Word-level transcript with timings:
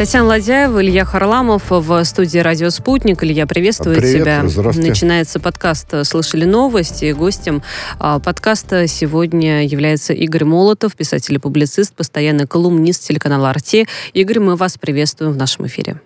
Татьяна 0.00 0.28
Ладяева, 0.28 0.80
Илья 0.80 1.04
Харламов 1.04 1.64
в 1.68 2.04
студии 2.04 2.38
«Радио 2.38 2.70
Спутник». 2.70 3.22
Илья, 3.22 3.46
приветствую 3.46 3.96
Привет, 3.96 4.22
тебя. 4.22 4.48
здравствуйте. 4.48 4.88
Начинается 4.88 5.40
подкаст 5.40 5.88
«Слышали 6.04 6.46
новости». 6.46 7.12
Гостем 7.12 7.62
а, 7.98 8.18
подкаста 8.18 8.86
сегодня 8.86 9.66
является 9.66 10.14
Игорь 10.14 10.44
Молотов, 10.44 10.96
писатель 10.96 11.34
и 11.34 11.38
публицист, 11.38 11.94
постоянный 11.94 12.46
колумнист 12.46 13.06
телеканала 13.06 13.50
«Арте». 13.50 13.86
Игорь, 14.14 14.38
мы 14.38 14.56
вас 14.56 14.78
приветствуем 14.78 15.32
в 15.32 15.36
нашем 15.36 15.66
эфире. 15.66 16.00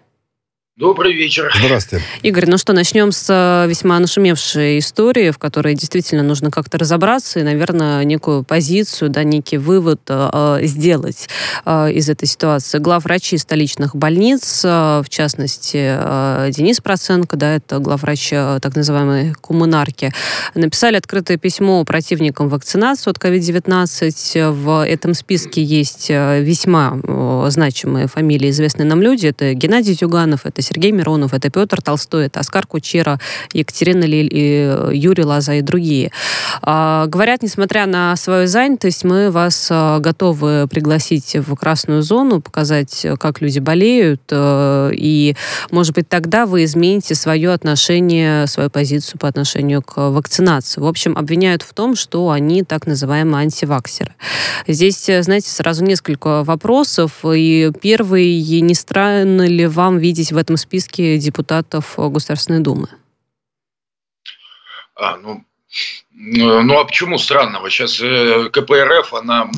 Добрый 0.76 1.12
вечер. 1.12 1.54
Здравствуйте. 1.56 2.04
Игорь, 2.22 2.46
ну 2.48 2.58
что, 2.58 2.72
начнем 2.72 3.12
с 3.12 3.26
э, 3.30 3.68
весьма 3.68 3.96
нашумевшей 4.00 4.80
истории, 4.80 5.30
в 5.30 5.38
которой 5.38 5.76
действительно 5.76 6.24
нужно 6.24 6.50
как-то 6.50 6.78
разобраться 6.78 7.38
и, 7.38 7.44
наверное, 7.44 8.02
некую 8.02 8.42
позицию, 8.42 9.08
да, 9.10 9.22
некий 9.22 9.56
вывод 9.56 10.00
э, 10.08 10.30
э 10.32 10.66
сделать 10.66 11.28
э, 11.64 11.92
из 11.92 12.10
этой 12.10 12.26
ситуации. 12.26 12.80
Главврачи 12.80 13.38
столичных 13.38 13.94
больниц, 13.94 14.62
э, 14.64 15.02
в 15.04 15.08
частности, 15.08 15.78
э, 15.80 16.50
Денис 16.50 16.80
Проценко, 16.80 17.36
да, 17.36 17.54
это 17.54 17.78
главврач 17.78 18.30
э, 18.32 18.58
так 18.60 18.74
называемой 18.74 19.32
коммунарки, 19.40 20.12
написали 20.56 20.96
открытое 20.96 21.36
письмо 21.36 21.84
противникам 21.84 22.48
вакцинации 22.48 23.10
от 23.10 23.18
COVID-19. 23.18 24.50
В 24.50 24.84
этом 24.84 25.14
списке 25.14 25.62
есть 25.62 26.10
э, 26.10 26.42
весьма 26.42 26.98
э, 27.00 27.46
значимые 27.50 28.08
фамилии, 28.08 28.50
известные 28.50 28.86
нам 28.86 29.00
люди. 29.00 29.28
Это 29.28 29.54
Геннадий 29.54 29.94
Тюганов, 29.94 30.40
это 30.46 30.63
Сергей 30.64 30.90
Миронов, 30.90 31.34
это 31.34 31.50
Петр 31.50 31.80
Толстой, 31.80 32.26
это 32.26 32.40
Оскар 32.40 32.66
Кучера, 32.66 33.20
Екатерина 33.52 34.04
Лиль, 34.04 34.28
и 34.32 34.76
Юрий 34.92 35.24
Лоза 35.24 35.54
и 35.54 35.60
другие. 35.60 36.10
А, 36.62 37.06
говорят, 37.06 37.42
несмотря 37.42 37.86
на 37.86 38.16
свою 38.16 38.46
занятость, 38.46 39.04
мы 39.04 39.30
вас 39.30 39.68
а, 39.70 40.00
готовы 40.00 40.66
пригласить 40.68 41.36
в 41.36 41.54
красную 41.54 42.02
зону, 42.02 42.40
показать, 42.40 43.06
как 43.20 43.40
люди 43.40 43.58
болеют, 43.58 44.22
и, 44.32 45.36
может 45.70 45.94
быть, 45.94 46.08
тогда 46.08 46.46
вы 46.46 46.64
измените 46.64 47.14
свое 47.14 47.52
отношение, 47.52 48.46
свою 48.46 48.70
позицию 48.70 49.18
по 49.18 49.28
отношению 49.28 49.82
к 49.82 50.10
вакцинации. 50.10 50.80
В 50.80 50.86
общем, 50.86 51.16
обвиняют 51.16 51.62
в 51.62 51.72
том, 51.74 51.94
что 51.94 52.30
они 52.30 52.62
так 52.62 52.86
называемые 52.86 53.42
антиваксеры. 53.42 54.14
Здесь, 54.66 55.04
знаете, 55.04 55.50
сразу 55.50 55.84
несколько 55.84 56.42
вопросов. 56.44 57.24
И 57.24 57.70
первый, 57.80 58.40
не 58.60 58.74
странно 58.74 59.46
ли 59.46 59.66
вам 59.66 59.98
видеть 59.98 60.32
в 60.32 60.36
этом 60.36 60.53
списке 60.56 61.18
депутатов 61.18 61.94
Государственной 61.96 62.60
Думы? 62.60 62.88
А, 64.96 65.16
ну, 65.16 65.44
ну 66.16 66.78
а 66.78 66.84
почему 66.84 67.18
странного? 67.18 67.68
Сейчас 67.70 68.00
э, 68.00 68.48
КПРФ, 68.52 69.14
она 69.14 69.50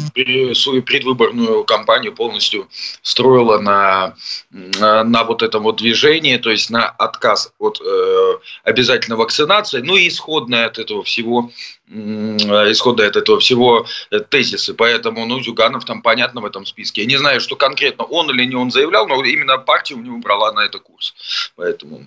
свою 0.54 0.82
предвыборную 0.82 1.64
кампанию 1.64 2.14
полностью 2.14 2.68
строила 3.02 3.58
на, 3.58 4.14
на 4.50 5.24
вот 5.24 5.42
этом 5.42 5.64
вот 5.64 5.76
движении, 5.76 6.38
то 6.38 6.50
есть 6.50 6.70
на 6.70 6.88
отказ 6.88 7.52
от 7.58 7.80
э, 7.80 8.38
обязательной 8.64 9.18
вакцинации, 9.18 9.80
ну 9.80 9.96
и 9.96 10.08
исходное 10.08 10.66
от 10.66 10.78
этого 10.78 11.02
всего 11.02 11.50
исходные 11.88 13.08
от 13.08 13.16
этого 13.16 13.38
всего 13.38 13.86
э, 14.10 14.18
тезисы. 14.18 14.74
Поэтому, 14.74 15.24
ну, 15.24 15.40
Зюганов 15.40 15.84
там 15.84 16.02
понятно 16.02 16.40
в 16.40 16.44
этом 16.44 16.66
списке. 16.66 17.02
Я 17.02 17.06
не 17.06 17.16
знаю, 17.16 17.40
что 17.40 17.54
конкретно 17.54 18.02
он 18.04 18.28
или 18.30 18.44
не 18.44 18.56
он 18.56 18.72
заявлял, 18.72 19.06
но 19.06 19.22
именно 19.22 19.56
партия 19.58 19.94
у 19.94 20.00
него 20.00 20.18
брала 20.18 20.52
на 20.52 20.64
это 20.64 20.80
курс. 20.80 21.14
Поэтому... 21.54 22.02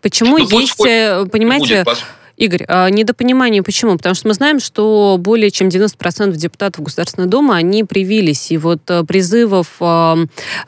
Почему 0.00 0.38
ну, 0.38 0.60
есть, 0.60 0.80
э, 0.86 1.26
понимаете... 1.26 1.82
Будет, 1.82 2.04
Игорь, 2.40 2.64
а 2.68 2.88
недопонимание 2.88 3.62
почему? 3.62 3.98
Потому 3.98 4.14
что 4.14 4.26
мы 4.28 4.34
знаем, 4.34 4.60
что 4.60 5.16
более 5.20 5.50
чем 5.50 5.68
90% 5.68 6.32
депутатов 6.36 6.82
Государственной 6.82 7.28
Думы, 7.28 7.54
они 7.54 7.84
привились. 7.84 8.50
И 8.50 8.56
вот 8.56 8.80
э, 8.88 9.04
призывов... 9.04 9.66
А, 9.80 10.16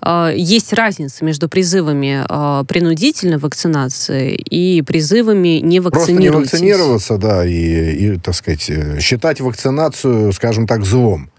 а, 0.02 0.30
есть 0.30 0.74
разница 0.74 1.24
между 1.24 1.48
призывами 1.48 2.26
принудительной 2.66 3.38
вакцинации 3.38 4.34
и 4.34 4.82
призывами 4.82 5.60
не 5.60 5.80
вакцинироваться. 5.80 5.90
Просто 5.90 6.12
не 6.12 6.28
вакцинироваться, 6.30 7.16
да, 7.16 7.46
и, 7.46 8.14
и, 8.14 8.18
так 8.18 8.34
сказать, 8.34 8.68
э, 8.68 9.00
считать 9.00 9.40
вакцинацию, 9.40 10.32
скажем 10.32 10.66
так, 10.66 10.84
злом. 10.84 11.31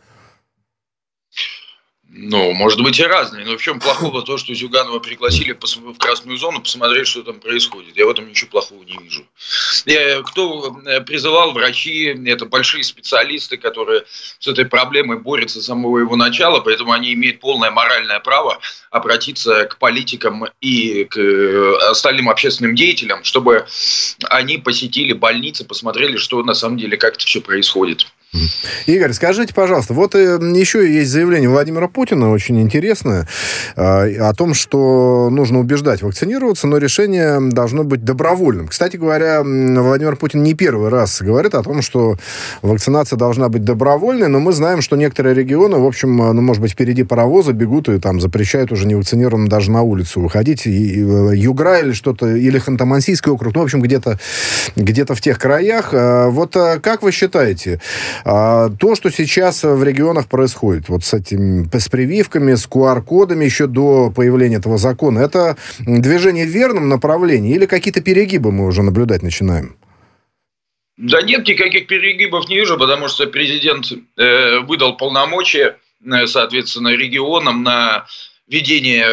Ну, 2.15 2.51
может 2.53 2.79
быть 2.79 2.99
и 2.99 3.03
разные. 3.03 3.43
Но 3.43 3.57
в 3.57 3.61
чем 3.61 3.79
плохого 3.79 4.21
то, 4.21 4.37
что 4.37 4.53
Зюганова 4.53 4.99
пригласили 4.99 5.53
в 5.53 5.97
красную 5.97 6.37
зону 6.37 6.61
посмотреть, 6.61 7.07
что 7.07 7.23
там 7.23 7.39
происходит? 7.39 7.97
Я 7.97 8.05
в 8.05 8.09
этом 8.09 8.29
ничего 8.29 8.51
плохого 8.51 8.83
не 8.83 8.95
вижу. 8.97 9.25
Я, 9.87 10.21
кто 10.21 10.77
э, 10.85 11.01
призывал 11.01 11.53
врачи, 11.53 12.15
это 12.27 12.45
большие 12.45 12.83
специалисты, 12.83 13.57
которые 13.57 14.03
с 14.37 14.47
этой 14.47 14.65
проблемой 14.65 15.17
борются 15.17 15.59
с 15.59 15.65
самого 15.65 15.97
его 15.97 16.15
начала, 16.15 16.59
поэтому 16.59 16.91
они 16.91 17.13
имеют 17.13 17.39
полное 17.39 17.71
моральное 17.71 18.19
право 18.19 18.59
обратиться 18.91 19.65
к 19.65 19.79
политикам 19.79 20.45
и 20.61 21.05
к 21.05 21.17
э, 21.17 21.77
остальным 21.89 22.29
общественным 22.29 22.75
деятелям, 22.75 23.23
чтобы 23.23 23.65
они 24.29 24.59
посетили 24.59 25.13
больницы, 25.13 25.65
посмотрели, 25.65 26.17
что 26.17 26.43
на 26.43 26.53
самом 26.53 26.77
деле, 26.77 26.95
как 26.95 27.15
это 27.15 27.25
все 27.25 27.41
происходит. 27.41 28.05
Игорь, 28.87 29.13
скажите, 29.13 29.53
пожалуйста, 29.53 29.93
вот 29.93 30.15
э, 30.15 30.39
еще 30.55 30.91
есть 30.91 31.11
заявление 31.11 31.49
Владимира 31.49 31.87
Путина, 31.87 32.31
очень 32.31 32.59
интересное, 32.59 33.27
э, 33.75 34.17
о 34.17 34.33
том, 34.33 34.55
что 34.55 35.29
нужно 35.31 35.59
убеждать 35.59 36.01
вакцинироваться, 36.01 36.65
но 36.65 36.77
решение 36.77 37.39
должно 37.51 37.83
быть 37.83 38.03
добровольным. 38.03 38.67
Кстати 38.67 38.97
говоря, 38.97 39.43
Владимир 39.43 40.15
Путин 40.15 40.41
не 40.41 40.55
первый 40.55 40.89
раз 40.89 41.21
говорит 41.21 41.53
о 41.53 41.61
том, 41.61 41.83
что 41.83 42.15
вакцинация 42.63 43.17
должна 43.17 43.49
быть 43.49 43.63
добровольной, 43.63 44.29
но 44.29 44.39
мы 44.39 44.51
знаем, 44.51 44.81
что 44.81 44.95
некоторые 44.95 45.35
регионы, 45.35 45.77
в 45.77 45.85
общем, 45.85 46.17
ну, 46.17 46.41
может 46.41 46.61
быть, 46.61 46.71
впереди 46.71 47.03
паровоза 47.03 47.53
бегут 47.53 47.87
и 47.89 47.99
там 47.99 48.19
запрещают 48.19 48.71
уже 48.71 48.87
невакцинированным 48.87 49.47
даже 49.47 49.69
на 49.69 49.83
улицу 49.83 50.21
выходить. 50.21 50.65
И, 50.65 51.03
э, 51.03 51.35
Югра 51.35 51.79
или 51.79 51.91
что-то, 51.91 52.27
или 52.35 52.59
Ханты-Мансийский 52.59 53.31
округ, 53.31 53.53
ну, 53.53 53.61
в 53.61 53.65
общем, 53.65 53.81
где-то 53.81 54.19
где 54.75 55.03
в 55.03 55.19
тех 55.19 55.37
краях. 55.37 55.91
Вот 55.91 56.53
как 56.53 57.03
вы 57.03 57.11
считаете, 57.11 57.81
а, 58.25 58.69
то, 58.69 58.95
что 58.95 59.09
сейчас 59.09 59.63
в 59.63 59.83
регионах 59.83 60.27
происходит, 60.29 60.89
вот 60.89 61.03
с 61.03 61.13
этим, 61.13 61.69
с 61.71 61.89
прививками, 61.89 62.55
с 62.55 62.67
QR-кодами 62.67 63.43
еще 63.45 63.67
до 63.67 64.11
появления 64.15 64.57
этого 64.57 64.77
закона, 64.77 65.19
это 65.19 65.57
движение 65.79 66.45
в 66.45 66.49
верном 66.49 66.89
направлении 66.89 67.53
или 67.53 67.65
какие-то 67.65 68.01
перегибы 68.01 68.51
мы 68.51 68.65
уже 68.65 68.81
наблюдать 68.83 69.23
начинаем? 69.23 69.75
Да 70.97 71.21
нет, 71.21 71.47
никаких 71.47 71.87
перегибов 71.87 72.47
не 72.49 72.55
вижу, 72.55 72.77
потому 72.77 73.07
что 73.07 73.25
президент 73.27 73.91
э, 73.91 74.59
выдал 74.59 74.95
полномочия, 74.95 75.77
э, 76.05 76.27
соответственно, 76.27 76.89
регионам 76.89 77.63
на 77.63 78.05
ведение 78.47 79.07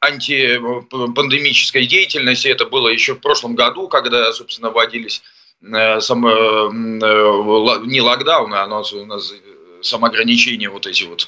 антипандемической 0.00 1.86
деятельности. 1.86 2.48
Это 2.48 2.66
было 2.66 2.88
еще 2.88 3.14
в 3.14 3.20
прошлом 3.20 3.54
году, 3.54 3.88
когда, 3.88 4.32
собственно, 4.32 4.70
вводились 4.70 5.22
Э, 5.62 6.00
само, 6.00 6.30
э, 6.30 6.70
не 6.72 8.00
локдаун, 8.00 8.54
а 8.54 8.64
у 8.66 9.06
нас 9.06 9.34
самоограничения 9.82 10.70
вот 10.70 10.86
эти 10.86 11.04
вот. 11.04 11.26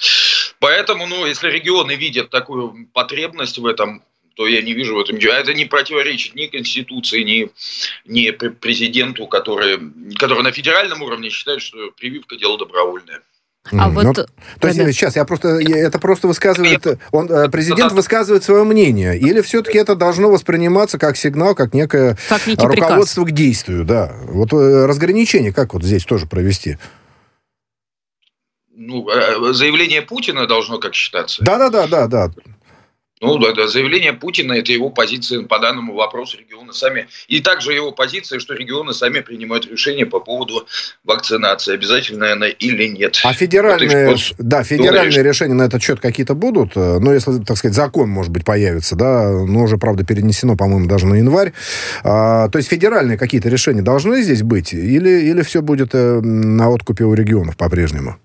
Поэтому, 0.58 1.06
ну, 1.06 1.26
если 1.26 1.50
регионы 1.50 1.96
видят 1.96 2.30
такую 2.30 2.88
потребность 2.92 3.58
в 3.58 3.66
этом, 3.66 4.02
то 4.34 4.46
я 4.46 4.62
не 4.62 4.72
вижу 4.72 4.94
в 4.94 5.00
этом 5.00 5.16
ничего. 5.16 5.32
Это 5.32 5.52
не 5.52 5.66
противоречит 5.66 6.34
ни 6.34 6.46
Конституции, 6.46 7.22
ни, 7.22 7.50
ни 8.06 8.30
президенту, 8.30 9.26
который, 9.26 9.78
который 10.18 10.42
на 10.42 10.52
федеральном 10.52 11.02
уровне 11.02 11.28
считает, 11.28 11.60
что 11.60 11.90
прививка– 11.90 12.36
дело 12.38 12.58
добровольное. 12.58 13.22
А 13.70 13.88
mm. 13.88 13.92
вот... 13.92 14.04
Ну, 14.04 14.12
то 14.14 14.66
есть, 14.66 14.78
да. 14.78 14.92
сейчас, 14.92 15.16
я 15.16 15.24
просто, 15.24 15.60
это 15.60 15.98
просто 15.98 16.26
высказывает, 16.26 16.98
он, 17.12 17.30
э, 17.30 17.48
президент 17.48 17.92
высказывает 17.92 18.42
свое 18.42 18.64
мнение, 18.64 19.16
или 19.16 19.40
все-таки 19.40 19.78
это 19.78 19.94
должно 19.94 20.30
восприниматься 20.30 20.98
как 20.98 21.16
сигнал, 21.16 21.54
как 21.54 21.72
некое 21.72 22.18
как 22.28 22.46
руководство 22.46 23.22
приказ. 23.22 23.34
к 23.34 23.36
действию, 23.36 23.84
да. 23.84 24.12
Вот 24.24 24.52
э, 24.52 24.86
разграничение 24.86 25.52
как 25.52 25.74
вот 25.74 25.84
здесь 25.84 26.04
тоже 26.04 26.26
провести? 26.26 26.76
Ну, 28.74 29.08
э, 29.08 29.52
заявление 29.52 30.02
Путина 30.02 30.46
должно 30.48 30.78
как 30.78 30.94
считаться? 30.94 31.44
Да-да-да, 31.44 31.86
да, 31.86 32.08
да. 32.08 32.30
Ну, 33.22 33.38
да, 33.38 33.68
заявление 33.68 34.12
Путина– 34.12 34.52
это 34.54 34.72
его 34.72 34.90
позиция 34.90 35.42
по 35.42 35.60
данному 35.60 35.94
вопросу. 35.94 36.38
Регионы 36.38 36.72
сами... 36.72 37.06
И 37.28 37.40
также 37.40 37.72
его 37.72 37.92
позиция, 37.92 38.40
что 38.40 38.52
регионы 38.54 38.92
сами 38.92 39.20
принимают 39.20 39.64
решение 39.70 40.06
по 40.06 40.18
поводу 40.18 40.66
вакцинации, 41.04 41.74
обязательно 41.74 42.32
она 42.32 42.48
или 42.48 42.88
нет. 42.88 43.20
А 43.22 43.32
федеральные, 43.32 44.08
вот 44.08 44.18
да, 44.38 44.64
федеральные 44.64 45.22
решения 45.22 45.54
на 45.54 45.62
этот 45.62 45.80
счет 45.80 46.00
какие-то 46.00 46.34
будут? 46.34 46.74
Ну, 46.74 47.12
если, 47.12 47.38
так 47.44 47.56
сказать, 47.56 47.76
закон, 47.76 48.10
может 48.10 48.32
быть, 48.32 48.44
появится, 48.44 48.96
да, 48.96 49.30
но 49.30 49.62
уже, 49.62 49.78
правда, 49.78 50.04
перенесено, 50.04 50.56
по-моему, 50.56 50.88
даже 50.88 51.06
на 51.06 51.14
январь. 51.14 51.52
А, 52.02 52.48
то 52.48 52.58
есть 52.58 52.70
федеральные 52.70 53.18
какие-то 53.18 53.48
решения 53.48 53.82
должны 53.82 54.20
здесь 54.22 54.42
быть? 54.42 54.74
Или, 54.74 55.30
или 55.30 55.42
все 55.42 55.62
будет 55.62 55.94
э, 55.94 56.20
на 56.20 56.74
откупе 56.74 57.04
у 57.04 57.14
регионов 57.14 57.56
по-прежнему? 57.56 58.16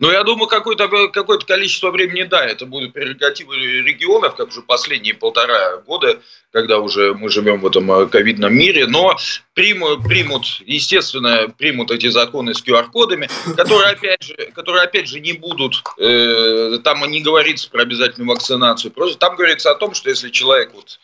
Ну, 0.00 0.12
я 0.12 0.22
думаю, 0.22 0.46
какое-то 0.46 1.08
какое 1.08 1.38
количество 1.38 1.90
времени, 1.90 2.22
да, 2.22 2.44
это 2.44 2.66
будут 2.66 2.92
прерогативы 2.92 3.56
регионов, 3.56 4.36
как 4.36 4.48
уже 4.48 4.62
последние 4.62 5.14
полтора 5.14 5.78
года, 5.78 6.20
когда 6.52 6.78
уже 6.78 7.14
мы 7.14 7.28
живем 7.30 7.60
в 7.60 7.66
этом 7.66 7.90
э, 7.90 8.06
ковидном 8.06 8.54
мире, 8.54 8.86
но 8.86 9.16
примут, 9.54 10.04
примут, 10.04 10.44
естественно, 10.64 11.52
примут 11.58 11.90
эти 11.90 12.08
законы 12.08 12.54
с 12.54 12.62
QR-кодами, 12.62 13.28
которые, 13.56 13.90
опять 13.90 14.22
же, 14.22 14.34
которые, 14.54 14.84
опять 14.84 15.08
же, 15.08 15.18
не 15.18 15.32
будут, 15.32 15.82
э, 15.98 16.78
там 16.84 17.04
не 17.10 17.20
говорится 17.20 17.68
про 17.68 17.82
обязательную 17.82 18.30
вакцинацию, 18.30 18.92
просто 18.92 19.18
там 19.18 19.34
говорится 19.34 19.72
о 19.72 19.74
том, 19.74 19.94
что 19.94 20.10
если 20.10 20.30
человек 20.30 20.74
вот, 20.74 21.00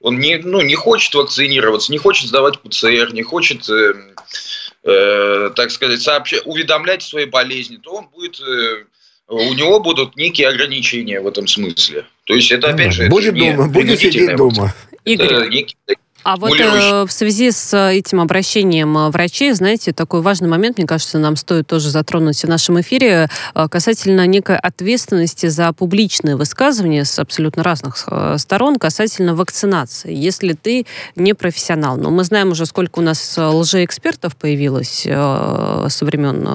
он 0.00 0.18
не, 0.18 0.38
ну, 0.38 0.62
не 0.62 0.74
хочет 0.74 1.14
вакцинироваться, 1.14 1.92
не 1.92 1.98
хочет 1.98 2.28
сдавать 2.28 2.60
ПЦР, 2.60 3.12
не 3.12 3.22
хочет... 3.22 3.68
Э, 3.68 3.92
э, 4.84 5.50
так 5.54 5.70
сказать, 5.70 6.00
сообщ... 6.00 6.34
уведомлять 6.44 7.02
о 7.02 7.06
своей 7.06 7.26
болезни, 7.26 7.76
то 7.76 7.92
он 7.92 8.08
будет, 8.08 8.40
э, 8.40 8.84
у 9.28 9.54
него 9.54 9.80
будут 9.80 10.16
некие 10.16 10.48
ограничения 10.48 11.20
в 11.20 11.26
этом 11.26 11.46
смысле. 11.46 12.06
То 12.24 12.34
есть 12.34 12.50
это 12.50 12.70
опять 12.70 12.92
же 12.92 13.08
будет 13.08 13.34
дома, 13.34 13.68
будет 13.68 13.98
сидеть 13.98 14.36
дома. 14.36 14.74
Игорь, 15.04 15.32
это 15.32 15.48
некий 15.48 15.76
а 16.24 16.36
вот 16.36 16.58
э, 16.58 17.04
в 17.06 17.12
связи 17.12 17.50
с 17.50 17.72
э, 17.72 17.94
этим 17.94 18.20
обращением 18.20 18.96
э, 18.98 19.10
врачей, 19.10 19.52
знаете, 19.52 19.92
такой 19.92 20.20
важный 20.20 20.48
момент, 20.48 20.78
мне 20.78 20.86
кажется, 20.86 21.18
нам 21.18 21.36
стоит 21.36 21.66
тоже 21.66 21.90
затронуть 21.90 22.42
в 22.42 22.48
нашем 22.48 22.80
эфире 22.80 23.28
э, 23.54 23.68
касательно 23.68 24.26
некой 24.26 24.56
ответственности 24.56 25.46
за 25.46 25.72
публичные 25.72 26.36
высказывания 26.36 27.04
с 27.04 27.18
абсолютно 27.18 27.62
разных 27.62 28.08
сторон 28.36 28.76
касательно 28.76 29.34
вакцинации. 29.34 30.12
Если 30.12 30.52
ты 30.52 30.86
не 31.16 31.34
профессионал, 31.34 31.96
но 31.96 32.10
мы 32.10 32.24
знаем 32.24 32.50
уже, 32.50 32.66
сколько 32.66 32.98
у 32.98 33.02
нас 33.02 33.36
лжеэкспертов 33.38 34.36
появилось 34.36 35.04
э, 35.06 35.86
со 35.88 36.04
времен, 36.04 36.46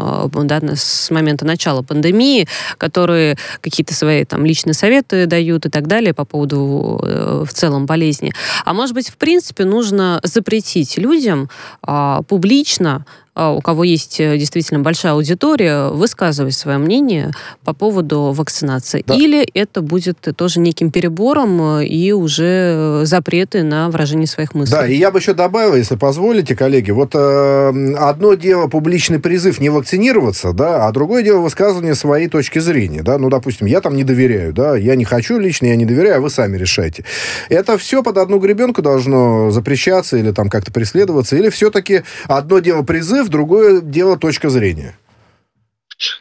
да, 0.48 0.62
с 0.75 1.10
момента 1.10 1.45
начала 1.45 1.81
пандемии, 1.81 2.48
которые 2.77 3.38
какие-то 3.62 3.94
свои 3.94 4.25
там 4.25 4.45
личные 4.45 4.74
советы 4.74 5.25
дают 5.25 5.65
и 5.65 5.69
так 5.69 5.88
далее 5.88 6.13
по 6.13 6.25
поводу 6.25 7.00
э, 7.01 7.45
в 7.48 7.54
целом 7.54 7.86
болезни. 7.86 8.33
А 8.65 8.74
может 8.74 8.94
быть, 8.94 9.10
в 9.10 9.18
принципе, 9.18 9.52
принципе, 9.53 9.65
нужно 9.65 10.19
запретить 10.23 10.97
людям 10.97 11.50
а, 11.81 12.21
публично 12.23 13.05
у 13.35 13.62
кого 13.62 13.83
есть 13.83 14.19
э, 14.19 14.38
действительно 14.38 14.80
большая 14.80 15.13
аудитория, 15.13 15.89
высказывать 15.89 16.56
свое 16.56 16.77
мнение 16.77 17.31
по 17.63 17.74
поводу 17.74 18.31
вакцинации. 18.31 19.03
Да. 19.06 19.15
Или 19.15 19.47
это 19.53 19.81
будет 19.81 20.19
тоже 20.35 20.59
неким 20.59 20.91
перебором 20.91 21.80
э, 21.80 21.85
и 21.85 22.12
уже 22.12 23.01
запреты 23.06 23.63
на 23.63 23.89
выражение 23.89 24.27
своих 24.27 24.53
мыслей. 24.53 24.75
Да, 24.75 24.88
и 24.88 24.95
я 24.95 25.12
бы 25.12 25.19
еще 25.19 25.33
добавил, 25.33 25.75
если 25.75 25.95
позволите, 25.95 26.56
коллеги, 26.56 26.91
вот 26.91 27.15
э, 27.15 27.95
одно 27.97 28.35
дело 28.35 28.68
публичный 28.68 29.19
призыв 29.19 29.59
не 29.59 29.69
вакцинироваться, 29.69 30.53
да, 30.53 30.88
а 30.88 30.91
другое 30.91 31.24
дело 31.24 31.39
высказывание 31.39 31.95
своей 31.95 32.27
точки 32.27 32.59
зрения, 32.59 33.01
да, 33.01 33.18
ну, 33.18 33.29
допустим, 33.29 33.68
я 33.68 33.81
там 33.81 33.95
не 33.95 34.03
доверяю, 34.03 34.53
да, 34.53 34.75
я 34.75 34.95
не 34.95 35.06
хочу 35.06 35.39
лично, 35.39 35.68
я 35.68 35.75
не 35.75 35.86
доверяю, 35.86 36.18
а 36.18 36.21
вы 36.21 36.29
сами 36.29 36.57
решайте. 36.57 37.03
Это 37.50 37.77
все 37.77 38.03
под 38.03 38.18
одну 38.18 38.39
гребенку 38.39 38.81
должно 38.81 39.50
запрещаться 39.51 40.18
или 40.18 40.31
там 40.31 40.50
как-то 40.50 40.71
преследоваться, 40.71 41.36
или 41.36 41.50
все-таки 41.50 42.03
одно 42.27 42.59
дело 42.59 42.83
призыв, 42.83 43.22
в 43.23 43.29
другое 43.29 43.81
дело 43.81 44.17
точка 44.17 44.49
зрения. 44.49 44.97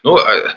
Ну, 0.03 0.17
а, 0.17 0.55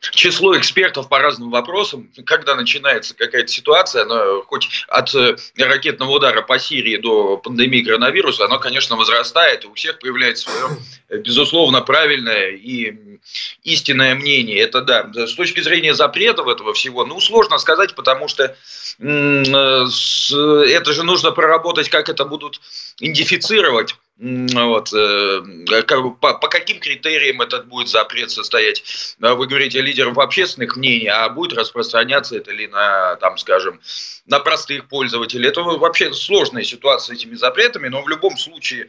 число 0.00 0.56
экспертов 0.58 1.08
по 1.08 1.18
разным 1.18 1.50
вопросам, 1.50 2.10
когда 2.26 2.54
начинается 2.54 3.14
какая-то 3.14 3.48
ситуация, 3.48 4.02
она 4.02 4.42
хоть 4.46 4.68
от 4.88 5.14
э, 5.14 5.36
ракетного 5.58 6.10
удара 6.10 6.42
по 6.42 6.58
Сирии 6.58 6.96
до 6.96 7.36
пандемии 7.36 7.82
коронавируса, 7.82 8.46
оно, 8.46 8.58
конечно, 8.58 8.96
возрастает, 8.96 9.64
и 9.64 9.68
у 9.68 9.74
всех 9.74 9.98
появляется 9.98 10.50
свое, 10.50 10.78
э, 11.08 11.18
безусловно, 11.18 11.82
правильное 11.82 12.50
и 12.50 13.18
истинное 13.62 14.14
мнение. 14.14 14.58
Это 14.58 14.80
да. 14.80 15.10
С 15.14 15.34
точки 15.34 15.60
зрения 15.60 15.94
запретов 15.94 16.48
этого 16.48 16.72
всего, 16.74 17.04
ну, 17.04 17.20
сложно 17.20 17.58
сказать, 17.58 17.94
потому 17.94 18.28
что 18.28 18.44
э, 18.44 18.56
это 18.98 20.92
же 20.92 21.02
нужно 21.02 21.30
проработать, 21.32 21.88
как 21.88 22.08
это 22.08 22.24
будут 22.24 22.60
идентифицировать 22.98 23.94
вот, 24.16 24.92
э, 24.92 25.40
по, 26.20 26.34
по 26.34 26.48
каким 26.48 26.78
критериям 26.78 27.42
этот 27.42 27.66
будет 27.66 27.88
запрет 27.88 28.30
состоять? 28.30 29.16
Вы 29.18 29.46
говорите 29.46 29.80
лидеров 29.80 30.18
общественных 30.18 30.76
мнений, 30.76 31.08
а 31.08 31.28
будет 31.28 31.58
распространяться 31.58 32.36
это 32.36 32.52
ли 32.52 32.68
на, 32.68 33.16
там, 33.16 33.36
скажем, 33.38 33.80
на 34.26 34.38
простых 34.38 34.88
пользователей? 34.88 35.48
Это 35.48 35.62
вообще 35.62 36.12
сложная 36.12 36.62
ситуация 36.62 37.16
с 37.16 37.18
этими 37.18 37.34
запретами, 37.34 37.88
но 37.88 38.02
в 38.02 38.08
любом 38.08 38.36
случае, 38.36 38.88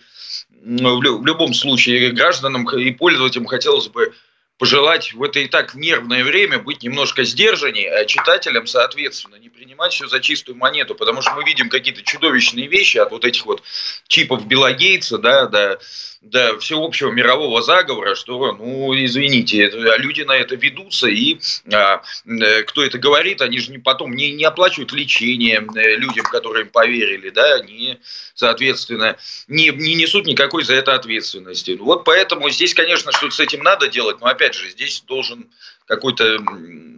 в 0.51 1.25
любом 1.25 1.55
случае 1.55 2.11
гражданам 2.11 2.69
и 2.77 2.91
пользователям 2.91 3.47
хотелось 3.47 3.87
бы 3.87 4.13
пожелать 4.57 5.13
в 5.13 5.21
это 5.21 5.39
и 5.39 5.47
так 5.47 5.75
нервное 5.75 6.23
время 6.23 6.59
быть 6.59 6.81
немножко 6.81 7.23
сдержаннее, 7.23 7.91
а 7.91 8.05
читателям, 8.05 8.67
соответственно, 8.67 9.35
не 9.35 9.49
принимать 9.49 9.93
все 9.93 10.07
за 10.07 10.19
чистую 10.19 10.57
монету, 10.57 10.95
потому 10.95 11.21
что 11.21 11.33
мы 11.33 11.43
видим 11.43 11.69
какие-то 11.69 12.03
чудовищные 12.03 12.67
вещи 12.67 12.97
от 12.97 13.11
вот 13.11 13.25
этих 13.25 13.45
вот 13.45 13.63
чипов 14.07 14.45
Билла 14.45 14.71
Гейтса, 14.71 15.17
да, 15.17 15.77
да, 16.25 16.57
всеобщего 16.57 17.11
мирового 17.11 17.61
заговора, 17.61 18.15
что, 18.15 18.53
ну, 18.53 18.93
извините, 18.95 19.67
а 19.67 19.97
люди 19.97 20.21
на 20.21 20.35
это 20.35 20.55
ведутся, 20.55 21.07
и 21.07 21.39
а, 21.71 22.01
э, 22.25 22.63
кто 22.63 22.83
это 22.83 22.97
говорит, 22.97 23.41
они 23.41 23.59
же 23.59 23.77
потом 23.79 24.15
не, 24.15 24.31
не 24.31 24.43
оплачивают 24.43 24.91
лечение 24.91 25.65
э, 25.75 25.95
людям, 25.95 26.25
которые 26.25 26.63
им 26.63 26.69
поверили, 26.69 27.29
да, 27.29 27.55
они, 27.55 27.99
соответственно, 28.33 29.17
не, 29.47 29.69
не 29.69 29.93
несут 29.93 30.25
никакой 30.25 30.63
за 30.63 30.73
это 30.73 30.95
ответственности. 30.95 31.77
Вот 31.79 32.03
поэтому 32.03 32.49
здесь, 32.49 32.73
конечно, 32.73 33.11
что-то 33.11 33.35
с 33.35 33.39
этим 33.39 33.61
надо 33.61 33.87
делать, 33.87 34.19
но, 34.19 34.27
опять 34.27 34.55
же, 34.55 34.69
здесь 34.69 35.03
должен 35.07 35.47
какой-то, 35.85 36.39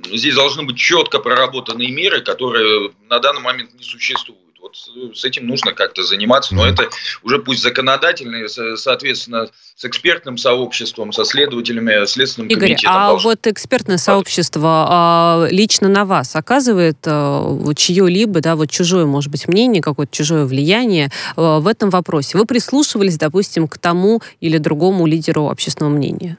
здесь 0.05 0.35
должны 0.35 0.63
быть 0.63 0.77
четко 0.77 1.19
проработанные 1.19 1.91
меры, 1.91 2.21
которые 2.21 2.93
на 3.09 3.19
данный 3.19 3.41
момент 3.41 3.73
не 3.73 3.83
существуют. 3.83 4.46
Вот 4.67 5.17
с 5.17 5.23
этим 5.23 5.47
нужно 5.47 5.73
как-то 5.73 6.03
заниматься, 6.03 6.55
но 6.55 6.65
это 6.65 6.89
уже 7.23 7.39
пусть 7.39 7.61
законодательные, 7.61 8.47
соответственно, 8.49 9.47
с 9.75 9.85
экспертным 9.85 10.37
сообществом, 10.37 11.11
со 11.11 11.23
следователями, 11.23 12.05
следственным 12.05 12.49
Игорь, 12.49 12.69
комитетом. 12.69 12.95
а 12.95 13.09
должен... 13.09 13.29
вот 13.29 13.47
экспертное 13.47 13.97
сообщество 13.97 14.87
а, 14.89 15.47
лично 15.49 15.87
на 15.87 16.05
вас 16.05 16.35
оказывает 16.35 16.97
а, 17.05 17.73
чье-либо, 17.75 18.41
да, 18.41 18.55
вот 18.55 18.69
чужое, 18.69 19.05
может 19.05 19.31
быть, 19.31 19.47
мнение, 19.47 19.81
какое-то 19.81 20.11
чужое 20.11 20.45
влияние 20.45 21.11
а, 21.35 21.59
в 21.59 21.67
этом 21.67 21.89
вопросе? 21.89 22.37
Вы 22.37 22.45
прислушивались, 22.45 23.17
допустим, 23.17 23.67
к 23.67 23.77
тому 23.77 24.21
или 24.41 24.57
другому 24.57 25.05
лидеру 25.05 25.49
общественного 25.49 25.93
мнения? 25.93 26.37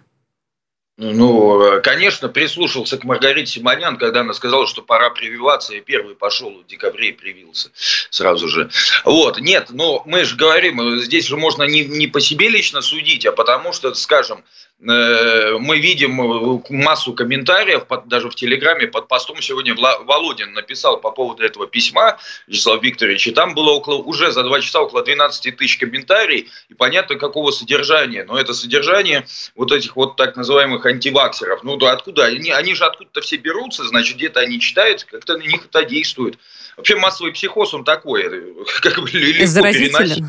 Ну, 1.00 1.80
конечно, 1.82 2.28
прислушался 2.28 2.98
к 2.98 3.04
Маргарите 3.04 3.52
Симонян, 3.52 3.98
когда 3.98 4.20
она 4.20 4.34
сказала, 4.34 4.66
что 4.66 4.82
пора 4.82 5.10
прививаться, 5.10 5.72
и 5.74 5.80
первый 5.80 6.16
пошел 6.16 6.50
в 6.50 6.66
декабре 6.66 7.10
и 7.10 7.12
привился 7.12 7.70
сразу 8.10 8.48
же. 8.48 8.68
Вот, 9.04 9.38
нет, 9.38 9.68
но 9.70 10.02
мы 10.06 10.24
же 10.24 10.34
говорим, 10.34 10.98
здесь 10.98 11.28
же 11.28 11.36
можно 11.36 11.62
не, 11.62 11.84
не 11.84 12.08
по 12.08 12.20
себе 12.20 12.48
лично 12.48 12.82
судить, 12.82 13.26
а 13.26 13.32
потому 13.32 13.72
что, 13.72 13.94
скажем, 13.94 14.42
Э, 14.42 14.67
мы 14.80 15.80
видим 15.80 16.20
э, 16.20 16.62
массу 16.70 17.12
комментариев, 17.12 17.84
даже 18.06 18.30
в 18.30 18.36
Телеграме, 18.36 18.86
под 18.86 19.08
постом 19.08 19.42
сегодня 19.42 19.74
Володин 19.74 20.52
написал 20.52 21.00
по 21.00 21.10
поводу 21.10 21.42
этого 21.42 21.66
письма 21.66 22.18
Вячеслав 22.46 22.80
Викторович, 22.80 23.26
и 23.26 23.30
там 23.32 23.54
было 23.54 23.70
около, 23.70 23.96
уже 23.96 24.30
за 24.30 24.44
два 24.44 24.60
часа 24.60 24.80
около 24.80 25.02
12 25.02 25.56
тысяч 25.56 25.78
комментариев, 25.78 26.48
и 26.68 26.74
понятно, 26.74 27.16
какого 27.16 27.50
содержания. 27.50 28.24
Но 28.24 28.38
это 28.38 28.54
содержание 28.54 29.26
вот 29.56 29.72
этих 29.72 29.96
вот 29.96 30.14
так 30.14 30.36
называемых 30.36 30.86
антиваксеров. 30.86 31.64
Ну 31.64 31.76
да, 31.76 31.92
откуда? 31.92 32.26
Они, 32.26 32.52
они 32.52 32.74
же 32.74 32.84
откуда-то 32.84 33.20
все 33.20 33.36
берутся, 33.36 33.82
значит, 33.84 34.16
где-то 34.16 34.40
они 34.40 34.60
читают, 34.60 35.02
как-то 35.04 35.36
на 35.38 35.42
них 35.42 35.66
это 35.66 35.84
действует. 35.84 36.38
Вообще 36.76 36.94
массовый 36.94 37.32
психоз, 37.32 37.74
он 37.74 37.82
такой, 37.82 38.22
как 38.80 39.00
бы 39.00 39.10
легко 39.10 39.62
переносить 39.62 40.24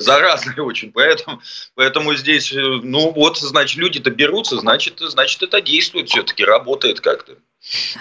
заразный 0.00 0.54
очень. 0.62 0.92
Поэтому, 0.92 1.40
поэтому 1.74 2.14
здесь, 2.14 2.52
э, 2.52 2.60
ну 2.60 3.12
вот, 3.12 3.38
значит, 3.38 3.78
люди-то 3.78 4.10
берутся, 4.10 4.58
значит, 4.58 4.98
значит, 5.00 5.42
это 5.42 5.60
действует 5.60 6.08
все-таки, 6.08 6.44
работает 6.44 7.00
как-то. 7.00 7.36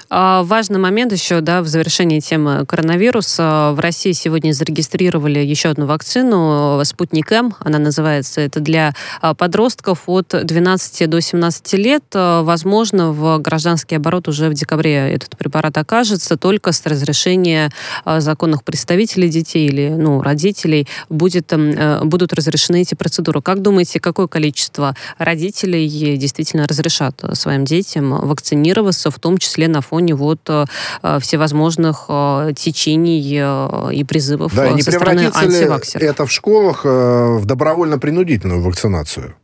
А, 0.10 0.44
важный 0.44 0.80
момент 0.80 1.12
еще, 1.12 1.42
да, 1.42 1.62
в 1.62 1.68
завершении 1.68 2.20
темы 2.20 2.66
коронавируса. 2.66 3.74
В 3.75 3.80
России 3.80 4.13
сегодня 4.13 4.54
зарегистрировали 4.54 5.39
еще 5.39 5.70
одну 5.70 5.86
вакцину, 5.86 6.82
Спутник 6.86 7.32
М, 7.32 7.54
она 7.60 7.78
называется. 7.78 8.42
Это 8.42 8.60
для 8.62 8.94
а, 9.22 9.34
подростков 9.34 10.04
от 10.08 10.28
12 10.30 11.08
до 11.08 11.22
17 11.22 11.74
лет. 11.74 12.04
А, 12.13 12.44
возможно, 12.44 13.12
в 13.12 13.39
гражданский 13.39 13.96
оборот 13.96 14.28
уже 14.28 14.50
в 14.50 14.54
декабре 14.54 14.96
этот 14.96 15.38
препарат 15.38 15.78
окажется, 15.78 16.38
только 16.38 16.72
с 16.72 16.86
разрешения 16.86 17.72
законных 18.06 18.63
представителей 18.63 19.30
детей 19.30 19.68
или 19.68 19.89
ну, 19.89 20.22
родителей 20.22 20.88
будет, 21.10 21.51
э, 21.51 22.01
будут 22.04 22.34
разрешены 22.34 22.82
эти 22.82 22.96
процедуры. 22.96 23.42
Как 23.42 23.62
думаете, 23.62 24.00
какое 24.00 24.28
количество 24.28 24.96
родителей 25.18 26.18
действительно 26.18 26.66
разрешат 26.68 27.22
своим 27.34 27.66
детям 27.66 28.12
вакцинироваться, 28.12 29.12
в 29.12 29.20
том 29.20 29.38
числе 29.38 29.49
числе 29.50 29.68
на 29.68 29.82
фоне 29.82 30.13
вот 30.15 30.39
э, 30.48 30.65
э, 31.01 31.20
всевозможных 31.20 32.06
э, 32.08 32.53
течений 32.56 33.20
и 33.20 34.03
призывов 34.03 34.53
да, 34.53 34.77
со 34.77 34.91
стороны 34.91 35.32
антиваксеров. 35.34 36.03
это 36.03 36.25
в 36.25 36.32
школах 36.32 36.84
в 36.84 37.46
добровольно-принудительную 37.46 38.62
вакцинацию? 38.62 39.36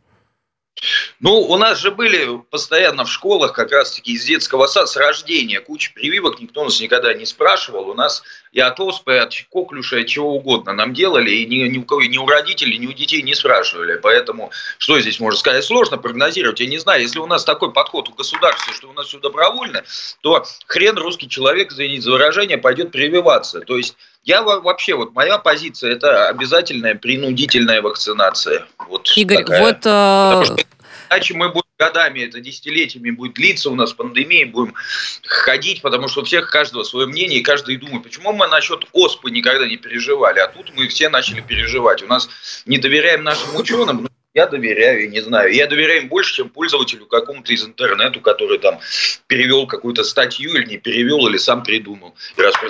Ну, 1.20 1.40
у 1.40 1.56
нас 1.56 1.78
же 1.78 1.90
были 1.90 2.38
постоянно 2.50 3.04
в 3.04 3.10
школах 3.10 3.54
как 3.54 3.72
раз-таки 3.72 4.12
из 4.12 4.24
детского 4.24 4.66
сада 4.66 4.86
с 4.86 4.96
рождения 4.96 5.60
куча 5.60 5.90
прививок, 5.94 6.38
никто 6.40 6.64
нас 6.64 6.80
никогда 6.80 7.14
не 7.14 7.24
спрашивал. 7.24 7.88
У 7.88 7.94
нас 7.94 8.22
и 8.56 8.60
от 8.60 8.80
оспы, 8.80 9.16
и 9.16 9.18
от 9.18 9.34
коклюша, 9.50 9.98
от 9.98 10.06
чего 10.06 10.34
угодно 10.34 10.72
нам 10.72 10.94
делали, 10.94 11.30
и 11.30 11.44
ни, 11.44 11.68
ни, 11.68 11.76
у 11.76 11.82
кого, 11.82 12.02
ни 12.02 12.16
у 12.16 12.26
родителей, 12.26 12.78
ни 12.78 12.86
у 12.86 12.92
детей 12.94 13.20
не 13.20 13.34
спрашивали. 13.34 14.00
Поэтому 14.02 14.50
что 14.78 14.98
здесь 14.98 15.20
можно 15.20 15.38
сказать? 15.38 15.62
Сложно 15.62 15.98
прогнозировать. 15.98 16.58
Я 16.60 16.66
не 16.66 16.78
знаю, 16.78 17.02
если 17.02 17.18
у 17.18 17.26
нас 17.26 17.44
такой 17.44 17.70
подход 17.74 18.08
у 18.08 18.14
государства, 18.14 18.72
что 18.72 18.88
у 18.88 18.94
нас 18.94 19.08
все 19.08 19.20
добровольно, 19.20 19.84
то 20.22 20.42
хрен 20.66 20.96
русский 20.96 21.28
человек, 21.28 21.70
извините 21.70 22.00
за 22.00 22.12
выражение, 22.12 22.56
пойдет 22.56 22.92
прививаться. 22.92 23.60
То 23.60 23.76
есть 23.76 23.94
я 24.24 24.42
вообще, 24.42 24.94
вот 24.94 25.12
моя 25.12 25.36
позиция, 25.36 25.92
это 25.92 26.28
обязательная 26.28 26.94
принудительная 26.94 27.82
вакцинация. 27.82 28.64
Вот 28.88 29.12
Игорь, 29.16 29.44
такая. 29.44 29.60
вот... 29.60 29.76
Потому 29.76 30.44
что 30.46 30.56
Иначе 31.10 31.34
мы 31.34 31.50
будем 31.50 31.65
годами, 31.78 32.20
это 32.20 32.40
десятилетиями 32.40 33.10
будет 33.10 33.34
длиться 33.34 33.70
у 33.70 33.74
нас 33.74 33.92
пандемия, 33.92 34.46
будем 34.46 34.74
ходить, 35.24 35.82
потому 35.82 36.08
что 36.08 36.22
у 36.22 36.24
всех 36.24 36.50
каждого 36.50 36.82
свое 36.84 37.06
мнение, 37.06 37.40
и 37.40 37.42
каждый 37.42 37.76
думает, 37.76 38.02
почему 38.02 38.32
мы 38.32 38.46
насчет 38.48 38.86
оспы 38.92 39.30
никогда 39.30 39.66
не 39.66 39.76
переживали, 39.76 40.38
а 40.38 40.48
тут 40.48 40.72
мы 40.74 40.88
все 40.88 41.08
начали 41.08 41.40
переживать. 41.40 42.02
У 42.02 42.06
нас 42.06 42.28
не 42.64 42.78
доверяем 42.78 43.24
нашим 43.24 43.54
ученым, 43.56 44.08
я 44.36 44.46
доверяю, 44.46 45.04
я 45.04 45.08
не 45.08 45.20
знаю. 45.20 45.52
Я 45.52 45.66
доверяю 45.66 46.02
им 46.02 46.08
больше, 46.08 46.34
чем 46.34 46.50
пользователю 46.50 47.06
какому-то 47.06 47.54
из 47.54 47.64
интернету, 47.64 48.20
который 48.20 48.58
там 48.58 48.78
перевел 49.26 49.66
какую-то 49.66 50.04
статью 50.04 50.54
или 50.54 50.66
не 50.66 50.76
перевел, 50.76 51.26
или 51.26 51.38
сам 51.38 51.62
придумал. 51.62 52.14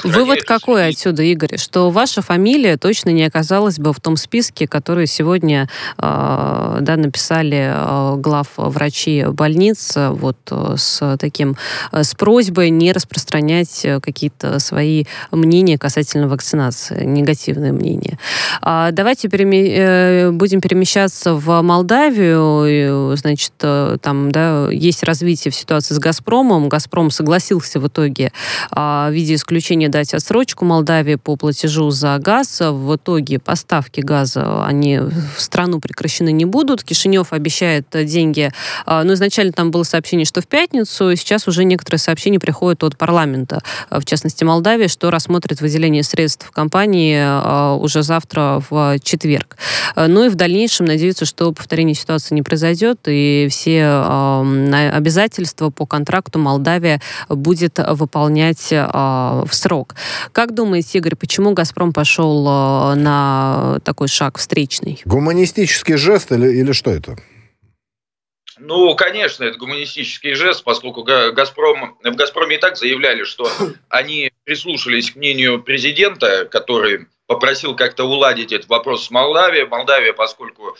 Вывод 0.04 0.44
какой 0.44 0.82
среди... 0.82 0.94
отсюда, 0.94 1.22
Игорь? 1.24 1.58
Что 1.58 1.90
ваша 1.90 2.22
фамилия 2.22 2.76
точно 2.76 3.10
не 3.10 3.24
оказалась 3.24 3.80
бы 3.80 3.92
в 3.92 4.00
том 4.00 4.16
списке, 4.16 4.68
который 4.68 5.08
сегодня 5.08 5.68
э, 5.98 6.78
да, 6.80 6.96
написали 6.96 7.72
э, 7.74 8.16
глав 8.16 8.46
врачи 8.56 9.24
больниц 9.24 9.94
вот 9.96 10.36
с 10.76 11.16
таким, 11.18 11.56
с 11.92 12.14
просьбой 12.14 12.70
не 12.70 12.92
распространять 12.92 13.84
какие-то 14.02 14.60
свои 14.60 15.04
мнения 15.32 15.78
касательно 15.78 16.28
вакцинации, 16.28 17.04
негативные 17.04 17.72
мнения. 17.72 18.20
А 18.62 18.92
давайте 18.92 19.28
переме... 19.28 19.76
Э, 19.76 20.30
будем 20.30 20.60
перемещаться 20.60 21.34
в 21.34 21.55
Молдавию, 21.62 23.16
значит, 23.16 23.52
э, 23.62 23.98
там, 24.00 24.30
да, 24.30 24.68
есть 24.70 25.02
развитие 25.02 25.52
в 25.52 25.54
ситуации 25.54 25.94
с 25.94 25.98
«Газпромом». 25.98 26.68
«Газпром» 26.68 27.10
согласился 27.10 27.80
в 27.80 27.88
итоге 27.88 28.32
а, 28.70 29.08
в 29.10 29.12
виде 29.12 29.34
исключения 29.34 29.88
дать 29.88 30.14
отсрочку 30.14 30.64
Молдавии 30.64 31.16
по 31.16 31.36
платежу 31.36 31.90
за 31.90 32.18
газ. 32.18 32.60
В 32.60 32.96
итоге 32.96 33.38
поставки 33.38 34.00
газа, 34.00 34.64
они 34.64 34.98
в 34.98 35.40
страну 35.40 35.80
прекращены 35.80 36.32
не 36.32 36.44
будут. 36.44 36.84
Кишинев 36.84 37.32
обещает 37.32 37.86
деньги. 37.92 38.52
А, 38.84 39.04
ну, 39.04 39.14
изначально 39.14 39.52
там 39.52 39.70
было 39.70 39.82
сообщение, 39.82 40.26
что 40.26 40.40
в 40.40 40.46
пятницу, 40.46 41.14
сейчас 41.16 41.48
уже 41.48 41.64
некоторые 41.64 41.98
сообщения 41.98 42.38
приходят 42.38 42.82
от 42.84 42.96
парламента, 42.96 43.60
в 43.90 44.04
частности, 44.04 44.44
Молдавии, 44.44 44.88
что 44.88 45.10
рассмотрит 45.10 45.60
выделение 45.60 46.02
средств 46.02 46.50
компании 46.50 47.18
а, 47.20 47.74
уже 47.74 48.02
завтра 48.02 48.62
в 48.70 48.98
четверг. 49.00 49.56
Ну 49.96 50.24
и 50.24 50.28
в 50.28 50.34
дальнейшем 50.34 50.86
надеются, 50.86 51.24
что 51.24 51.45
что 51.46 51.52
повторение 51.52 51.94
ситуации 51.94 52.34
не 52.34 52.42
произойдет, 52.42 52.98
и 53.06 53.46
все 53.50 53.78
э, 53.78 54.90
обязательства 54.90 55.70
по 55.70 55.86
контракту 55.86 56.40
Молдавия 56.40 57.00
будет 57.28 57.78
выполнять 57.78 58.72
э, 58.72 58.84
в 58.84 59.50
срок. 59.52 59.94
Как 60.32 60.54
думаете, 60.54 60.98
Игорь, 60.98 61.14
почему 61.14 61.52
«Газпром» 61.52 61.92
пошел 61.92 62.44
э, 62.48 62.94
на 62.96 63.78
такой 63.84 64.08
шаг 64.08 64.38
встречный? 64.38 65.00
Гуманистический 65.04 65.96
жест 65.96 66.32
или, 66.32 66.48
или 66.48 66.72
что 66.72 66.90
это? 66.90 67.16
Ну, 68.58 68.96
конечно, 68.96 69.44
это 69.44 69.56
гуманистический 69.58 70.34
жест, 70.34 70.64
поскольку 70.64 71.04
Газпром, 71.04 71.96
в 72.02 72.16
«Газпроме» 72.16 72.56
и 72.56 72.58
так 72.58 72.76
заявляли, 72.76 73.22
что 73.22 73.48
они 73.88 74.32
прислушались 74.42 75.12
к 75.12 75.16
мнению 75.16 75.62
президента, 75.62 76.46
который 76.46 77.06
попросил 77.26 77.74
как-то 77.74 78.04
уладить 78.04 78.52
этот 78.52 78.68
вопрос 78.68 79.06
с 79.06 79.10
Молдавией. 79.10 79.66
Молдавия, 79.66 80.12
поскольку 80.12 80.76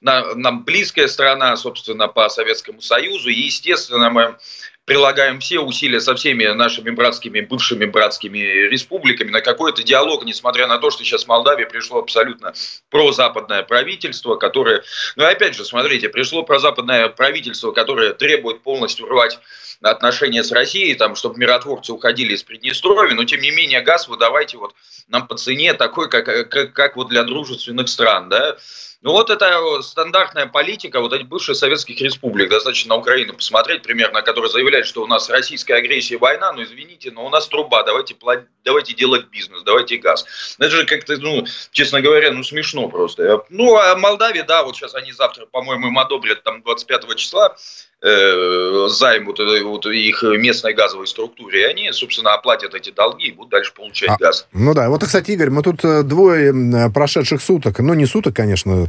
нам 0.00 0.64
близкая 0.64 1.08
страна, 1.08 1.56
собственно, 1.56 2.08
по 2.08 2.28
Советскому 2.28 2.80
Союзу, 2.80 3.28
и, 3.28 3.34
естественно, 3.34 4.10
мы 4.10 4.36
прилагаем 4.84 5.38
все 5.38 5.60
усилия 5.60 6.00
со 6.00 6.16
всеми 6.16 6.44
нашими 6.44 6.90
братскими, 6.90 7.40
бывшими 7.40 7.84
братскими 7.84 8.38
республиками 8.38 9.30
на 9.30 9.40
какой-то 9.40 9.84
диалог, 9.84 10.24
несмотря 10.24 10.66
на 10.66 10.78
то, 10.78 10.90
что 10.90 11.04
сейчас 11.04 11.24
в 11.24 11.28
Молдавии 11.28 11.64
пришло 11.64 12.00
абсолютно 12.00 12.52
прозападное 12.90 13.62
правительство, 13.62 14.34
которое, 14.34 14.82
ну 15.14 15.24
опять 15.24 15.54
же, 15.54 15.64
смотрите, 15.64 16.08
пришло 16.08 16.42
прозападное 16.42 17.08
правительство, 17.10 17.70
которое 17.70 18.12
требует 18.12 18.62
полностью 18.62 19.06
рвать 19.06 19.38
отношения 19.82 20.44
с 20.44 20.52
Россией, 20.52 20.94
там, 20.94 21.14
чтобы 21.16 21.38
миротворцы 21.38 21.92
уходили 21.92 22.34
из 22.34 22.42
Приднестровья, 22.42 23.14
но 23.14 23.24
тем 23.24 23.40
не 23.40 23.50
менее 23.50 23.80
газ 23.80 24.08
вы 24.08 24.16
давайте 24.16 24.58
вот 24.58 24.74
нам 25.08 25.26
по 25.26 25.36
цене 25.36 25.74
такой, 25.74 26.08
как, 26.08 26.24
как, 26.24 26.72
как 26.72 26.96
вот 26.96 27.08
для 27.08 27.24
дружественных 27.24 27.88
стран, 27.88 28.28
да, 28.28 28.56
ну 29.02 29.10
вот 29.10 29.30
это 29.30 29.82
стандартная 29.82 30.46
политика 30.46 31.00
вот 31.00 31.12
этих 31.12 31.26
бывших 31.26 31.56
советских 31.56 32.00
республик. 32.00 32.50
Достаточно 32.50 32.90
на 32.90 33.00
Украину 33.00 33.34
посмотреть 33.34 33.82
примерно, 33.82 34.22
которая 34.22 34.48
заявляет, 34.48 34.86
что 34.86 35.02
у 35.02 35.08
нас 35.08 35.28
российская 35.28 35.74
агрессия, 35.74 36.18
война, 36.18 36.52
ну 36.52 36.62
извините, 36.62 37.10
но 37.10 37.26
у 37.26 37.28
нас 37.28 37.48
труба, 37.48 37.82
давайте, 37.82 38.14
платить, 38.14 38.46
давайте 38.64 38.94
делать 38.94 39.26
бизнес, 39.26 39.62
давайте 39.64 39.96
газ. 39.96 40.24
Это 40.58 40.70
же 40.70 40.86
как-то, 40.86 41.16
ну, 41.16 41.44
честно 41.72 42.00
говоря, 42.00 42.30
ну 42.30 42.44
смешно 42.44 42.88
просто. 42.88 43.44
Ну 43.48 43.76
а 43.76 43.96
Молдавия, 43.96 44.44
да, 44.44 44.62
вот 44.62 44.76
сейчас 44.76 44.94
они 44.94 45.10
завтра, 45.10 45.46
по-моему, 45.46 45.88
им 45.88 45.98
одобрят 45.98 46.44
там 46.44 46.62
25 46.62 47.16
числа 47.16 47.56
э, 48.02 48.88
займ 48.88 49.26
вот, 49.26 49.38
вот 49.38 49.86
их 49.86 50.22
местной 50.22 50.74
газовой 50.74 51.06
структуре, 51.06 51.62
и 51.62 51.64
они, 51.64 51.92
собственно, 51.92 52.34
оплатят 52.34 52.74
эти 52.74 52.90
долги 52.90 53.28
и 53.28 53.32
будут 53.32 53.50
дальше 53.50 53.72
получать 53.74 54.10
а, 54.10 54.16
газ. 54.18 54.46
Ну 54.52 54.74
да, 54.74 54.90
вот, 54.90 55.04
кстати, 55.04 55.30
Игорь, 55.30 55.50
мы 55.50 55.62
тут 55.62 55.84
э, 55.84 56.02
двое 56.02 56.90
прошедших 56.92 57.40
суток, 57.40 57.78
ну 57.78 57.94
не 57.94 58.06
суток, 58.06 58.34
конечно, 58.34 58.86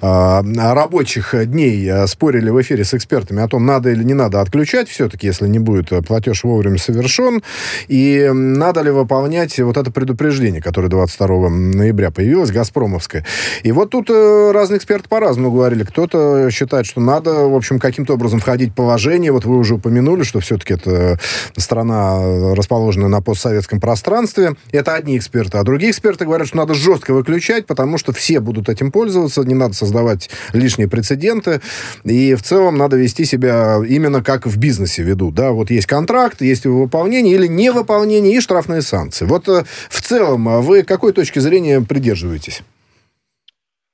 а, 0.00 0.42
рабочих 0.74 1.34
дней 1.46 1.88
э, 1.88 2.06
спорили 2.06 2.50
в 2.50 2.60
эфире 2.60 2.84
с 2.84 2.94
экспертами 2.94 3.42
о 3.42 3.48
том, 3.48 3.64
надо 3.64 3.90
или 3.90 4.02
не 4.02 4.14
надо 4.14 4.40
отключать 4.40 4.88
все-таки, 4.88 5.26
если 5.26 5.46
не 5.46 5.58
будет 5.58 5.92
э, 5.92 6.02
платеж 6.02 6.44
вовремя 6.44 6.78
совершен, 6.78 7.42
и 7.88 8.28
надо 8.32 8.82
ли 8.82 8.90
выполнять 8.90 9.58
вот 9.58 9.76
это 9.76 9.90
предупреждение, 9.90 10.60
которое 10.60 10.88
22 10.88 11.48
ноября 11.48 12.10
появилось, 12.10 12.50
«Газпромовское». 12.50 13.24
И 13.62 13.72
вот 13.72 13.90
тут 13.90 14.10
разные 14.10 14.78
эксперты 14.78 15.08
по-разному 15.08 15.52
говорили. 15.52 15.84
Кто-то 15.84 16.50
считает, 16.50 16.86
что 16.86 17.00
надо, 17.00 17.32
в 17.48 17.54
общем, 17.54 17.78
каким-то 17.78 18.14
образом 18.14 18.40
входить 18.40 18.55
находить 18.56 18.74
положение. 18.74 19.32
Вот 19.32 19.44
вы 19.44 19.58
уже 19.58 19.74
упомянули, 19.74 20.22
что 20.22 20.40
все-таки 20.40 20.74
это 20.74 21.18
страна, 21.56 22.54
расположенная 22.54 23.08
на 23.08 23.20
постсоветском 23.20 23.80
пространстве. 23.80 24.54
Это 24.72 24.94
одни 24.94 25.18
эксперты. 25.18 25.58
А 25.58 25.62
другие 25.62 25.90
эксперты 25.90 26.24
говорят, 26.24 26.48
что 26.48 26.56
надо 26.56 26.74
жестко 26.74 27.12
выключать, 27.12 27.66
потому 27.66 27.98
что 27.98 28.12
все 28.12 28.40
будут 28.40 28.70
этим 28.70 28.90
пользоваться, 28.90 29.42
не 29.42 29.54
надо 29.54 29.74
создавать 29.74 30.30
лишние 30.54 30.88
прецеденты. 30.88 31.60
И 32.04 32.34
в 32.34 32.42
целом 32.42 32.78
надо 32.78 32.96
вести 32.96 33.26
себя 33.26 33.78
именно 33.86 34.22
как 34.22 34.46
в 34.46 34.56
бизнесе 34.56 35.02
ведут. 35.02 35.34
Да? 35.34 35.50
Вот 35.50 35.70
есть 35.70 35.86
контракт, 35.86 36.40
есть 36.40 36.64
выполнение 36.64 37.34
или 37.34 37.46
невыполнение 37.46 38.36
и 38.36 38.40
штрафные 38.40 38.80
санкции. 38.80 39.26
Вот 39.26 39.48
э, 39.48 39.64
в 39.90 40.00
целом 40.00 40.48
а 40.48 40.60
вы 40.62 40.82
какой 40.82 41.12
точки 41.12 41.40
зрения 41.40 41.82
придерживаетесь? 41.82 42.62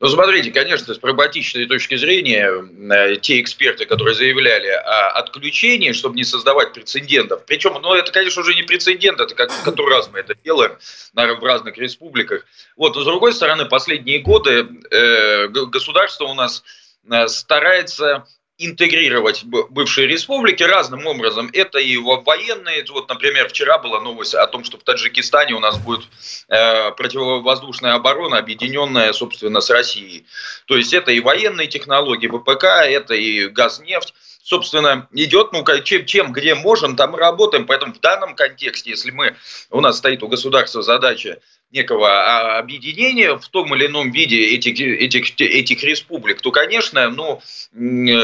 Ну, 0.03 0.09
смотрите, 0.09 0.51
конечно, 0.51 0.93
с 0.93 0.99
прагматичной 0.99 1.67
точки 1.67 1.95
зрения, 1.95 2.51
э, 2.51 3.17
те 3.19 3.41
эксперты, 3.41 3.87
которые 3.87 4.17
заявляли 4.17 4.67
о 4.67 5.11
отключении, 5.11 5.93
чтобы 5.93 6.17
не 6.17 6.25
создавать 6.25 6.73
прецедентов, 6.73 7.45
причем, 7.47 7.79
ну, 7.81 7.95
это, 7.95 8.11
конечно, 8.11 8.43
уже 8.43 8.57
не 8.57 8.65
прецедент, 8.65 9.21
это 9.21 9.33
как 9.37 9.53
который 9.63 9.95
раз 9.95 10.11
мы 10.13 10.19
это 10.19 10.35
делаем, 10.35 10.77
наверное, 11.15 11.41
в 11.41 11.45
разных 11.45 11.79
республиках. 11.79 12.45
Вот, 12.77 12.97
но 12.97 13.03
с 13.03 13.05
другой 13.05 13.33
стороны, 13.33 13.67
последние 13.67 14.19
годы 14.19 14.67
э, 14.91 15.47
государство 15.47 16.25
у 16.25 16.35
нас 16.35 16.65
э, 17.09 17.29
старается 17.29 18.27
интегрировать 18.59 19.45
бывшие 19.45 20.07
республики 20.07 20.63
разным 20.63 21.07
образом. 21.07 21.51
Это 21.53 21.79
и 21.79 21.97
военные, 21.97 22.85
вот, 22.91 23.09
например, 23.09 23.49
вчера 23.49 23.79
была 23.79 24.01
новость 24.01 24.35
о 24.35 24.47
том, 24.47 24.65
что 24.65 24.79
в 24.79 24.83
Таджикистане 24.83 25.55
у 25.55 25.61
нас 25.61 25.79
будет 25.79 26.03
э, 26.49 26.93
противовоздушная 26.93 27.95
оборона, 27.95 28.39
объединенная, 28.39 29.13
собственно, 29.13 29.61
с 29.61 29.71
Россией. 29.71 30.27
То 30.67 30.77
есть 30.77 30.93
это 30.93 31.13
и 31.13 31.21
военные 31.21 31.67
технологии 31.67 32.29
ВПК, 32.29 32.65
это 32.65 33.15
и 33.15 33.49
газ, 33.49 33.81
нефть 33.81 34.15
собственно, 34.43 35.09
идет, 35.13 35.53
ну, 35.53 35.65
чем, 35.83 36.05
чем, 36.05 36.33
где 36.33 36.55
можем, 36.55 36.97
там 36.97 37.17
и 37.17 37.19
работаем. 37.19 37.65
Поэтому 37.65 37.95
в 37.95 38.01
данном 38.01 38.35
контексте, 38.35 38.91
если 38.91 39.11
мы, 39.11 39.37
у 39.71 39.81
нас 39.81 39.99
стоит 39.99 40.23
у 40.23 40.29
государства 40.29 40.83
задача 40.83 41.39
некого 41.73 42.09
а, 42.09 42.59
объединения 42.59 43.37
в 43.37 43.49
том 43.49 43.75
или 43.75 43.87
ином 43.87 44.11
виде 44.11 44.55
этих, 44.55 44.79
этих, 44.79 45.41
этих 45.41 45.83
республик, 45.83 46.41
то, 46.41 46.50
конечно, 46.50 47.09
ну, 47.11 47.41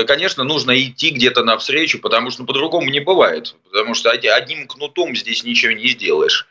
конечно, 0.06 0.44
нужно 0.44 0.78
идти 0.80 1.10
где-то 1.10 1.42
навстречу, 1.42 1.98
потому 1.98 2.30
что 2.30 2.42
ну, 2.42 2.46
по-другому 2.46 2.90
не 2.90 3.00
бывает. 3.00 3.56
Потому 3.64 3.94
что 3.94 4.10
одним 4.10 4.68
кнутом 4.68 5.16
здесь 5.16 5.44
ничего 5.44 5.72
не 5.72 5.88
сделаешь. 5.88 6.46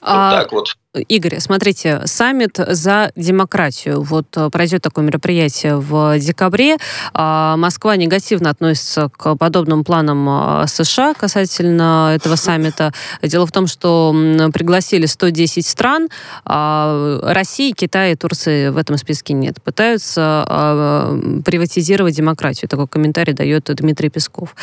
А, 0.00 0.30
вот 0.30 0.36
так 0.38 0.52
вот. 0.52 0.76
Игорь, 1.08 1.40
смотрите, 1.40 2.02
саммит 2.04 2.58
за 2.58 3.12
демократию. 3.16 4.02
Вот 4.02 4.26
э, 4.36 4.48
пройдет 4.50 4.82
такое 4.82 5.04
мероприятие 5.04 5.76
в 5.76 6.18
декабре. 6.18 6.76
А, 7.12 7.56
Москва 7.56 7.96
негативно 7.96 8.50
относится 8.50 9.10
к 9.16 9.36
подобным 9.36 9.84
планам 9.84 10.26
а, 10.28 10.66
США 10.66 11.14
касательно 11.14 12.12
этого 12.14 12.36
саммита. 12.36 12.92
Дело 13.22 13.46
в 13.46 13.52
том, 13.52 13.66
что 13.66 14.14
пригласили 14.52 15.06
110 15.06 15.66
стран. 15.66 16.08
А 16.44 17.20
России, 17.22 17.72
Китая 17.72 18.12
и 18.12 18.16
Турции 18.16 18.68
в 18.68 18.76
этом 18.76 18.96
списке 18.96 19.34
нет. 19.34 19.62
Пытаются 19.62 21.12
приватизировать 21.44 22.14
демократию. 22.14 22.68
Такой 22.68 22.86
комментарий 22.88 23.32
дает 23.32 23.64
Дмитрий 23.64 24.08
Песков. 24.08 24.54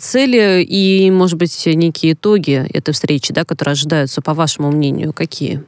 Цели 0.00 0.62
и, 0.62 1.10
может 1.10 1.38
быть, 1.38 1.66
некие 1.66 2.12
итоги 2.12 2.66
этой 2.72 2.92
встречи, 2.92 3.32
да, 3.32 3.44
которые 3.44 3.72
ожидаются, 3.72 4.22
по 4.22 4.34
вашему 4.34 4.70
мнению, 4.70 5.12
какие? 5.12 5.64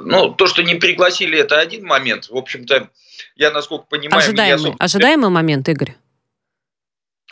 Ну, 0.00 0.30
то, 0.30 0.46
что 0.46 0.62
не 0.62 0.74
пригласили, 0.74 1.38
это 1.38 1.58
один 1.58 1.84
момент. 1.84 2.28
В 2.28 2.36
общем-то, 2.36 2.90
я, 3.36 3.50
насколько 3.50 3.86
понимаю... 3.86 4.22
Ожидаемый, 4.22 4.64
меня... 4.66 4.76
ожидаемый 4.78 5.30
момент, 5.30 5.68
Игорь. 5.68 5.94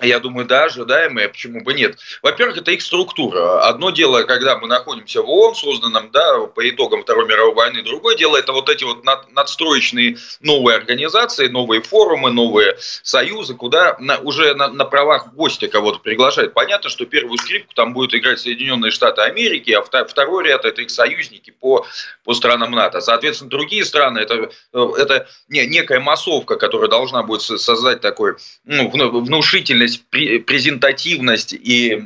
Я 0.03 0.21
думаю, 0.21 0.47
да, 0.47 0.65
ожидаемые, 0.65 1.31
почему 1.31 1.63
бы 1.63 1.73
нет. 1.73 1.99
Во-первых, 2.21 2.59
это 2.59 2.71
их 2.71 2.83
структура. 2.83 3.67
Одно 3.67 3.91
дело, 3.91 4.25
когда 4.25 4.59
мы 4.59 4.69
находимся 4.69 5.23
в 5.23 5.31
ООН, 5.31 5.55
созданном 5.55 6.11
да, 6.11 6.41
по 6.41 6.69
итогам 6.69 7.03
Второй 7.03 7.27
мировой 7.27 7.55
войны, 7.55 7.83
другое 7.83 8.15
дело, 8.15 8.37
это 8.37 8.53
вот 8.53 8.69
эти 8.69 8.85
вот 8.85 9.05
над, 9.05 9.33
надстроечные 9.33 10.19
новые 10.41 10.77
организации, 10.77 11.49
новые 11.49 11.81
форумы, 11.81 12.31
новые 12.31 12.77
союзы, 13.03 13.55
куда 13.55 13.97
на, 13.99 14.19
уже 14.19 14.55
на, 14.55 14.69
на 14.69 14.85
правах 14.85 15.33
гостя 15.33 15.67
кого-то 15.67 16.01
приглашают. 16.01 16.53
Понятно, 16.53 16.91
что 16.91 17.07
первую 17.07 17.39
скрипку 17.39 17.73
там 17.73 17.95
будут 17.95 18.15
играть 18.15 18.39
Соединенные 18.39 18.91
Штаты 18.91 19.23
Америки, 19.23 19.71
а 19.71 19.83
второй 20.05 20.45
ряд– 20.45 20.65
это 20.67 20.83
их 20.83 20.91
союзники 20.91 21.55
по, 21.59 21.87
по 22.23 22.35
странам 22.35 22.73
НАТО. 22.73 23.01
Соответственно, 23.01 23.49
другие 23.49 23.87
страны– 23.87 24.19
это, 24.21 24.51
это 24.75 25.27
не, 25.49 25.67
некая 25.67 26.01
массовка, 26.01 26.57
которая 26.57 26.91
должна 26.91 27.23
будет 27.23 27.41
создать 27.41 28.03
такой 28.03 28.35
ну, 28.65 28.91
внушительный 28.91 29.86
эффективность, 29.87 30.47
презентативность 30.47 31.53
и 31.53 32.03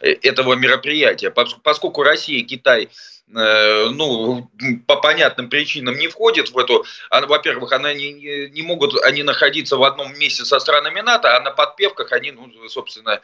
этого 0.00 0.54
мероприятия. 0.54 1.30
Поскольку 1.30 2.02
Россия 2.02 2.40
и 2.40 2.42
Китай 2.42 2.88
э, 3.34 3.88
ну, 3.90 4.50
по 4.86 4.96
понятным 4.96 5.48
причинам 5.48 5.96
не 5.96 6.08
входит 6.08 6.50
в 6.50 6.58
эту, 6.58 6.84
во-первых, 7.10 7.72
она 7.72 7.94
не, 7.94 8.48
не 8.48 8.62
могут 8.62 9.00
они 9.04 9.22
находиться 9.22 9.76
в 9.76 9.84
одном 9.84 10.18
месте 10.18 10.44
со 10.44 10.58
странами 10.58 11.00
НАТО, 11.00 11.36
а 11.36 11.40
на 11.40 11.50
подпевках 11.50 12.12
они, 12.12 12.32
ну, 12.32 12.50
собственно, 12.68 13.20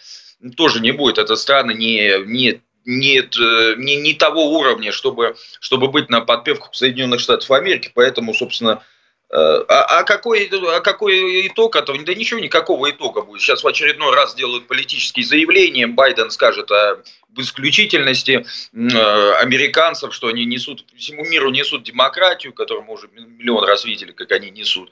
тоже 0.57 0.81
не 0.81 0.93
будет. 0.93 1.19
Это 1.19 1.37
страны 1.37 1.75
не, 1.75 2.25
не 2.25 2.61
нет, 2.85 3.37
не, 3.37 3.97
не 3.97 4.15
того 4.15 4.59
уровня, 4.59 4.93
чтобы, 4.93 5.37
чтобы 5.61 5.89
быть 5.89 6.09
на 6.09 6.23
подпевках 6.23 6.75
Соединенных 6.75 7.21
Штатов 7.21 7.51
Америки, 7.51 7.91
поэтому, 7.95 8.33
собственно, 8.33 8.81
Э, 8.81 8.98
а, 9.31 9.99
а, 9.99 10.03
какой, 10.05 10.51
а 10.75 10.81
какой 10.81 11.47
итог 11.47 11.77
этого? 11.77 11.99
Да 12.03 12.15
ничего, 12.15 12.41
никакого 12.41 12.91
итога 12.91 13.23
будет. 13.23 13.43
Сейчас 13.43 13.63
в 13.63 13.67
очередной 13.67 14.15
раз 14.15 14.35
делают 14.35 14.67
политические 14.67 15.27
заявления. 15.27 15.87
Байден 15.87 16.31
скажет 16.31 16.71
о 16.71 17.03
исключительности 17.37 18.45
э, 18.73 19.33
американцев, 19.35 20.15
что 20.15 20.29
они 20.29 20.45
несут, 20.45 20.85
всему 20.97 21.25
миру 21.25 21.51
несут 21.51 21.85
демократию, 21.85 22.53
которую 22.53 22.87
мы 22.87 22.95
уже 22.95 23.09
миллион 23.09 23.65
раз 23.65 23.85
видели, 23.85 24.13
как 24.13 24.33
они 24.33 24.51
несут. 24.51 24.91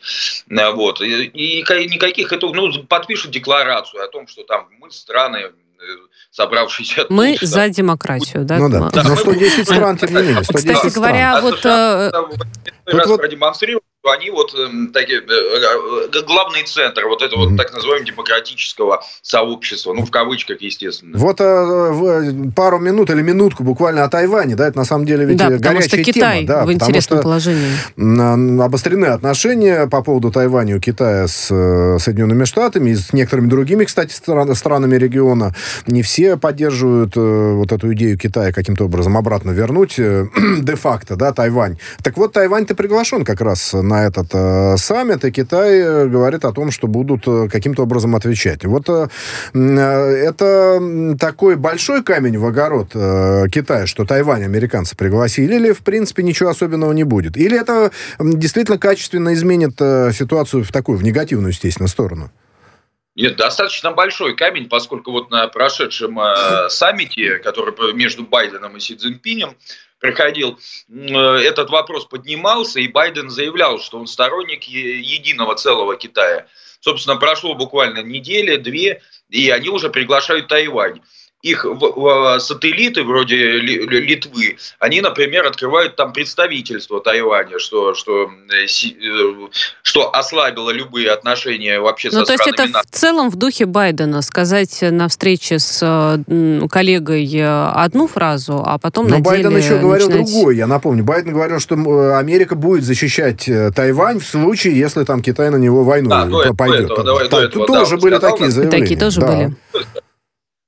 Э, 0.51 0.71
вот. 0.71 1.01
И, 1.01 1.25
и 1.25 1.63
никаких 1.63 2.33
итогов, 2.33 2.57
ну, 2.57 2.85
подпишут 2.85 3.31
декларацию 3.31 4.05
о 4.05 4.09
том, 4.09 4.29
что 4.29 4.45
там 4.45 4.69
мы 4.79 4.91
страны 4.91 5.53
собравшиеся... 6.31 7.07
Мы 7.09 7.37
тут, 7.39 7.49
за 7.49 7.63
там, 7.63 7.71
демократию, 7.71 8.45
да? 8.45 8.59
Ну 8.59 8.69
да, 8.69 8.91
но 9.03 9.17
110 9.17 9.65
стран, 9.65 9.97
тем 9.97 10.11
не 10.11 10.23
менее, 10.23 10.45
110 10.45 10.75
Кстати 10.75 10.95
говоря, 10.95 11.41
вот... 11.41 11.65
Раз 11.65 13.19
продемонстрировали, 13.19 13.83
что 14.07 14.13
они 14.13 14.31
вот 14.31 14.55
эм, 14.55 14.93
такие, 14.93 15.19
э, 15.19 15.25
э, 15.25 16.23
главный 16.27 16.63
центр 16.65 17.07
вот 17.07 17.23
этого 17.23 17.49
mm-hmm. 17.49 17.57
так 17.57 17.73
называемого 17.73 18.07
демократического 18.07 19.03
сообщества, 19.23 19.93
ну, 19.93 20.05
в 20.05 20.11
кавычках, 20.11 20.61
естественно. 20.61 21.19
Вот 21.19 21.41
э, 21.41 22.51
пару 22.55 22.79
минут 22.79 23.11
или 23.11 23.23
минутку 23.23 23.65
буквально 23.65 24.05
о 24.05 24.09
Тайване, 24.09 24.55
да, 24.55 24.69
это 24.69 24.79
на 24.79 24.85
самом 24.85 25.07
деле 25.07 25.25
ведь 25.25 25.39
да, 25.39 25.51
горячая 25.51 25.89
что 25.89 26.13
Китай 26.13 26.45
тема. 26.45 26.49
Да, 26.49 26.65
в 26.67 26.73
интересном 26.73 27.23
положении. 27.23 28.63
Обострены 28.63 29.07
отношения 29.07 29.87
по 29.87 30.03
поводу 30.03 30.31
Тайваня 30.31 30.77
у 30.77 30.81
Китая 30.81 31.27
с 31.27 31.49
Соединенными 31.49 32.45
Штатами 32.45 32.91
и 32.91 32.95
с 32.95 33.13
некоторыми 33.13 33.49
другими, 33.49 33.85
кстати, 33.85 34.13
стран, 34.13 34.55
странами 34.55 34.97
региона. 34.97 35.55
Не 35.87 36.03
все 36.03 36.37
поддерживают 36.37 37.17
вот 37.17 37.73
эту 37.73 37.93
идею 37.95 38.19
Китая 38.19 38.53
каким-то 38.53 38.85
образом 38.85 39.17
обратно 39.17 39.51
вернуть 39.51 39.97
де-факто, 39.97 41.17
да, 41.17 41.33
Тайвань. 41.33 41.79
Так 42.03 42.17
вот, 42.17 42.33
Тайвань-то 42.33 42.75
приглашен 42.75 43.25
как 43.25 43.41
раз 43.41 43.73
на 43.73 43.96
на 43.97 44.07
этот 44.07 44.29
э, 44.33 44.77
саммит, 44.77 45.25
и 45.25 45.31
Китай 45.31 45.79
э, 45.79 46.07
говорит 46.07 46.45
о 46.45 46.53
том, 46.53 46.71
что 46.71 46.87
будут 46.87 47.27
э, 47.27 47.49
каким-то 47.51 47.83
образом 47.83 48.15
отвечать. 48.15 48.65
Вот 48.65 48.89
э, 48.89 49.09
э, 49.55 49.59
это 49.59 51.17
такой 51.19 51.57
большой 51.57 52.03
камень 52.03 52.39
в 52.39 52.45
огород 52.45 52.91
э, 52.95 53.49
Китая, 53.51 53.87
что 53.87 54.05
Тайвань 54.05 54.45
американцы 54.45 54.97
пригласили, 54.97 55.55
или, 55.57 55.73
в 55.73 55.83
принципе, 55.83 56.23
ничего 56.23 56.51
особенного 56.51 56.93
не 56.93 57.05
будет? 57.05 57.37
Или 57.37 57.59
это 57.59 57.91
действительно 58.19 58.79
качественно 58.79 59.33
изменит 59.33 59.81
э, 59.81 60.13
ситуацию 60.13 60.65
в 60.65 60.73
такую, 60.73 60.99
в 60.99 61.03
негативную, 61.03 61.53
естественно, 61.53 61.89
сторону? 61.89 62.31
Нет, 63.15 63.37
достаточно 63.37 63.93
большой 63.93 64.37
камень, 64.37 64.69
поскольку 64.69 65.11
вот 65.11 65.31
на 65.31 65.49
прошедшем 65.49 66.21
э, 66.21 66.69
саммите, 66.69 67.39
который 67.39 67.95
между 67.95 68.25
Байденом 68.25 68.77
и 68.77 68.81
Си 68.81 68.95
Цзиньпинем, 68.95 69.55
проходил, 69.55 69.57
э, 70.89 71.15
этот 71.43 71.71
вопрос 71.71 72.07
поднимался, 72.07 72.81
и 72.81 72.89
Байден 72.89 73.31
заявлял, 73.31 73.79
что 73.81 73.99
он 73.99 74.07
сторонник 74.07 74.65
единого 74.65 75.55
целого 75.55 75.97
Китая. 75.97 76.47
Собственно, 76.81 77.17
прошло 77.17 77.55
буквально 77.55 78.03
неделя, 78.03 78.59
две, 78.59 79.03
и 79.31 79.51
они 79.51 79.69
уже 79.69 79.91
приглашают 79.91 80.49
Тайвань 80.49 81.01
их 81.47 81.65
сателлиты 82.41 83.05
вроде 83.05 83.59
Литвы, 83.59 84.57
они, 84.81 85.01
например, 85.01 85.47
открывают 85.47 85.95
там 85.97 86.13
представительство 86.13 87.01
Тайваня, 87.01 87.59
что, 87.59 87.95
что, 87.95 88.31
э, 88.53 88.65
э, 88.65 89.49
что 89.83 90.15
ослабило 90.15 90.71
любые 90.71 91.11
отношения 91.11 91.79
вообще 91.79 92.09
ну, 92.13 92.21
со 92.21 92.27
то 92.27 92.33
есть 92.33 92.47
это 92.49 92.67
НАТО. 92.67 92.89
в 92.91 92.97
целом 92.97 93.31
в 93.31 93.37
духе 93.37 93.67
Байдена 93.67 94.23
сказать 94.23 94.79
на 94.83 95.09
встрече 95.09 95.59
с 95.59 96.25
коллегой 96.71 97.27
одну 97.45 98.09
фразу, 98.09 98.63
а 98.65 98.79
потом 98.79 99.07
Но 99.07 99.17
на 99.17 99.23
Байден 99.23 99.51
деле 99.51 99.63
еще 99.63 99.79
говорил 99.79 100.09
начинать... 100.09 100.27
другое, 100.33 100.57
я 100.57 100.67
напомню. 100.67 101.05
Байден 101.05 101.33
говорил, 101.33 101.61
что 101.61 101.75
Америка 102.17 102.57
будет 102.57 102.85
защищать 102.85 103.49
э, 103.49 103.71
Тайвань 103.75 104.19
в 104.19 104.27
случае, 104.27 104.77
если 104.77 105.05
там 105.05 105.23
Китай 105.23 105.51
на 105.51 105.57
него 105.57 105.85
войну 105.85 106.11
да, 106.11 106.53
пойдет. 106.55 106.91
Этого, 106.91 107.05
давай, 107.05 107.27
этого, 107.27 107.67
тоже 107.67 107.97
да, 107.97 108.03
были 108.03 108.19
такие 108.19 108.51
заявления. 108.51 108.83
Такие 108.83 108.99
тоже 108.99 109.21
да. 109.21 109.27
были. 109.27 109.57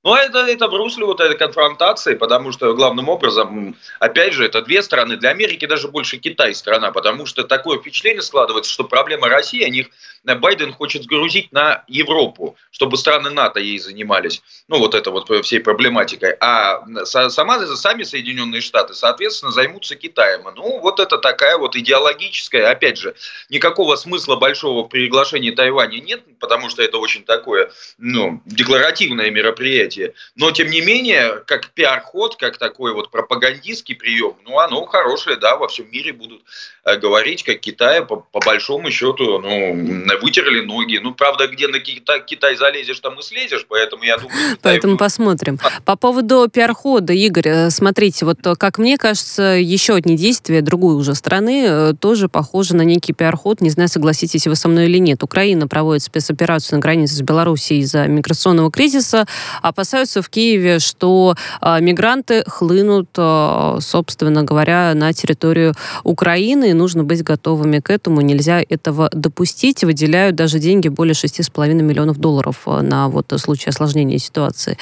Ну, 0.01 0.15
это, 0.15 0.39
это 0.39 0.69
в 0.69 0.75
русле 0.75 1.05
вот 1.05 1.19
этой 1.19 1.37
конфронтации, 1.37 2.15
потому 2.15 2.53
что 2.53 2.73
главным 2.73 3.09
образом, 3.09 3.75
опять 3.99 4.33
же, 4.33 4.45
это 4.45 4.61
две 4.61 4.81
страны. 4.81 5.17
Для 5.17 5.31
Америки 5.31 5.65
даже 5.65 5.89
больше 5.89 6.17
Китай 6.17 6.55
страна, 6.55 6.91
потому 6.91 7.25
что 7.25 7.43
такое 7.43 7.79
впечатление 7.79 8.21
складывается, 8.21 8.71
что 8.71 8.85
проблема 8.85 9.27
России, 9.27 9.61
о 9.61 9.69
них 9.69 9.87
Байден 10.23 10.71
хочет 10.71 11.03
сгрузить 11.03 11.51
на 11.51 11.83
Европу, 11.87 12.55
чтобы 12.71 12.95
страны 12.95 13.29
НАТО 13.29 13.59
ей 13.59 13.77
занимались. 13.79 14.41
Ну, 14.69 14.79
вот 14.79 14.95
это 14.95 15.11
вот 15.11 15.29
всей 15.45 15.59
проблематикой. 15.59 16.31
А 16.39 16.81
сама, 17.03 17.59
сами 17.75 18.03
Соединенные 18.03 18.61
Штаты, 18.61 18.93
соответственно, 18.93 19.51
займутся 19.51 19.95
Китаем. 19.95 20.43
Ну, 20.55 20.79
вот 20.79 21.01
это 21.01 21.17
такая 21.17 21.57
вот 21.57 21.75
идеологическая, 21.75 22.69
опять 22.71 22.97
же, 22.97 23.15
никакого 23.49 23.97
смысла 23.97 24.37
большого 24.37 24.85
в 24.85 24.87
приглашении 24.87 25.51
Тайваня 25.51 25.99
нет, 25.99 26.21
потому 26.39 26.69
что 26.69 26.83
это 26.83 26.99
очень 26.99 27.23
такое, 27.23 27.71
ну, 27.97 28.41
декларативное 28.45 29.29
мероприятие. 29.29 29.88
Но, 30.35 30.51
тем 30.51 30.69
не 30.69 30.81
менее, 30.81 31.41
как 31.45 31.69
пиар-ход, 31.69 32.35
как 32.35 32.57
такой 32.57 32.93
вот 32.93 33.11
пропагандистский 33.11 33.95
прием, 33.95 34.35
ну, 34.45 34.59
оно 34.59 34.85
хорошее, 34.85 35.37
да, 35.37 35.55
во 35.57 35.67
всем 35.67 35.89
мире 35.91 36.13
будут 36.13 36.41
э, 36.85 36.97
говорить, 36.97 37.43
как 37.43 37.59
Китай, 37.59 38.05
по, 38.05 38.17
по 38.17 38.39
большому 38.39 38.91
счету, 38.91 39.39
ну, 39.39 40.17
вытерли 40.21 40.61
ноги. 40.61 40.97
Ну, 40.97 41.13
правда, 41.13 41.47
где 41.47 41.67
на 41.67 41.79
Китай, 41.79 42.23
Китай 42.25 42.55
залезешь, 42.55 42.99
там 42.99 43.19
и 43.19 43.21
слезешь, 43.21 43.65
поэтому 43.67 44.03
я 44.03 44.17
думаю... 44.17 44.55
Китай... 44.55 44.73
Поэтому 44.73 44.97
посмотрим. 44.97 45.59
По 45.85 45.95
поводу 45.95 46.47
пиар-хода, 46.51 47.13
Игорь, 47.13 47.47
э, 47.47 47.69
смотрите, 47.69 48.25
вот 48.25 48.45
э, 48.45 48.55
как 48.55 48.77
мне 48.77 48.97
кажется, 48.97 49.43
еще 49.59 49.95
одни 49.95 50.15
действия 50.15 50.61
другой 50.61 50.95
уже 50.95 51.15
страны 51.15 51.93
тоже 51.99 52.29
похожи 52.29 52.75
на 52.75 52.81
некий 52.81 53.13
пиар-ход. 53.13 53.61
Не 53.61 53.69
знаю, 53.69 53.89
согласитесь 53.89 54.47
вы 54.47 54.55
со 54.55 54.67
мной 54.67 54.85
или 54.85 54.97
нет. 54.97 55.23
Украина 55.23 55.67
проводит 55.67 56.03
спецоперацию 56.03 56.77
на 56.77 56.81
границе 56.81 57.15
с 57.15 57.21
Белоруссией 57.21 57.81
из-за 57.81 58.07
миграционного 58.07 58.71
кризиса, 58.71 59.25
а 59.61 59.71
опасаются 59.79 60.21
в 60.21 60.29
Киеве, 60.29 60.79
что 60.79 61.35
а, 61.61 61.79
мигранты 61.79 62.43
хлынут, 62.45 63.09
а, 63.17 63.77
собственно 63.79 64.43
говоря, 64.43 64.93
на 64.93 65.13
территорию 65.13 65.73
Украины, 66.03 66.71
и 66.71 66.73
нужно 66.73 67.05
быть 67.05 67.23
готовыми 67.23 67.79
к 67.79 67.89
этому. 67.89 68.19
Нельзя 68.19 68.61
этого 68.67 69.09
допустить. 69.13 69.85
Выделяют 69.85 70.35
даже 70.35 70.59
деньги 70.59 70.89
более 70.89 71.13
6,5 71.13 71.73
миллионов 71.75 72.17
долларов 72.17 72.57
на 72.65 73.07
вот 73.07 73.31
случай 73.37 73.69
осложнения 73.69 74.17
ситуации. 74.17 74.77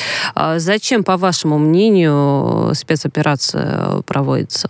Зачем, 0.55 1.03
по 1.03 1.15
вашему 1.17 1.60
мнению, 1.60 2.73
спецоперация 2.73 4.01
проводится? 4.07 4.69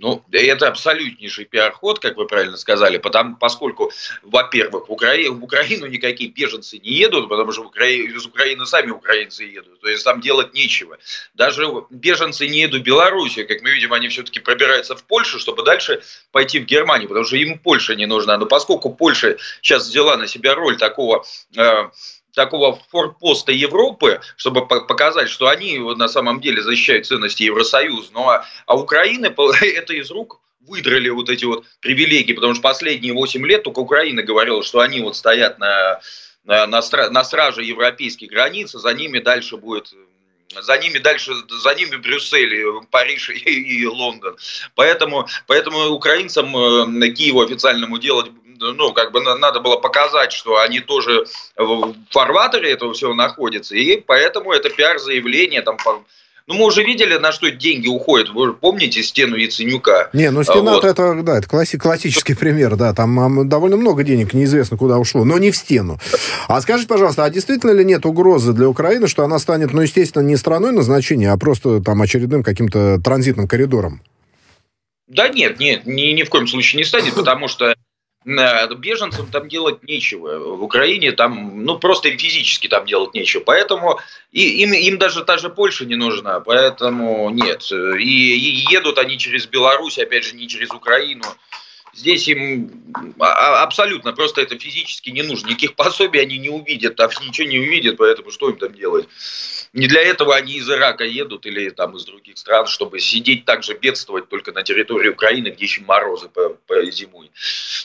Ну, 0.00 0.24
это 0.32 0.66
абсолютнейший 0.66 1.44
пиар-ход, 1.44 1.98
как 1.98 2.16
вы 2.16 2.26
правильно 2.26 2.56
сказали, 2.56 2.96
потому, 2.96 3.36
поскольку, 3.36 3.92
во-первых, 4.22 4.88
в, 4.88 4.92
Укра... 4.92 5.14
в 5.28 5.44
Украину 5.44 5.86
никакие 5.86 6.30
беженцы 6.30 6.78
не 6.78 6.92
едут, 6.92 7.28
потому 7.28 7.52
что 7.52 7.64
в 7.64 7.66
Укра... 7.66 7.86
из 7.86 8.24
Украины 8.24 8.64
сами 8.64 8.92
украинцы 8.92 9.44
едут, 9.44 9.78
то 9.80 9.88
есть 9.88 10.02
там 10.02 10.22
делать 10.22 10.54
нечего. 10.54 10.96
Даже 11.34 11.66
беженцы 11.90 12.48
не 12.48 12.60
едут 12.60 12.80
в 12.80 12.84
Белоруссию, 12.84 13.46
как 13.46 13.60
мы 13.60 13.72
видим, 13.72 13.92
они 13.92 14.08
все-таки 14.08 14.40
пробираются 14.40 14.96
в 14.96 15.04
Польшу, 15.04 15.38
чтобы 15.38 15.64
дальше 15.64 16.02
пойти 16.32 16.60
в 16.60 16.64
Германию, 16.64 17.06
потому 17.06 17.26
что 17.26 17.36
им 17.36 17.58
Польша 17.58 17.94
не 17.94 18.06
нужна. 18.06 18.38
Но 18.38 18.46
поскольку 18.46 18.94
Польша 18.94 19.36
сейчас 19.60 19.86
взяла 19.86 20.16
на 20.16 20.26
себя 20.26 20.54
роль 20.54 20.78
такого... 20.78 21.26
Э, 21.58 21.90
такого 22.34 22.80
форпоста 22.90 23.52
Европы, 23.52 24.20
чтобы 24.36 24.66
показать, 24.66 25.28
что 25.28 25.48
они 25.48 25.78
на 25.78 26.08
самом 26.08 26.40
деле 26.40 26.62
защищают 26.62 27.06
ценности 27.06 27.44
Евросоюза. 27.44 28.10
Ну 28.12 28.28
а, 28.28 28.44
а 28.66 28.76
Украина 28.76 29.26
это 29.60 29.94
из 29.94 30.10
рук 30.10 30.40
выдрали 30.60 31.08
вот 31.08 31.28
эти 31.30 31.44
вот 31.44 31.64
привилегии, 31.80 32.32
потому 32.32 32.54
что 32.54 32.62
последние 32.62 33.12
8 33.14 33.46
лет 33.46 33.62
только 33.62 33.80
Украина 33.80 34.22
говорила, 34.22 34.62
что 34.62 34.80
они 34.80 35.00
вот 35.00 35.16
стоят 35.16 35.58
на, 35.58 36.00
на, 36.44 36.66
на, 36.66 36.80
на 37.10 37.24
страже 37.24 37.64
европейских 37.64 38.28
границ, 38.28 38.74
а 38.74 38.78
за 38.78 38.92
ними 38.92 39.18
дальше 39.18 39.56
будет 39.56 39.92
за 40.60 40.78
ними 40.78 40.98
дальше, 40.98 41.32
за 41.48 41.74
ними 41.74 41.96
Брюссель, 41.96 42.64
Париж 42.90 43.30
и, 43.46 43.82
и 43.82 43.86
Лондон. 43.86 44.36
Поэтому, 44.74 45.28
поэтому 45.46 45.90
украинцам 45.90 46.56
э, 46.56 47.10
Киеву 47.10 47.42
официальному 47.42 47.98
делать 47.98 48.30
ну, 48.60 48.92
как 48.92 49.12
бы 49.12 49.20
надо 49.20 49.60
было 49.60 49.76
показать, 49.76 50.32
что 50.32 50.58
они 50.58 50.80
тоже 50.80 51.24
в 51.56 51.94
фарватере 52.10 52.70
этого 52.70 52.92
всего 52.92 53.14
находятся, 53.14 53.74
и 53.74 54.00
поэтому 54.00 54.52
это 54.52 54.70
пиар-заявление, 54.70 55.62
там, 55.62 55.76
ну, 56.46 56.56
мы 56.56 56.64
уже 56.64 56.82
видели, 56.82 57.16
на 57.16 57.30
что 57.30 57.50
деньги 57.50 57.86
уходят. 57.86 58.30
Вы 58.30 58.52
помните 58.52 59.04
стену 59.04 59.36
Яценюка? 59.36 60.10
Не, 60.12 60.32
ну 60.32 60.42
стена 60.42 60.72
вот. 60.72 60.84
это, 60.84 61.22
да, 61.22 61.38
это 61.38 61.46
класси- 61.46 61.78
классический 61.78 62.34
пример, 62.34 62.74
да. 62.74 62.92
Там 62.92 63.48
довольно 63.48 63.76
много 63.76 64.02
денег, 64.02 64.34
неизвестно 64.34 64.76
куда 64.76 64.98
ушло, 64.98 65.24
но 65.24 65.38
не 65.38 65.52
в 65.52 65.56
стену. 65.56 66.00
А 66.48 66.60
скажите, 66.60 66.88
пожалуйста, 66.88 67.24
а 67.24 67.30
действительно 67.30 67.70
ли 67.70 67.84
нет 67.84 68.04
угрозы 68.04 68.52
для 68.52 68.68
Украины, 68.68 69.06
что 69.06 69.22
она 69.22 69.38
станет, 69.38 69.72
ну, 69.72 69.82
естественно, 69.82 70.24
не 70.24 70.36
страной 70.36 70.72
назначения, 70.72 71.30
а 71.30 71.36
просто 71.36 71.80
там 71.80 72.02
очередным 72.02 72.42
каким-то 72.42 73.00
транзитным 73.00 73.46
коридором? 73.46 74.02
Да 75.06 75.28
нет, 75.28 75.60
нет, 75.60 75.86
ни, 75.86 76.12
ни 76.12 76.24
в 76.24 76.30
коем 76.30 76.48
случае 76.48 76.78
не 76.78 76.84
станет, 76.84 77.14
потому 77.14 77.46
что 77.46 77.74
беженцам 78.24 79.30
там 79.30 79.48
делать 79.48 79.82
нечего. 79.82 80.56
В 80.56 80.62
Украине 80.62 81.12
там, 81.12 81.64
ну, 81.64 81.78
просто 81.78 82.08
им 82.08 82.18
физически 82.18 82.68
там 82.68 82.84
делать 82.84 83.14
нечего. 83.14 83.42
Поэтому 83.42 83.98
и, 84.32 84.62
им, 84.62 84.72
им 84.72 84.98
даже 84.98 85.24
та 85.24 85.38
же 85.38 85.48
Польша 85.48 85.86
не 85.86 85.96
нужна. 85.96 86.40
Поэтому 86.40 87.30
нет. 87.30 87.70
И, 87.72 88.36
и 88.36 88.66
едут 88.70 88.98
они 88.98 89.18
через 89.18 89.46
Беларусь, 89.46 89.98
опять 89.98 90.24
же, 90.24 90.36
не 90.36 90.48
через 90.48 90.70
Украину. 90.70 91.24
Здесь 91.94 92.28
им 92.28 92.70
а, 93.18 93.26
а, 93.26 93.62
абсолютно 93.62 94.12
просто 94.12 94.40
это 94.40 94.58
физически 94.58 95.10
не 95.10 95.22
нужно. 95.22 95.48
Никаких 95.48 95.74
пособий 95.74 96.20
они 96.20 96.38
не 96.38 96.48
увидят, 96.48 96.96
там 96.96 97.10
ничего 97.26 97.48
не 97.48 97.58
увидят, 97.58 97.96
поэтому 97.96 98.30
что 98.30 98.50
им 98.50 98.56
там 98.56 98.72
делать? 98.74 99.08
Не 99.72 99.86
для 99.86 100.02
этого 100.02 100.34
они 100.34 100.54
из 100.54 100.68
Ирака 100.68 101.04
едут 101.04 101.46
или 101.46 101.70
там 101.70 101.96
из 101.96 102.04
других 102.04 102.38
стран, 102.38 102.66
чтобы 102.66 102.98
сидеть 102.98 103.44
так 103.44 103.62
же 103.62 103.74
бедствовать 103.74 104.28
только 104.28 104.50
на 104.52 104.62
территории 104.62 105.10
Украины, 105.10 105.48
где 105.48 105.64
еще 105.64 105.82
морозы 105.82 106.28
по, 106.28 106.56
по 106.66 106.90
зимой. 106.90 107.30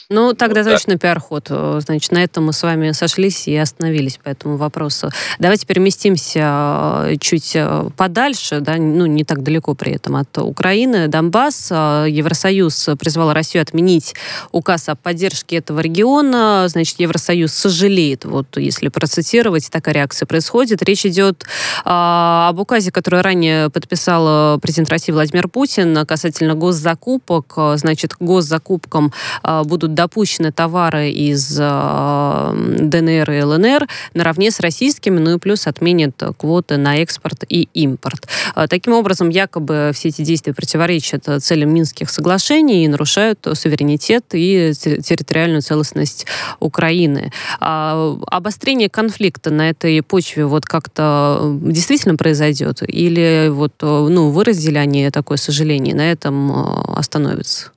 Ну, 0.09 0.33
тогда 0.33 0.63
вот, 0.63 0.71
точно 0.71 0.93
да. 0.93 0.99
пиар-ход. 0.99 1.47
Значит, 1.79 2.11
на 2.11 2.23
этом 2.23 2.45
мы 2.45 2.53
с 2.53 2.61
вами 2.63 2.91
сошлись 2.91 3.47
и 3.47 3.55
остановились 3.55 4.17
по 4.17 4.29
этому 4.29 4.57
вопросу. 4.57 5.09
Давайте 5.39 5.65
переместимся 5.65 7.05
э, 7.05 7.15
чуть 7.19 7.55
э, 7.55 7.89
подальше, 7.97 8.59
да, 8.59 8.77
ну, 8.77 9.05
не 9.05 9.23
так 9.23 9.43
далеко 9.43 9.73
при 9.73 9.93
этом 9.93 10.15
от 10.15 10.37
Украины. 10.37 11.07
Донбасс. 11.07 11.69
Э, 11.71 12.05
Евросоюз 12.07 12.89
призвал 12.99 13.33
Россию 13.33 13.63
отменить 13.63 14.04
указ 14.51 14.89
о 14.89 14.95
поддержке 14.95 15.57
этого 15.57 15.79
региона. 15.79 16.65
Значит, 16.67 16.99
Евросоюз 16.99 17.51
сожалеет, 17.53 18.25
вот 18.25 18.57
если 18.57 18.89
процитировать, 18.89 19.69
такая 19.71 19.95
реакция 19.95 20.25
происходит. 20.25 20.83
Речь 20.83 21.05
идет 21.05 21.45
а, 21.83 22.49
об 22.49 22.59
указе, 22.59 22.91
который 22.91 23.21
ранее 23.21 23.69
подписал 23.69 24.59
президент 24.59 24.89
России 24.89 25.11
Владимир 25.11 25.47
Путин 25.47 26.05
касательно 26.05 26.55
госзакупок. 26.55 27.53
Значит, 27.75 28.13
госзакупкам 28.19 29.13
а, 29.43 29.63
будут 29.63 29.93
допущены 29.93 30.51
товары 30.51 31.09
из 31.09 31.57
а, 31.59 32.53
ДНР 32.53 33.31
и 33.31 33.43
ЛНР 33.43 33.87
наравне 34.13 34.51
с 34.51 34.59
российскими, 34.59 35.19
ну 35.19 35.35
и 35.35 35.39
плюс 35.39 35.67
отменят 35.67 36.21
квоты 36.37 36.77
на 36.77 36.97
экспорт 36.97 37.43
и 37.47 37.69
импорт. 37.73 38.27
Таким 38.69 38.93
образом, 38.93 39.29
якобы 39.29 39.91
все 39.93 40.09
эти 40.09 40.21
действия 40.21 40.53
противоречат 40.53 41.27
целям 41.41 41.73
Минских 41.73 42.09
соглашений 42.09 42.85
и 42.85 42.87
нарушают 42.87 43.39
суверенитет 43.53 43.84
и 44.33 44.73
территориальную 44.73 45.61
целостность 45.61 46.25
Украины. 46.59 47.31
Обострение 47.59 48.89
конфликта 48.89 49.51
на 49.51 49.69
этой 49.69 50.01
почве 50.01 50.45
вот 50.45 50.65
как-то 50.65 51.57
действительно 51.61 52.15
произойдет? 52.15 52.81
Или 52.87 53.49
вот, 53.49 53.73
э, 53.81 53.85
ну, 53.85 54.29
выразили 54.29 54.77
они 54.77 55.09
такое 55.09 55.37
сожаление, 55.37 55.95
на 55.95 56.11
этом 56.11 56.51
э, 56.51 56.97
остановится? 56.97 57.71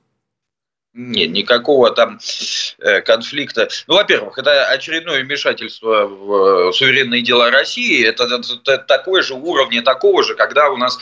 Нет, 0.93 1.31
никакого 1.31 1.91
там 1.91 2.19
э, 2.79 3.01
конфликта. 3.01 3.69
Ну, 3.87 3.95
во-первых, 3.95 4.37
это 4.37 4.65
очередное 4.65 5.23
вмешательство 5.23 6.07
в 6.07 6.73
суверенные 6.73 7.21
дела 7.21 7.51
России. 7.51 8.05
Это, 8.05 8.25
это, 8.25 8.41
это 8.65 8.83
такое 8.85 9.21
же 9.21 9.35
уровня, 9.35 9.81
такого 9.81 10.23
же, 10.23 10.35
когда 10.35 10.69
у 10.69 10.77
нас 10.77 10.99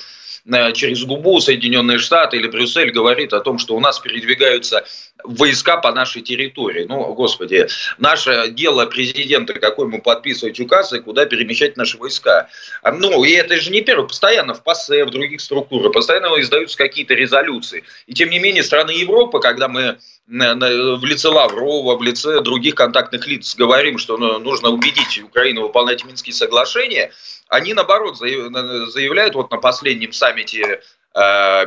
через 0.73 1.03
губу 1.03 1.39
Соединенные 1.39 1.97
Штаты 1.97 2.37
или 2.37 2.47
Брюссель 2.47 2.91
говорит 2.91 3.33
о 3.33 3.41
том, 3.41 3.59
что 3.59 3.75
у 3.75 3.79
нас 3.79 3.99
передвигаются 3.99 4.85
войска 5.23 5.77
по 5.77 5.91
нашей 5.91 6.21
территории. 6.21 6.85
Ну, 6.87 7.13
господи, 7.13 7.67
наше 7.97 8.49
дело 8.49 8.85
президента, 8.85 9.53
какой 9.53 9.87
ему 9.87 10.01
подписывать 10.01 10.59
указ 10.59 10.93
и 10.93 10.99
куда 10.99 11.25
перемещать 11.25 11.75
наши 11.75 11.97
войска. 11.97 12.49
А, 12.81 12.91
ну, 12.91 13.23
и 13.23 13.31
это 13.31 13.59
же 13.59 13.71
не 13.71 13.81
первый, 13.81 14.07
постоянно 14.07 14.53
в 14.53 14.63
ПАСЕ, 14.63 15.05
в 15.05 15.09
других 15.09 15.41
структурах, 15.41 15.91
постоянно 15.91 16.39
издаются 16.39 16.77
какие-то 16.77 17.13
резолюции. 17.13 17.83
И 18.05 18.13
тем 18.13 18.29
не 18.29 18.39
менее, 18.39 18.63
страны 18.63 18.91
Европы, 18.91 19.39
когда 19.39 19.67
мы 19.67 19.97
в 20.27 21.05
лице 21.05 21.29
Лаврова, 21.29 21.95
в 21.95 22.03
лице 22.03 22.41
других 22.41 22.75
контактных 22.75 23.25
лиц 23.27 23.55
говорим, 23.55 23.97
что 23.97 24.17
ну, 24.17 24.39
нужно 24.39 24.69
убедить 24.69 25.23
Украину 25.23 25.61
выполнять 25.61 26.03
Минские 26.03 26.33
соглашения, 26.33 27.11
они, 27.49 27.73
наоборот, 27.73 28.17
заявляют 28.17 29.35
вот 29.35 29.51
на 29.51 29.57
последнем 29.57 30.11
саммите 30.11 30.81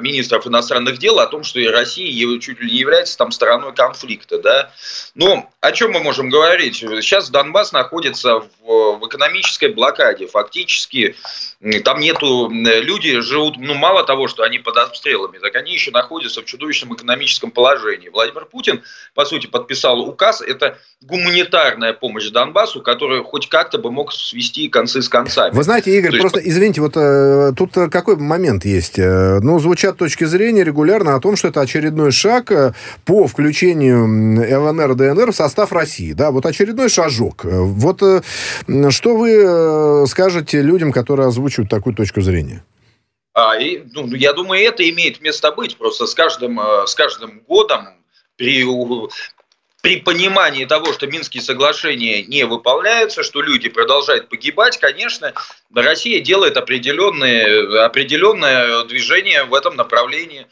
министров 0.00 0.46
иностранных 0.46 0.98
дел 0.98 1.18
о 1.18 1.26
том, 1.26 1.42
что 1.42 1.58
и 1.58 1.66
Россия 1.66 2.38
чуть 2.38 2.60
ли 2.60 2.70
не 2.70 2.78
является 2.78 3.18
там 3.18 3.32
стороной 3.32 3.74
конфликта. 3.74 4.38
Да? 4.38 4.70
Ну, 5.16 5.48
о 5.60 5.72
чем 5.72 5.90
мы 5.90 6.00
можем 6.00 6.30
говорить? 6.30 6.76
Сейчас 6.76 7.30
Донбасс 7.30 7.72
находится 7.72 8.36
в, 8.38 8.98
в 8.98 9.08
экономической 9.08 9.72
блокаде. 9.72 10.28
Фактически 10.28 11.16
там 11.84 11.98
нету... 11.98 12.48
Люди 12.50 13.20
живут, 13.20 13.56
ну, 13.58 13.74
мало 13.74 14.04
того, 14.04 14.28
что 14.28 14.44
они 14.44 14.60
под 14.60 14.76
обстрелами, 14.76 15.38
так 15.38 15.56
они 15.56 15.72
еще 15.72 15.90
находятся 15.90 16.42
в 16.42 16.44
чудовищном 16.44 16.94
экономическом 16.94 17.50
положении. 17.50 18.08
Владимир 18.08 18.44
Путин, 18.44 18.82
по 19.14 19.24
сути, 19.24 19.48
подписал 19.48 20.00
указ. 20.00 20.40
Это 20.42 20.78
гуманитарная 21.02 21.92
помощь 21.92 22.28
Донбассу, 22.28 22.82
который 22.82 23.24
хоть 23.24 23.48
как-то 23.48 23.78
бы 23.78 23.90
мог 23.90 24.12
свести 24.12 24.68
концы 24.68 25.02
с 25.02 25.08
концами. 25.08 25.54
Вы 25.54 25.64
знаете, 25.64 25.90
Игорь, 25.90 26.12
То 26.12 26.18
просто, 26.18 26.38
есть... 26.38 26.50
извините, 26.50 26.80
вот 26.80 26.96
э, 26.96 27.52
тут 27.56 27.72
какой 27.90 28.16
момент 28.16 28.64
есть? 28.64 28.98
Э, 29.40 29.42
ну, 29.42 29.58
звучат 29.58 29.96
точки 29.96 30.24
зрения 30.24 30.64
регулярно 30.64 31.14
о 31.14 31.20
том, 31.20 31.36
что 31.36 31.48
это 31.48 31.60
очередной 31.60 32.12
шаг 32.12 32.50
э, 32.52 32.72
по 33.04 33.26
включению 33.26 34.04
ЛНР, 34.04 34.94
ДНР 34.94 35.32
в 35.32 35.36
состав 35.36 35.72
России. 35.72 36.12
Да, 36.12 36.30
вот 36.30 36.46
очередной 36.46 36.88
шажок. 36.88 37.44
Вот 37.44 38.02
э, 38.02 38.22
что 38.90 39.16
вы 39.16 39.32
э, 39.32 40.06
скажете 40.06 40.62
людям, 40.62 40.92
которые 40.92 41.28
озвучивают 41.28 41.70
такую 41.70 41.94
точку 41.94 42.20
зрения? 42.20 42.64
А, 43.32 43.56
и, 43.56 43.82
ну, 43.92 44.06
я 44.14 44.32
думаю, 44.32 44.62
это 44.62 44.88
имеет 44.88 45.20
место 45.20 45.52
быть. 45.52 45.76
Просто 45.76 46.06
с 46.06 46.14
каждым, 46.14 46.60
с 46.86 46.94
каждым 46.94 47.42
годом 47.46 47.86
при 48.36 48.64
при 49.82 49.96
понимании 49.96 50.64
того, 50.64 50.92
что 50.92 51.06
Минские 51.06 51.42
соглашения 51.42 52.22
не 52.22 52.44
выполняются, 52.44 53.22
что 53.22 53.40
люди 53.40 53.68
продолжают 53.68 54.28
погибать, 54.28 54.78
конечно, 54.78 55.32
Россия 55.74 56.20
делает 56.20 56.56
определенные, 56.56 57.84
определенное 57.84 58.84
движение 58.84 59.44
в 59.44 59.54
этом 59.54 59.76
направлении. 59.76 60.46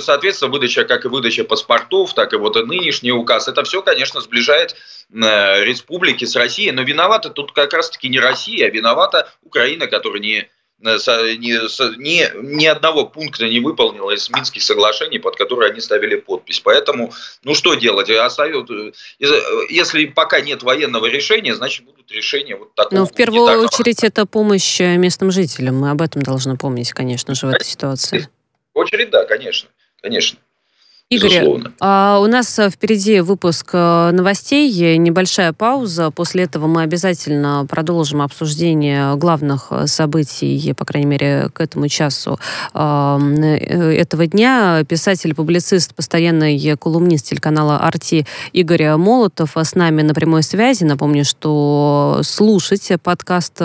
Соответственно, 0.00 0.52
выдача, 0.52 0.84
как 0.84 1.04
и 1.04 1.08
выдача 1.08 1.44
паспортов, 1.44 2.14
так 2.14 2.32
и 2.32 2.36
вот 2.36 2.56
и 2.56 2.64
нынешний 2.64 3.12
указ, 3.12 3.48
это 3.48 3.64
все, 3.64 3.82
конечно, 3.82 4.20
сближает 4.20 4.76
э, 5.12 5.64
республики 5.64 6.24
с 6.24 6.36
Россией, 6.36 6.72
но 6.72 6.82
виновата 6.82 7.30
тут 7.30 7.52
как 7.52 7.72
раз-таки 7.72 8.08
не 8.08 8.20
Россия, 8.20 8.66
а 8.66 8.70
виновата 8.70 9.30
Украина, 9.42 9.86
которая 9.86 10.20
не 10.20 10.48
ни, 10.80 11.98
ни, 11.98 12.56
ни 12.56 12.66
одного 12.66 13.06
пункта 13.06 13.48
не 13.48 13.60
выполнила 13.60 14.10
из 14.10 14.28
Минских 14.28 14.62
соглашений, 14.62 15.18
под 15.18 15.36
которые 15.36 15.70
они 15.70 15.80
ставили 15.80 16.16
подпись. 16.16 16.60
Поэтому, 16.60 17.12
ну 17.42 17.54
что 17.54 17.74
делать? 17.74 18.10
Остается, 18.10 18.92
если 19.68 20.06
пока 20.06 20.40
нет 20.40 20.62
военного 20.62 21.06
решения, 21.06 21.54
значит 21.54 21.84
будут 21.84 22.10
решения 22.12 22.56
вот 22.56 22.74
такого. 22.74 22.98
Но 22.98 23.06
в 23.06 23.14
первую 23.14 23.62
очередь 23.62 24.04
это 24.04 24.26
помощь 24.26 24.80
местным 24.80 25.30
жителям. 25.30 25.76
Мы 25.76 25.90
об 25.90 26.02
этом 26.02 26.22
должны 26.22 26.56
помнить, 26.56 26.92
конечно 26.92 27.34
же, 27.34 27.46
в 27.46 27.50
этой 27.50 27.64
ситуации. 27.64 28.28
В 28.74 28.78
очередь, 28.78 29.10
да, 29.10 29.24
конечно. 29.24 29.68
Конечно. 30.02 30.38
Игорь, 31.10 31.60
а 31.80 32.18
у 32.18 32.26
нас 32.26 32.58
э, 32.58 32.70
впереди 32.70 33.20
выпуск 33.20 33.68
э, 33.74 34.10
новостей, 34.12 34.96
небольшая 34.96 35.52
пауза. 35.52 36.10
После 36.10 36.44
этого 36.44 36.66
мы 36.66 36.80
обязательно 36.80 37.66
продолжим 37.68 38.22
обсуждение 38.22 39.14
главных 39.16 39.66
э, 39.70 39.86
событий, 39.86 40.72
по 40.72 40.86
крайней 40.86 41.06
мере, 41.06 41.50
к 41.52 41.60
этому 41.60 41.88
часу 41.88 42.38
этого 42.72 44.26
дня. 44.26 44.82
Писатель-публицист, 44.88 45.94
постоянный 45.94 46.74
колумнист 46.78 47.26
телеканала 47.26 47.80
«Арти» 47.80 48.26
Игорь 48.54 48.96
Молотов 48.96 49.58
с 49.58 49.74
нами 49.74 50.00
на 50.00 50.14
прямой 50.14 50.42
связи. 50.42 50.84
Напомню, 50.84 51.26
что 51.26 52.20
слушать 52.22 52.90
подкаст 53.02 53.60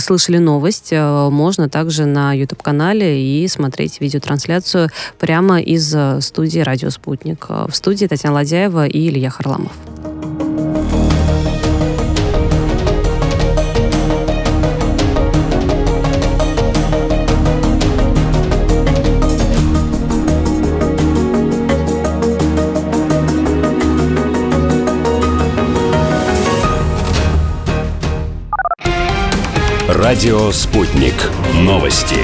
«Слышали 0.00 0.38
новость» 0.38 0.92
можно 0.92 1.68
также 1.68 2.04
на 2.04 2.32
YouTube-канале 2.32 3.22
и 3.22 3.46
смотреть 3.46 4.00
видеотрансляцию 4.00 4.90
прямо 5.20 5.60
из 5.60 5.94
студии 6.24 6.63
«Радио 6.64 6.90
Спутник». 6.90 7.48
В 7.48 7.72
студии 7.72 8.06
Татьяна 8.06 8.36
Ладяева 8.36 8.86
и 8.86 9.08
Илья 9.08 9.30
Харламов. 9.30 9.72
Радио 29.86 30.50
«Спутник». 30.52 31.14
Новости 31.54 32.16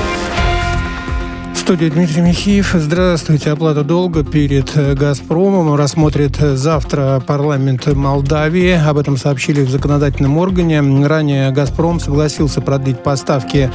студии 1.71 1.89
Дмитрий 1.89 2.23
Михеев. 2.23 2.73
Здравствуйте. 2.75 3.53
Оплата 3.53 3.85
долга 3.85 4.25
перед 4.25 4.77
э, 4.77 4.95
«Газпромом» 4.95 5.73
рассмотрит 5.77 6.37
завтра 6.37 7.23
парламент 7.25 7.87
Молдавии. 7.87 8.73
Об 8.73 8.99
этом 8.99 9.17
сообщили 9.17 9.63
в 9.63 9.71
законодательном 9.71 10.37
органе. 10.39 10.81
Ранее 11.07 11.53
«Газпром» 11.53 12.01
согласился 12.01 12.61
продлить 12.61 13.05
поставки 13.05 13.71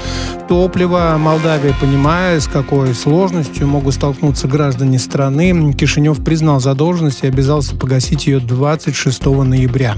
топлива. 0.50 1.16
Молдавия, 1.18 1.74
понимая, 1.80 2.42
с 2.42 2.48
какой 2.48 2.94
сложностью 2.94 3.66
могут 3.66 3.94
столкнуться 3.94 4.50
граждане 4.50 5.00
страны, 5.00 5.72
Кишинев 5.72 6.22
признал 6.22 6.60
задолженность 6.60 7.24
и 7.24 7.28
обязался 7.28 7.78
погасить 7.78 8.28
ее 8.28 8.42
26 8.42 9.26
ноября. 9.26 9.96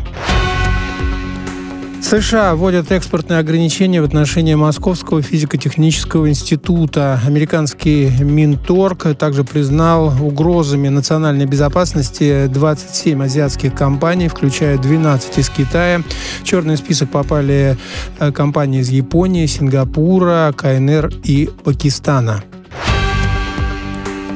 США 2.07 2.55
вводят 2.55 2.89
экспортные 2.93 3.39
ограничения 3.39 4.01
в 4.01 4.05
отношении 4.05 4.55
Московского 4.55 5.21
физико-технического 5.21 6.29
института. 6.29 7.19
Американский 7.27 8.09
Минторг 8.21 9.17
также 9.17 9.43
признал 9.43 10.13
угрозами 10.21 10.87
национальной 10.87 11.45
безопасности 11.45 12.47
27 12.47 13.21
азиатских 13.21 13.75
компаний, 13.75 14.29
включая 14.29 14.77
12 14.77 15.37
из 15.37 15.49
Китая. 15.49 16.01
В 16.39 16.45
черный 16.45 16.77
список 16.77 17.09
попали 17.09 17.77
э, 18.19 18.31
компании 18.31 18.79
из 18.79 18.87
Японии, 18.87 19.45
Сингапура, 19.45 20.53
КНР 20.55 21.11
и 21.25 21.49
Пакистана. 21.65 22.41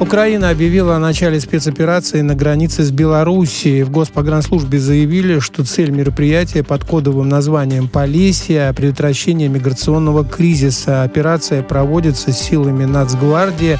Украина 0.02 0.50
объявила 0.50 0.96
о 0.96 0.98
начале 0.98 1.38
спецоперации 1.38 2.22
на 2.22 2.34
границе 2.34 2.82
с 2.82 2.90
Белоруссией. 2.90 3.84
В 3.84 3.90
Госпогранслужбе 3.90 4.80
заявили, 4.80 5.38
что 5.38 5.64
цель 5.64 5.92
мероприятия 5.92 6.64
под 6.64 6.84
кодовым 6.84 7.28
названием 7.28 7.86
«Полесье»– 7.86 8.72
предотвращение 8.76 9.48
миграционного 9.48 10.24
кризиса. 10.24 11.04
Операция 11.04 11.62
проводится 11.62 12.32
силами 12.32 12.84
Нацгвардии, 12.84 13.78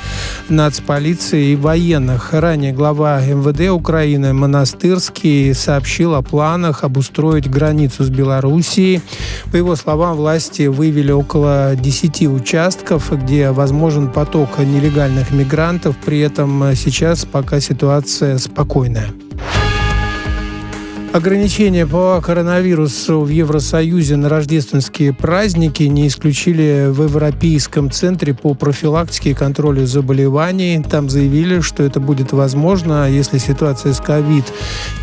Нацполиции 0.48 1.48
и 1.48 1.56
военных. 1.56 2.32
Ранее 2.32 2.72
глава 2.72 3.20
МВД 3.20 3.72
Украины 3.72 4.32
Монастырский 4.32 5.52
сообщил 5.54 6.14
о 6.14 6.22
планах 6.22 6.85
обустроить 6.85 7.50
границу 7.50 8.04
с 8.04 8.11
Белоруссией. 8.11 9.02
По 9.50 9.56
его 9.56 9.74
словам, 9.74 10.16
власти 10.16 10.68
выявили 10.68 11.11
около 11.11 11.74
10 11.74 12.28
участков, 12.28 13.11
где 13.11 13.50
возможен 13.50 14.08
поток 14.08 14.61
нелегальных 14.61 15.32
мигрантов– 15.32 15.96
при 16.12 16.20
этом 16.20 16.62
э, 16.64 16.75
сейчас 16.75 17.25
пока 17.25 17.59
ситуация 17.59 18.37
спокойная. 18.37 19.14
Ограничения 21.12 21.87
по 21.87 22.18
коронавирусу 22.25 23.20
в 23.20 23.29
Евросоюзе 23.29 24.16
на 24.16 24.31
рождественские 24.31 25.12
праздники 25.12 25.83
не 25.83 26.09
исключили 26.09 26.87
в 26.88 27.03
Европейском 27.03 27.90
центре 27.90 28.33
по 28.33 28.55
профилактике 28.55 29.33
и 29.33 29.35
контролю 29.35 29.87
заболеваний. 29.87 30.83
Там 30.83 31.11
заявили, 31.11 31.61
что 31.61 31.83
это 31.83 32.01
будет 32.01 32.33
возможно, 32.33 33.11
если 33.11 33.37
ситуация 33.37 33.92
с 33.92 34.01
ковид 34.01 34.46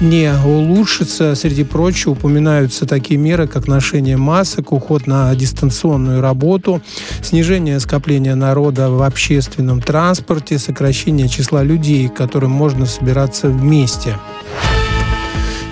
не 0.01 0.33
улучшится. 0.33 1.35
Среди 1.35 1.63
прочего 1.63 2.13
упоминаются 2.13 2.87
такие 2.87 3.19
меры, 3.19 3.45
как 3.45 3.67
ношение 3.67 4.17
масок, 4.17 4.71
уход 4.71 5.05
на 5.05 5.35
дистанционную 5.35 6.21
работу, 6.21 6.81
снижение 7.21 7.79
скопления 7.79 8.33
народа 8.33 8.89
в 8.89 9.03
общественном 9.03 9.79
транспорте, 9.79 10.57
сокращение 10.57 11.27
числа 11.27 11.61
людей, 11.61 12.09
которым 12.09 12.49
можно 12.49 12.87
собираться 12.87 13.47
вместе. 13.47 14.15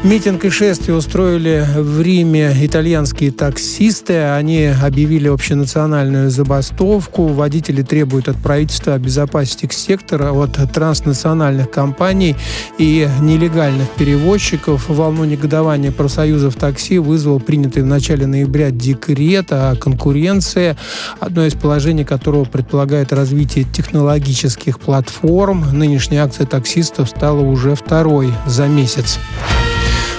Митинг 0.03 0.45
и 0.45 0.49
шествие 0.49 0.95
устроили 0.95 1.65
в 1.75 2.01
Риме 2.01 2.55
итальянские 2.61 3.31
таксисты. 3.31 4.13
Они 4.19 4.65
объявили 4.65 5.27
общенациональную 5.27 6.29
забастовку. 6.29 7.25
Водители 7.27 7.81
требуют 7.81 8.29
от 8.29 8.37
правительства 8.37 8.93
обезопасить 8.93 9.63
их 9.63 9.73
сектора 9.73 10.31
от 10.31 10.53
транснациональных 10.71 11.71
компаний 11.71 12.35
и 12.77 13.09
нелегальных 13.21 13.89
перевозчиков. 13.89 14.87
Волну 14.87 15.25
негодования 15.25 15.91
профсоюзов 15.91 16.55
такси 16.55 16.99
вызвал 16.99 17.39
принятый 17.39 17.81
в 17.81 17.87
начале 17.87 18.27
ноября 18.27 18.69
декрет 18.69 19.47
о 19.51 19.75
конкуренции, 19.75 20.77
одно 21.19 21.43
из 21.45 21.55
положений 21.55 22.05
которого 22.05 22.45
предполагает 22.45 23.11
развитие 23.11 23.65
технологических 23.65 24.79
платформ. 24.79 25.65
Нынешняя 25.73 26.23
акция 26.23 26.45
таксистов 26.45 27.09
стала 27.09 27.41
уже 27.41 27.73
второй 27.73 28.31
за 28.45 28.67
месяц. 28.67 29.19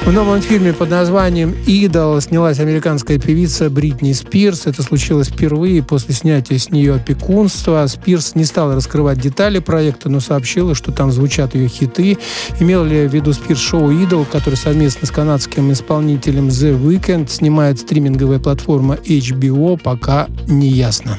В 0.09 0.11
новом 0.11 0.41
фильме 0.41 0.73
под 0.73 0.89
названием 0.89 1.55
«Идол» 1.67 2.19
снялась 2.23 2.61
американская 2.61 3.19
певица 3.19 3.69
Бритни 3.69 4.15
Спирс. 4.15 4.67
Это 4.67 4.83
случилось 4.83 5.29
впервые 5.29 5.83
после 5.83 6.15
снятия 6.15 6.57
с 6.57 6.71
нее 6.71 6.95
опекунства. 6.95 7.87
Спирс 7.87 8.35
не 8.35 8.47
стала 8.47 8.75
раскрывать 8.75 9.21
детали 9.21 9.59
проекта, 9.59 10.09
но 10.09 10.21
сообщила, 10.21 10.75
что 10.75 10.93
там 10.93 11.13
звучат 11.13 11.55
ее 11.55 11.69
хиты. 11.69 12.17
Имел 12.59 12.85
ли 12.85 13.07
в 13.07 13.13
виду 13.13 13.35
Спирс 13.35 13.61
шоу 13.61 13.91
«Идол», 13.91 14.25
который 14.25 14.55
совместно 14.55 15.07
с 15.07 15.11
канадским 15.11 15.71
исполнителем 15.73 16.49
The 16.49 16.83
Weeknd 16.83 17.29
снимает 17.29 17.79
стриминговая 17.79 18.39
платформа 18.39 18.95
HBO, 18.95 19.79
пока 19.79 20.27
не 20.47 20.69
ясно. 20.69 21.19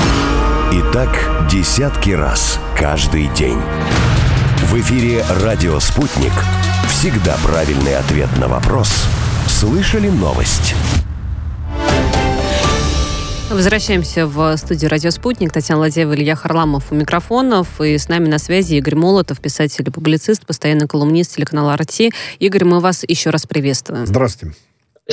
Так 0.93 1.47
десятки 1.49 2.09
раз 2.09 2.59
каждый 2.77 3.29
день. 3.33 3.57
В 4.57 4.77
эфире 4.81 5.23
«Радио 5.41 5.79
Спутник». 5.79 6.33
Всегда 6.89 7.37
правильный 7.45 7.95
ответ 7.95 8.27
на 8.37 8.49
вопрос. 8.49 9.05
Слышали 9.47 10.09
новость? 10.09 10.75
Возвращаемся 13.49 14.27
в 14.27 14.57
студию 14.57 14.91
«Радио 14.91 15.11
Спутник». 15.11 15.53
Татьяна 15.53 15.79
Ладеева, 15.79 16.13
Илья 16.13 16.35
Харламов 16.35 16.91
у 16.91 16.95
микрофонов. 16.95 17.79
И 17.79 17.97
с 17.97 18.09
нами 18.09 18.27
на 18.27 18.37
связи 18.37 18.75
Игорь 18.75 18.95
Молотов, 18.95 19.39
писатель 19.39 19.85
и 19.87 19.91
публицист, 19.91 20.45
постоянный 20.45 20.89
колумнист 20.89 21.37
телеканала 21.37 21.73
«Арти». 21.73 22.11
Игорь, 22.39 22.65
мы 22.65 22.81
вас 22.81 23.05
еще 23.07 23.29
раз 23.29 23.45
приветствуем. 23.47 24.05
Здравствуйте. 24.05 24.57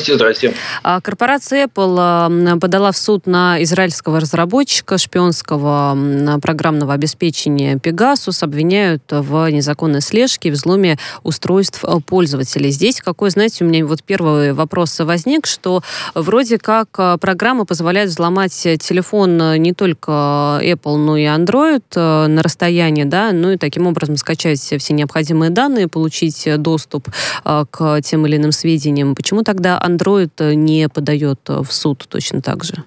Здрасте. 0.05 0.55
А, 0.83 1.01
корпорация 1.01 1.67
Apple 1.67 2.59
подала 2.59 2.93
в 2.93 2.97
суд 2.97 3.27
на 3.27 3.63
израильского 3.63 4.21
разработчика 4.21 4.99
шпионского 4.99 6.39
программного 6.41 6.95
обеспечения 6.95 7.77
Pegasus, 7.77 8.43
обвиняют 8.43 9.03
в 9.11 9.51
незаконной 9.51 10.01
слежке 10.01 10.49
и 10.49 10.53
взломе 10.53 10.99
устройств 11.23 11.85
э, 11.85 12.01
пользователей. 12.05 12.71
Здесь 12.71 13.01
какой, 13.01 13.31
знаете, 13.31 13.65
у 13.65 13.69
меня 13.69 13.85
вот 13.85 14.03
первый 14.03 14.53
вопрос 14.53 14.99
возник, 15.01 15.47
что 15.47 15.83
вроде 16.15 16.59
как 16.59 16.89
э, 16.99 17.17
программа 17.21 17.65
позволяет 17.65 18.11
взломать 18.11 18.53
телефон 18.53 19.41
э, 19.41 19.59
не 19.59 19.73
только 19.73 20.61
Apple, 20.63 20.97
но 20.97 21.17
и 21.17 21.25
Android 21.25 22.27
на 22.27 22.43
расстоянии, 22.43 23.05
да, 23.05 23.33
ну 23.33 23.53
и 23.53 23.57
таким 23.57 23.87
образом 23.87 24.17
скачать 24.17 24.59
все 24.61 24.95
необходимые 24.95 25.51
данные, 25.51 25.89
получить 25.89 26.49
доступ 26.59 27.09
к 27.45 28.01
тем 28.03 28.27
или 28.27 28.37
иным 28.37 28.53
сведениям. 28.53 29.15
Почему 29.15 29.43
тогда 29.43 29.79
Android 29.89 30.31
э, 30.39 30.55
не 30.55 30.89
подает 30.89 31.41
э, 31.49 31.61
в 31.63 31.73
суд 31.73 32.07
точно 32.09 32.43
так 32.43 32.65
же? 32.65 32.85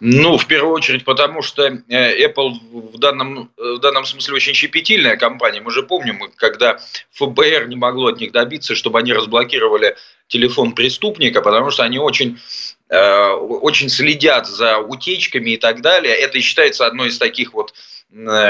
Ну, 0.00 0.36
в 0.36 0.46
первую 0.46 0.74
очередь, 0.74 1.04
потому 1.04 1.42
что 1.42 1.62
э, 1.62 2.26
Apple 2.26 2.52
в 2.92 2.98
данном, 2.98 3.50
в 3.56 3.78
данном 3.78 4.04
смысле 4.04 4.34
очень 4.34 4.54
щепетильная 4.54 5.16
компания. 5.16 5.60
Мы 5.60 5.70
же 5.70 5.82
помним, 5.82 6.20
когда 6.36 6.78
ФБР 7.12 7.68
не 7.68 7.76
могло 7.76 8.08
от 8.08 8.20
них 8.20 8.32
добиться, 8.32 8.74
чтобы 8.74 8.98
они 8.98 9.12
разблокировали 9.12 9.96
телефон 10.28 10.74
преступника, 10.74 11.42
потому 11.42 11.70
что 11.70 11.84
они 11.84 11.98
очень, 11.98 12.38
очень 12.88 13.88
следят 13.88 14.46
за 14.46 14.78
утечками 14.78 15.50
и 15.50 15.56
так 15.56 15.80
далее. 15.80 16.14
Это 16.14 16.40
считается 16.40 16.86
одной 16.86 17.08
из 17.08 17.18
таких 17.18 17.52
вот 17.52 17.74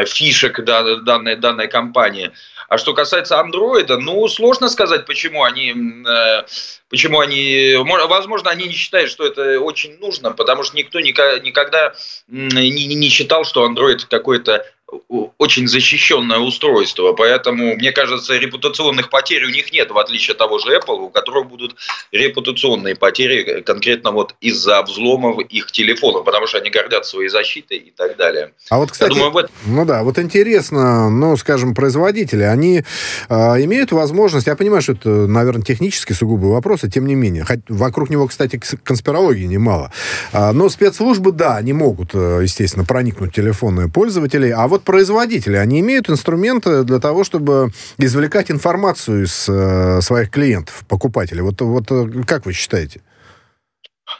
фишек 0.07 0.62
данной, 0.64 1.37
данной 1.37 1.68
компании. 1.68 2.33
А 2.68 2.79
что 2.79 2.94
касается 2.94 3.38
андроида, 3.40 3.98
ну, 3.98 4.27
сложно 4.29 4.68
сказать, 4.68 5.07
почему 5.07 5.44
они, 5.44 5.74
э, 6.07 6.42
почему 6.88 7.20
они, 7.20 7.77
возможно, 8.09 8.50
они 8.50 8.66
не 8.66 8.74
считают, 8.74 9.11
что 9.11 9.27
это 9.27 9.61
очень 9.61 9.98
нужно, 9.98 10.33
потому 10.33 10.64
что 10.64 10.77
никто 10.77 11.00
никогда 11.00 11.94
не 12.29 13.09
считал, 13.11 13.44
что 13.44 13.64
андроид 13.64 14.05
какой-то 14.07 14.66
очень 15.38 15.68
защищенное 15.68 16.38
устройство, 16.38 17.12
поэтому, 17.12 17.74
мне 17.74 17.92
кажется, 17.92 18.37
репутационных 18.37 19.11
потерь 19.11 19.44
у 19.44 19.50
них 19.50 19.72
нет, 19.72 19.90
в 19.90 19.98
отличие 19.98 20.33
от 20.33 20.38
того 20.38 20.59
же 20.59 20.76
Apple, 20.76 20.96
у 20.96 21.09
которых 21.11 21.48
будут 21.48 21.76
репутационные 22.12 22.94
потери 22.94 23.61
конкретно 23.62 24.11
вот 24.11 24.35
из-за 24.40 24.83
взломов 24.83 25.38
их 25.40 25.72
телефонов, 25.72 26.24
потому 26.24 26.46
что 26.46 26.59
они 26.59 26.70
гордятся 26.70 27.12
своей 27.12 27.28
защитой 27.28 27.78
и 27.78 27.90
так 27.90 28.16
далее. 28.16 28.52
А 28.70 28.78
вот, 28.78 28.90
кстати, 28.90 29.12
думаю, 29.12 29.30
вот... 29.33 29.50
ну 29.66 29.85
да, 29.85 30.02
вот 30.02 30.18
интересно, 30.18 31.11
ну, 31.11 31.37
скажем, 31.37 31.74
производители, 31.74 32.42
они 32.42 32.83
э, 33.28 33.35
имеют 33.64 33.92
возможность, 33.92 34.46
я 34.46 34.57
понимаю, 34.57 34.83
что 34.83 34.92
это, 34.92 35.09
наверное, 35.09 35.64
технически 35.64 36.12
сугубый 36.12 36.50
вопрос, 36.50 36.85
и 36.85 36.90
тем 36.90 37.07
не 37.07 37.14
менее, 37.14 37.44
хоть 37.44 37.61
вокруг 37.68 38.11
него, 38.11 38.26
кстати, 38.26 38.61
конспирологии 38.83 39.44
немало, 39.44 39.92
э, 40.33 40.52
но 40.52 40.68
спецслужбы, 40.68 41.33
да, 41.33 41.57
они 41.57 41.72
могут, 41.72 42.14
э, 42.14 42.40
естественно, 42.42 42.85
проникнуть 42.85 43.33
в 43.33 43.35
телефоны 43.35 43.90
пользователей, 43.90 44.50
а 44.50 44.68
вот 44.68 44.84
производители, 44.85 45.57
они 45.57 45.81
имеют 45.81 46.09
инструменты 46.09 46.85
для 46.85 47.01
того, 47.01 47.25
чтобы 47.25 47.70
извлекать 47.99 48.51
информацию 48.51 49.25
из 49.25 49.49
э, 49.49 50.01
своих 50.01 50.31
клиентов, 50.31 50.85
покупателей. 50.88 51.42
Вот, 51.42 51.61
вот 51.61 51.90
э, 51.90 52.23
как 52.27 52.47
вы 52.47 52.53
считаете? 52.53 53.01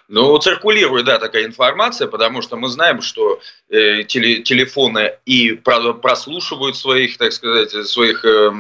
Ну, 0.09 0.39
циркулирует, 0.39 1.07
да, 1.07 1.19
такая 1.19 1.45
информация, 1.45 2.09
потому 2.09 2.43
что 2.43 2.57
мы 2.57 2.69
знаем, 2.69 3.03
что 3.03 3.41
э, 3.69 4.05
теле, 4.05 4.43
телефоны 4.43 5.15
и 5.27 5.53
прослушивают 5.53 6.77
своих, 6.77 7.19
так 7.19 7.33
сказать, 7.33 7.71
своих 7.87 8.25
э, 8.25 8.51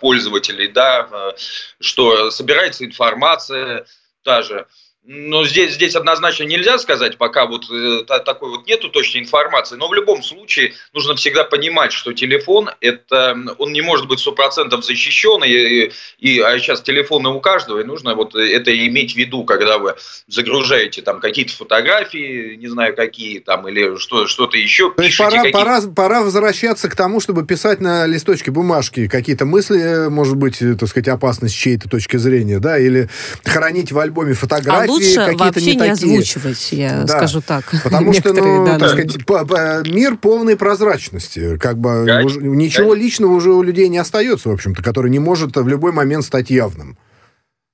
пользователей, 0.00 0.68
да, 0.68 1.08
э, 1.10 1.32
что 1.80 2.30
собирается 2.30 2.84
информация 2.84 3.86
та 4.22 4.42
же. 4.42 4.66
Но 5.04 5.44
здесь, 5.44 5.74
здесь 5.74 5.96
однозначно 5.96 6.44
нельзя 6.44 6.78
сказать, 6.78 7.18
пока 7.18 7.46
вот 7.46 7.68
э, 7.72 8.04
такой 8.24 8.50
вот 8.50 8.68
нету 8.68 8.88
точной 8.88 9.22
информации. 9.22 9.74
Но 9.74 9.88
в 9.88 9.94
любом 9.94 10.22
случае 10.22 10.74
нужно 10.92 11.16
всегда 11.16 11.42
понимать, 11.42 11.92
что 11.92 12.12
телефон 12.12 12.70
это 12.80 13.36
он 13.58 13.72
не 13.72 13.82
может 13.82 14.06
быть 14.06 14.20
сто 14.20 14.30
процентов 14.30 14.84
защищен. 14.84 15.42
И, 15.42 15.90
и, 16.18 16.38
а 16.38 16.56
сейчас 16.60 16.82
телефоны 16.82 17.30
у 17.30 17.40
каждого, 17.40 17.80
и 17.80 17.84
нужно 17.84 18.14
вот 18.14 18.36
это 18.36 18.86
иметь 18.86 19.14
в 19.14 19.16
виду, 19.16 19.42
когда 19.42 19.78
вы 19.78 19.96
загружаете 20.28 21.02
там 21.02 21.18
какие-то 21.18 21.52
фотографии, 21.52 22.54
не 22.54 22.68
знаю 22.68 22.94
какие 22.94 23.40
там, 23.40 23.66
или 23.66 23.96
что, 23.96 24.28
что-то 24.28 24.56
еще. 24.56 24.92
То 24.92 25.02
есть 25.02 25.18
пора, 25.18 25.42
пора, 25.50 25.80
пора 25.80 26.22
возвращаться 26.22 26.88
к 26.88 26.94
тому, 26.94 27.18
чтобы 27.18 27.44
писать 27.44 27.80
на 27.80 28.06
листочке 28.06 28.52
бумажки 28.52 29.08
какие-то 29.08 29.46
мысли, 29.46 30.08
может 30.08 30.36
быть, 30.36 30.60
так 30.60 30.88
сказать, 30.88 31.08
опасность 31.08 31.56
чьей-то 31.56 31.88
точки 31.88 32.18
зрения, 32.18 32.60
да, 32.60 32.78
или 32.78 33.08
хранить 33.44 33.90
в 33.90 33.98
альбоме 33.98 34.34
фотографии. 34.34 34.91
Лучше 34.92 35.36
вообще 35.38 35.74
не, 35.74 35.82
не 35.82 35.88
озвучивать, 35.90 36.68
я 36.72 37.02
да. 37.02 37.18
скажу 37.18 37.40
так. 37.40 37.64
Потому 37.84 38.12
что, 38.12 38.32
ну, 38.32 38.66
так 38.78 38.90
сказать, 38.90 39.86
мир 39.88 40.16
полной 40.16 40.56
прозрачности. 40.56 41.56
Как 41.56 41.78
бы 41.78 42.04
Конечно. 42.06 42.40
ничего 42.40 42.94
личного 42.94 43.32
уже 43.32 43.52
у 43.52 43.62
людей 43.62 43.88
не 43.88 43.98
остается, 43.98 44.48
в 44.48 44.52
общем-то, 44.52 44.82
который 44.82 45.10
не 45.10 45.18
может 45.18 45.56
в 45.56 45.68
любой 45.68 45.92
момент 45.92 46.24
стать 46.24 46.50
явным. 46.50 46.96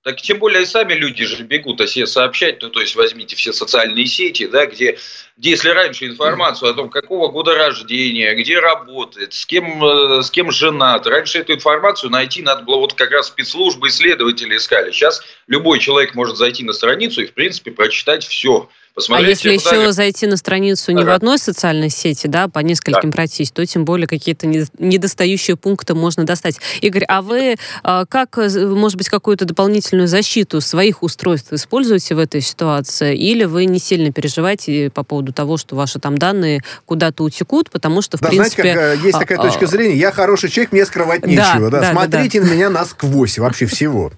Так 0.04 0.22
тем 0.22 0.38
более 0.38 0.62
и 0.62 0.66
сами 0.66 0.94
люди 0.94 1.24
же 1.24 1.42
бегут 1.42 1.80
о 1.80 1.86
себе 1.88 2.06
сообщать, 2.06 2.62
ну 2.62 2.70
то 2.70 2.80
есть 2.80 2.94
возьмите 2.94 3.34
все 3.34 3.52
социальные 3.52 4.06
сети, 4.06 4.46
да, 4.46 4.66
где, 4.66 4.96
где 5.36 5.50
если 5.50 5.70
раньше 5.70 6.06
информацию 6.06 6.70
о 6.70 6.74
том, 6.74 6.88
какого 6.88 7.28
года 7.28 7.54
рождения, 7.56 8.34
где 8.34 8.60
работает, 8.60 9.34
с 9.34 9.44
кем, 9.44 9.84
э, 9.84 10.22
с 10.22 10.30
кем 10.30 10.52
женат, 10.52 11.06
раньше 11.08 11.40
эту 11.40 11.52
информацию 11.52 12.10
найти 12.10 12.42
надо 12.42 12.62
было 12.62 12.76
вот 12.76 12.94
как 12.94 13.10
раз 13.10 13.26
спецслужбы, 13.26 13.88
исследователи 13.88 14.56
искали. 14.56 14.92
Сейчас 14.92 15.20
любой 15.48 15.80
человек 15.80 16.14
может 16.14 16.36
зайти 16.36 16.62
на 16.62 16.72
страницу 16.72 17.22
и 17.22 17.26
в 17.26 17.34
принципе 17.34 17.72
прочитать 17.72 18.24
все 18.24 18.68
а 19.08 19.20
если 19.20 19.52
еще 19.52 19.70
далее. 19.70 19.92
зайти 19.92 20.26
на 20.26 20.36
страницу 20.36 20.92
не 20.92 21.02
ага. 21.02 21.12
в 21.12 21.14
одной 21.14 21.38
социальной 21.38 21.90
сети, 21.90 22.26
да, 22.26 22.48
по 22.48 22.60
нескольким 22.60 23.10
да. 23.10 23.16
пройтись, 23.16 23.50
то 23.50 23.64
тем 23.64 23.84
более 23.84 24.06
какие-то 24.06 24.46
недостающие 24.46 25.56
пункты 25.56 25.94
можно 25.94 26.24
достать. 26.24 26.58
Игорь, 26.80 27.04
а 27.04 27.22
вы 27.22 27.56
а, 27.82 28.04
как, 28.06 28.38
э, 28.38 28.66
может 28.66 28.96
быть, 28.98 29.08
какую-то 29.08 29.44
дополнительную 29.44 30.08
защиту 30.08 30.60
своих 30.60 31.02
устройств 31.02 31.52
используете 31.52 32.14
в 32.14 32.18
этой 32.18 32.40
ситуации? 32.40 33.16
Или 33.16 33.44
вы 33.44 33.66
не 33.66 33.78
сильно 33.78 34.12
переживаете 34.12 34.90
по 34.90 35.02
поводу 35.02 35.32
того, 35.32 35.56
что 35.56 35.76
ваши 35.76 35.98
там 35.98 36.18
данные 36.18 36.62
куда-то 36.86 37.24
утекут, 37.24 37.70
потому 37.70 38.02
что, 38.02 38.18
в 38.18 38.20
да, 38.20 38.28
принципе... 38.28 38.62
знаете, 38.62 38.78
как, 38.78 39.04
э, 39.04 39.06
есть 39.06 39.18
такая 39.18 39.38
а, 39.38 39.42
точка 39.42 39.66
зрения, 39.66 39.96
я 39.96 40.12
хороший 40.12 40.50
человек, 40.50 40.72
мне 40.72 40.86
скрывать 40.86 41.26
нечего. 41.26 41.70
Да, 41.70 41.80
да, 41.80 41.90
Смотрите 41.92 42.40
да, 42.40 42.46
да. 42.46 42.50
на 42.50 42.54
меня 42.54 42.70
насквозь 42.70 43.38
вообще 43.38 43.66
всего. 43.66 44.12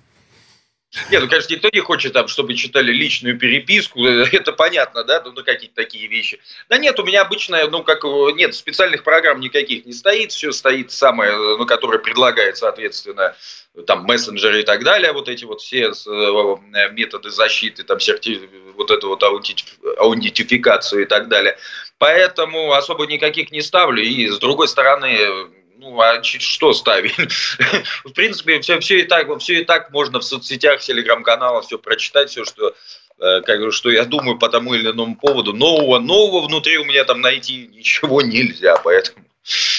Нет, 1.09 1.23
ну, 1.23 1.29
конечно, 1.29 1.55
никто 1.55 1.69
не 1.73 1.79
хочет, 1.81 2.13
там, 2.13 2.27
чтобы 2.27 2.55
читали 2.55 2.93
личную 2.93 3.39
переписку, 3.39 4.05
это 4.07 4.53
понятно, 4.53 5.05
да, 5.05 5.23
ну, 5.25 5.33
какие-то 5.45 5.77
такие 5.77 6.09
вещи. 6.09 6.41
Да 6.69 6.79
нет, 6.79 6.99
у 6.99 7.05
меня 7.05 7.23
обычно, 7.23 7.65
ну, 7.69 7.85
как, 7.85 8.03
нет, 8.35 8.57
специальных 8.57 9.05
программ 9.05 9.39
никаких 9.39 9.87
не 9.87 9.93
стоит, 9.93 10.33
все 10.33 10.51
стоит 10.51 10.91
самое, 10.91 11.33
ну, 11.33 11.65
которое 11.65 11.99
предлагает, 11.99 12.57
соответственно, 12.57 13.37
там, 13.87 14.03
мессенджеры 14.03 14.61
и 14.61 14.65
так 14.65 14.83
далее, 14.83 15.13
вот 15.13 15.29
эти 15.29 15.45
вот 15.45 15.61
все 15.61 15.93
э, 15.93 16.89
методы 16.91 17.31
защиты, 17.31 17.85
там, 17.85 18.01
серти... 18.01 18.41
вот 18.75 18.91
эту 18.91 19.09
вот 19.09 19.23
аутентификацию 19.23 21.03
и 21.03 21.07
так 21.07 21.29
далее. 21.29 21.57
Поэтому 21.99 22.73
особо 22.73 23.07
никаких 23.07 23.53
не 23.53 23.63
ставлю, 23.63 24.03
и, 24.03 24.27
с 24.27 24.39
другой 24.39 24.67
стороны, 24.67 25.17
ну, 25.81 25.99
а 26.01 26.23
что 26.23 26.73
ставить? 26.75 27.15
в 28.05 28.13
принципе, 28.13 28.61
все, 28.61 28.79
все, 28.81 29.01
и 29.01 29.03
так, 29.05 29.39
все 29.39 29.63
и 29.63 29.65
так 29.65 29.91
можно 29.91 30.21
в 30.21 30.25
соцсетях, 30.25 30.81
телеграм-каналах 30.81 31.65
все 31.65 31.79
прочитать, 31.79 32.29
все, 32.31 32.45
что, 32.45 32.75
э, 33.19 33.41
как, 33.41 33.73
что 33.73 33.91
я 33.91 34.05
думаю 34.05 34.39
по 34.39 34.51
тому 34.51 34.75
или 34.75 34.91
иному 34.91 35.17
поводу. 35.17 35.55
Нового, 35.55 35.99
нового 35.99 36.47
внутри 36.47 36.77
у 36.77 36.85
меня 36.85 37.05
там 37.05 37.23
найти 37.23 37.71
ничего 37.75 38.21
нельзя, 38.21 38.77
поэтому... 38.77 39.25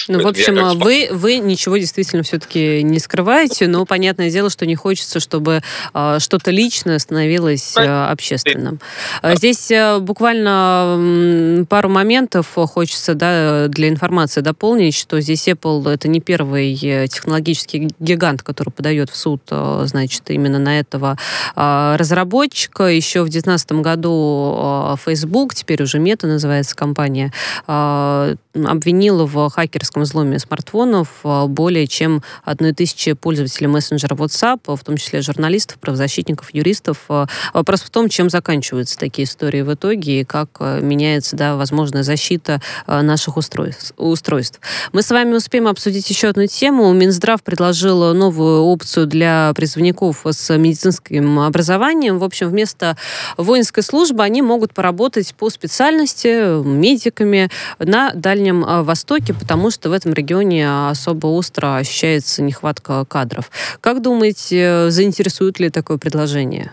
Ну, 0.08 0.20
в 0.20 0.26
общем, 0.26 0.78
вы, 0.80 1.08
вы 1.12 1.38
ничего 1.38 1.76
действительно 1.76 2.24
все-таки 2.24 2.82
не 2.82 2.98
скрываете, 2.98 3.68
но 3.68 3.86
понятное 3.86 4.28
дело, 4.30 4.50
что 4.50 4.66
не 4.66 4.74
хочется, 4.74 5.20
чтобы 5.20 5.62
э, 5.94 6.18
что-то 6.18 6.50
личное 6.50 6.98
становилось 6.98 7.76
э, 7.76 7.80
общественным. 7.82 8.80
Да. 9.22 9.36
Здесь 9.36 9.70
э, 9.70 9.98
буквально 10.00 11.64
пару 11.68 11.88
моментов 11.88 12.48
хочется 12.54 13.14
да, 13.14 13.68
для 13.68 13.88
информации 13.88 14.40
дополнить, 14.40 14.96
что 14.96 15.20
здесь 15.20 15.46
Apple 15.46 15.88
это 15.88 16.08
не 16.08 16.20
первый 16.20 16.74
э, 16.82 17.06
технологический 17.06 17.88
гигант, 18.00 18.42
который 18.42 18.70
подает 18.70 19.10
в 19.10 19.16
суд, 19.16 19.42
значит, 19.48 20.22
именно 20.28 20.58
на 20.58 20.80
этого 20.80 21.16
разработчика. 21.54 22.84
Еще 22.84 23.20
в 23.20 23.30
2019 23.30 23.72
году 23.72 24.98
Facebook, 25.04 25.54
теперь 25.54 25.82
уже 25.82 25.98
Meta 25.98 26.26
называется 26.26 26.74
компания, 26.74 27.32
обвинила 27.66 29.26
в 29.26 29.51
хакерском 29.52 30.02
взломе 30.02 30.38
смартфонов 30.38 31.08
а, 31.24 31.46
более 31.46 31.86
чем 31.86 32.22
одной 32.44 32.72
тысячи 32.72 33.12
пользователей 33.12 33.66
мессенджера 33.66 34.14
WhatsApp, 34.14 34.76
в 34.76 34.84
том 34.84 34.96
числе 34.96 35.22
журналистов, 35.22 35.78
правозащитников, 35.78 36.54
юристов. 36.54 36.98
А, 37.08 37.26
вопрос 37.52 37.82
в 37.82 37.90
том, 37.90 38.08
чем 38.08 38.30
заканчиваются 38.30 38.98
такие 38.98 39.26
истории 39.26 39.62
в 39.62 39.72
итоге 39.74 40.20
и 40.20 40.24
как 40.24 40.60
меняется 40.60 41.36
да, 41.36 41.56
возможная 41.56 42.02
защита 42.02 42.60
наших 42.86 43.36
устройств. 43.36 43.92
устройств. 43.96 44.60
Мы 44.92 45.02
с 45.02 45.10
вами 45.10 45.34
успеем 45.34 45.68
обсудить 45.68 46.08
еще 46.08 46.28
одну 46.28 46.46
тему. 46.46 46.92
Минздрав 46.92 47.42
предложил 47.42 48.14
новую 48.14 48.62
опцию 48.62 49.06
для 49.06 49.52
призывников 49.54 50.24
с 50.24 50.56
медицинским 50.56 51.40
образованием. 51.40 52.18
В 52.18 52.24
общем, 52.24 52.48
вместо 52.48 52.96
воинской 53.36 53.82
службы 53.82 54.22
они 54.22 54.42
могут 54.42 54.74
поработать 54.74 55.34
по 55.34 55.50
специальности 55.50 56.62
медиками 56.64 57.50
на 57.78 58.12
Дальнем 58.14 58.62
Востоке, 58.84 59.34
потому 59.42 59.72
что 59.72 59.90
в 59.90 59.92
этом 59.92 60.12
регионе 60.12 60.88
особо 60.88 61.26
остро 61.26 61.76
ощущается 61.76 62.42
нехватка 62.42 63.04
кадров. 63.04 63.50
Как 63.80 64.00
думаете, 64.00 64.88
заинтересует 64.90 65.58
ли 65.58 65.68
такое 65.68 65.98
предложение? 65.98 66.70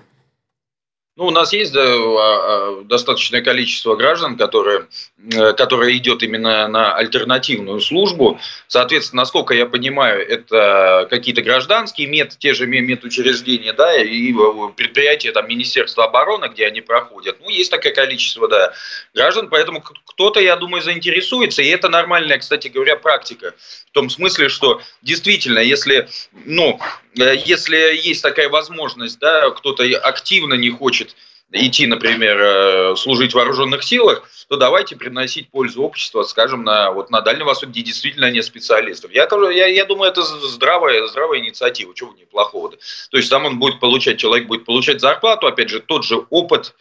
Ну, 1.20 1.26
у 1.26 1.32
нас 1.32 1.52
есть 1.52 1.76
а, 1.76 1.82
а, 1.82 2.82
достаточное 2.86 3.42
количество 3.42 3.98
граждан, 3.98 4.38
которые, 4.38 4.88
э, 5.34 5.52
которые 5.52 5.98
идет 5.98 6.24
именно 6.24 6.66
на 6.70 6.96
альтернативную 6.96 7.82
службу. 7.82 8.40
Соответственно, 8.68 9.24
насколько 9.24 9.54
я 9.54 9.66
понимаю, 9.66 10.26
это 10.26 11.08
какие-то 11.10 11.42
гражданские 11.42 12.08
мед, 12.08 12.38
те 12.40 12.54
же 12.54 12.68
медучреждения, 12.68 13.74
да, 13.74 13.98
и 13.98 14.32
предприятия 14.78 15.34
там 15.34 15.50
Министерства 15.50 16.06
обороны, 16.06 16.46
где 16.46 16.66
они 16.66 16.80
проходят. 16.80 17.42
Ну, 17.42 17.50
есть 17.50 17.70
такое 17.70 17.92
количество, 17.92 18.48
да, 18.48 18.72
граждан, 19.14 19.50
поэтому 19.50 19.84
кто-то, 20.06 20.40
я 20.40 20.56
думаю, 20.56 20.82
заинтересуется, 20.82 21.62
и 21.62 21.68
это 21.68 21.90
нормальная, 21.90 22.38
кстати 22.38 22.70
говоря, 22.70 22.96
практика. 22.96 23.56
В 23.90 23.92
том 23.92 24.10
смысле, 24.10 24.48
что 24.48 24.82
действительно, 25.02 25.60
если, 25.60 26.08
ну, 26.46 26.80
э, 27.09 27.09
если 27.16 27.78
есть 27.96 28.22
такая 28.22 28.50
возможность, 28.50 29.20
да, 29.20 29.50
кто-то 29.52 29.84
активно 29.84 30.54
не 30.54 30.70
хочет 30.70 31.16
идти, 31.52 31.88
например, 31.88 32.38
э, 32.40 32.96
служить 32.96 33.32
в 33.32 33.36
вооруженных 33.36 33.84
силах, 33.84 34.30
то 34.48 34.58
давайте 34.58 34.96
приносить 34.96 35.50
пользу 35.50 35.82
обществу, 35.82 36.24
скажем, 36.24 36.64
на, 36.64 36.92
вот 36.92 37.10
на 37.10 37.22
Дальнем 37.22 37.46
Востоке, 37.46 37.72
где 37.72 37.82
действительно 37.82 38.30
нет 38.30 38.46
специалистов. 38.46 39.12
Я, 39.12 39.28
я, 39.52 39.66
я 39.68 39.86
думаю, 39.86 40.12
это 40.12 40.22
здравая, 40.22 41.08
здравая 41.08 41.40
инициатива, 41.40 41.94
чего 41.96 42.12
в 42.12 42.16
ней 42.16 42.26
плохого-то. 42.26 42.78
То 43.10 43.18
есть 43.18 43.30
там 43.30 43.46
он 43.46 43.60
будет 43.60 43.80
получать, 43.80 44.18
человек 44.18 44.48
будет 44.48 44.66
получать 44.66 45.02
зарплату, 45.02 45.48
опять 45.48 45.70
же, 45.70 45.80
тот 45.80 46.06
же 46.06 46.24
опыт, 46.30 46.76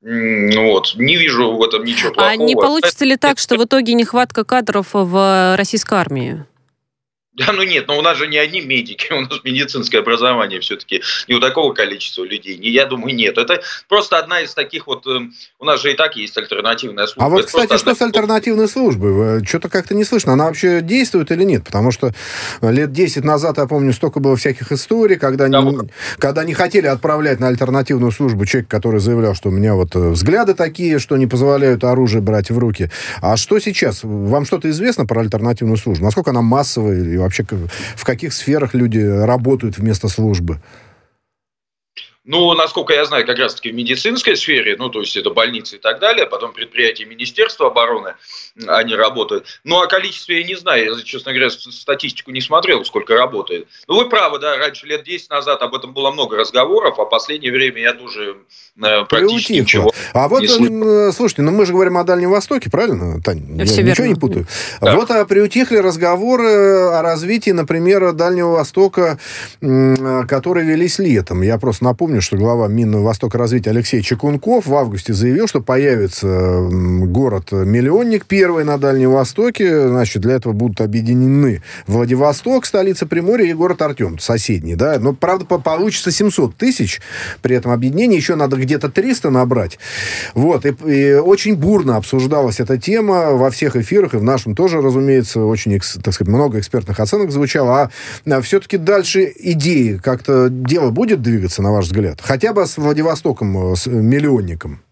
вот. 0.00 0.94
Не 0.94 1.16
вижу 1.16 1.56
в 1.56 1.62
этом 1.62 1.84
ничего 1.84 2.12
плохого. 2.12 2.32
А 2.32 2.36
не 2.36 2.54
получится 2.54 3.04
ли 3.04 3.16
так, 3.16 3.38
что 3.38 3.56
в 3.56 3.64
итоге 3.64 3.94
нехватка 3.94 4.44
кадров 4.44 4.88
в 4.92 5.56
российской 5.56 5.98
армии? 5.98 6.44
Да, 7.38 7.52
ну 7.52 7.62
нет, 7.62 7.86
но 7.86 7.96
у 7.96 8.02
нас 8.02 8.18
же 8.18 8.26
не 8.26 8.36
одни 8.36 8.60
медики, 8.60 9.12
у 9.12 9.20
нас 9.20 9.40
медицинское 9.44 9.98
образование 9.98 10.60
все-таки 10.60 11.02
не 11.28 11.34
у 11.36 11.40
такого 11.40 11.72
количества 11.72 12.24
людей. 12.24 12.58
Не, 12.58 12.70
я 12.70 12.86
думаю, 12.86 13.14
нет. 13.14 13.38
Это 13.38 13.62
просто 13.88 14.18
одна 14.18 14.40
из 14.40 14.54
таких 14.54 14.86
вот... 14.88 15.06
Эм, 15.06 15.32
у 15.60 15.64
нас 15.64 15.80
же 15.80 15.92
и 15.92 15.94
так 15.94 16.16
есть 16.16 16.36
альтернативная 16.36 17.06
служба. 17.06 17.24
А 17.24 17.28
вот, 17.28 17.38
Это 17.40 17.46
кстати, 17.46 17.76
что 17.78 17.90
одна... 17.90 17.94
с 17.94 18.02
альтернативной 18.02 18.68
службой? 18.68 19.44
Что-то 19.44 19.68
как-то 19.68 19.94
не 19.94 20.04
слышно. 20.04 20.32
Она 20.32 20.46
вообще 20.46 20.80
действует 20.80 21.30
или 21.30 21.44
нет? 21.44 21.64
Потому 21.64 21.92
что 21.92 22.12
лет 22.60 22.92
10 22.92 23.22
назад, 23.24 23.58
я 23.58 23.66
помню, 23.66 23.92
столько 23.92 24.18
было 24.18 24.36
всяких 24.36 24.72
историй, 24.72 25.16
когда, 25.16 25.46
да, 25.46 25.60
не, 25.60 25.70
вот. 25.70 25.90
когда 26.18 26.42
не 26.42 26.54
хотели 26.54 26.86
отправлять 26.86 27.38
на 27.38 27.48
альтернативную 27.48 28.10
службу 28.10 28.46
человека, 28.46 28.70
который 28.70 28.98
заявлял, 28.98 29.34
что 29.34 29.50
у 29.50 29.52
меня 29.52 29.74
вот 29.74 29.94
э, 29.94 30.10
взгляды 30.10 30.54
такие, 30.54 30.98
что 30.98 31.16
не 31.16 31.28
позволяют 31.28 31.84
оружие 31.84 32.20
брать 32.20 32.50
в 32.50 32.58
руки. 32.58 32.90
А 33.20 33.36
что 33.36 33.60
сейчас? 33.60 34.00
Вам 34.02 34.44
что-то 34.44 34.68
известно 34.70 35.06
про 35.06 35.20
альтернативную 35.20 35.76
службу? 35.76 36.04
Насколько 36.04 36.30
она 36.30 36.42
массовая 36.42 37.27
вообще 37.28 37.44
в 37.96 38.04
каких 38.04 38.32
сферах 38.32 38.74
люди 38.74 38.98
работают 38.98 39.78
вместо 39.78 40.08
службы? 40.08 40.60
Ну, 42.28 42.52
насколько 42.52 42.92
я 42.92 43.06
знаю, 43.06 43.24
как 43.24 43.38
раз-таки 43.38 43.70
в 43.70 43.74
медицинской 43.74 44.36
сфере, 44.36 44.76
ну, 44.78 44.90
то 44.90 45.00
есть 45.00 45.16
это 45.16 45.30
больницы 45.30 45.76
и 45.76 45.78
так 45.78 45.98
далее, 45.98 46.26
потом 46.26 46.52
предприятия 46.52 47.06
Министерства 47.06 47.68
обороны, 47.68 48.16
они 48.66 48.94
работают. 48.94 49.46
Ну, 49.64 49.80
о 49.80 49.86
количестве 49.86 50.42
я 50.42 50.46
не 50.46 50.54
знаю, 50.54 50.94
я, 50.94 51.02
честно 51.02 51.32
говоря, 51.32 51.48
статистику 51.48 52.30
не 52.30 52.42
смотрел, 52.42 52.84
сколько 52.84 53.14
работает. 53.14 53.66
Ну, 53.88 53.96
вы 53.96 54.10
правы, 54.10 54.38
да, 54.40 54.58
раньше, 54.58 54.86
лет 54.86 55.04
10 55.04 55.30
назад 55.30 55.62
об 55.62 55.74
этом 55.74 55.94
было 55.94 56.10
много 56.10 56.36
разговоров, 56.36 56.98
а 56.98 57.06
в 57.06 57.08
последнее 57.08 57.50
время 57.50 57.80
я 57.80 57.94
тоже 57.94 58.36
э, 58.76 59.04
практически 59.06 59.52
Приутихло. 59.52 59.54
ничего 59.54 59.92
А 60.12 60.28
вот, 60.28 60.42
не 60.42 61.12
слушайте, 61.12 61.40
ну 61.40 61.52
мы 61.52 61.64
же 61.64 61.72
говорим 61.72 61.96
о 61.96 62.04
Дальнем 62.04 62.28
Востоке, 62.28 62.68
правильно, 62.68 63.22
Тань? 63.22 63.38
я 63.56 63.64
верно. 63.64 63.90
ничего 63.90 64.06
не 64.06 64.16
путаю. 64.16 64.46
Да. 64.82 64.96
Вот 64.96 65.10
а 65.10 65.24
приутихли 65.24 65.78
разговоры 65.78 66.90
о 66.90 67.00
развитии, 67.00 67.52
например, 67.52 68.12
Дальнего 68.12 68.50
Востока, 68.50 69.18
которые 69.60 70.66
велись 70.66 70.98
летом. 70.98 71.40
Я 71.40 71.56
просто 71.56 71.84
напомню, 71.84 72.17
напомню, 72.18 72.22
что 72.22 72.36
глава 72.36 72.68
Минного-Востока 72.68 73.38
развития 73.38 73.70
Алексей 73.70 74.02
Чекунков 74.02 74.66
в 74.66 74.74
августе 74.74 75.12
заявил, 75.12 75.46
что 75.46 75.60
появится 75.60 76.26
город-миллионник 76.70 78.26
первый 78.26 78.64
на 78.64 78.78
Дальнем 78.78 79.12
Востоке. 79.12 79.88
Значит, 79.88 80.22
для 80.22 80.34
этого 80.34 80.52
будут 80.52 80.80
объединены 80.80 81.62
Владивосток, 81.86 82.66
столица 82.66 83.06
Приморья, 83.06 83.50
и 83.50 83.54
город 83.54 83.82
Артем, 83.82 84.18
соседний. 84.18 84.74
Да? 84.74 84.98
Но, 84.98 85.12
правда, 85.12 85.44
получится 85.44 86.10
700 86.10 86.56
тысяч 86.56 87.00
при 87.42 87.56
этом 87.56 87.72
объединении. 87.72 88.16
Еще 88.16 88.34
надо 88.34 88.56
где-то 88.56 88.88
300 88.88 89.30
набрать. 89.30 89.78
Вот. 90.34 90.66
И, 90.66 90.74
и 90.90 91.14
очень 91.14 91.56
бурно 91.56 91.96
обсуждалась 91.96 92.60
эта 92.60 92.78
тема 92.78 93.32
во 93.32 93.50
всех 93.50 93.76
эфирах, 93.76 94.14
и 94.14 94.18
в 94.18 94.24
нашем 94.24 94.54
тоже, 94.54 94.80
разумеется, 94.80 95.40
очень, 95.40 95.78
так 96.02 96.14
сказать, 96.14 96.32
много 96.32 96.58
экспертных 96.58 96.98
оценок 97.00 97.30
звучало. 97.30 97.90
А 98.26 98.40
все-таки 98.40 98.76
дальше 98.76 99.32
идеи 99.36 100.00
как-то 100.02 100.48
дело 100.50 100.90
будет 100.90 101.22
двигаться, 101.22 101.62
на 101.62 101.72
ваш 101.72 101.86
взгляд? 101.86 102.07
Взгляд? 102.10 102.20
Хотя 102.20 102.52
бы 102.52 102.66
с 102.66 102.76
Владивостоком, 102.76 103.72
э, 103.72 103.76
с 103.76 103.86
миллионником. 103.86 104.82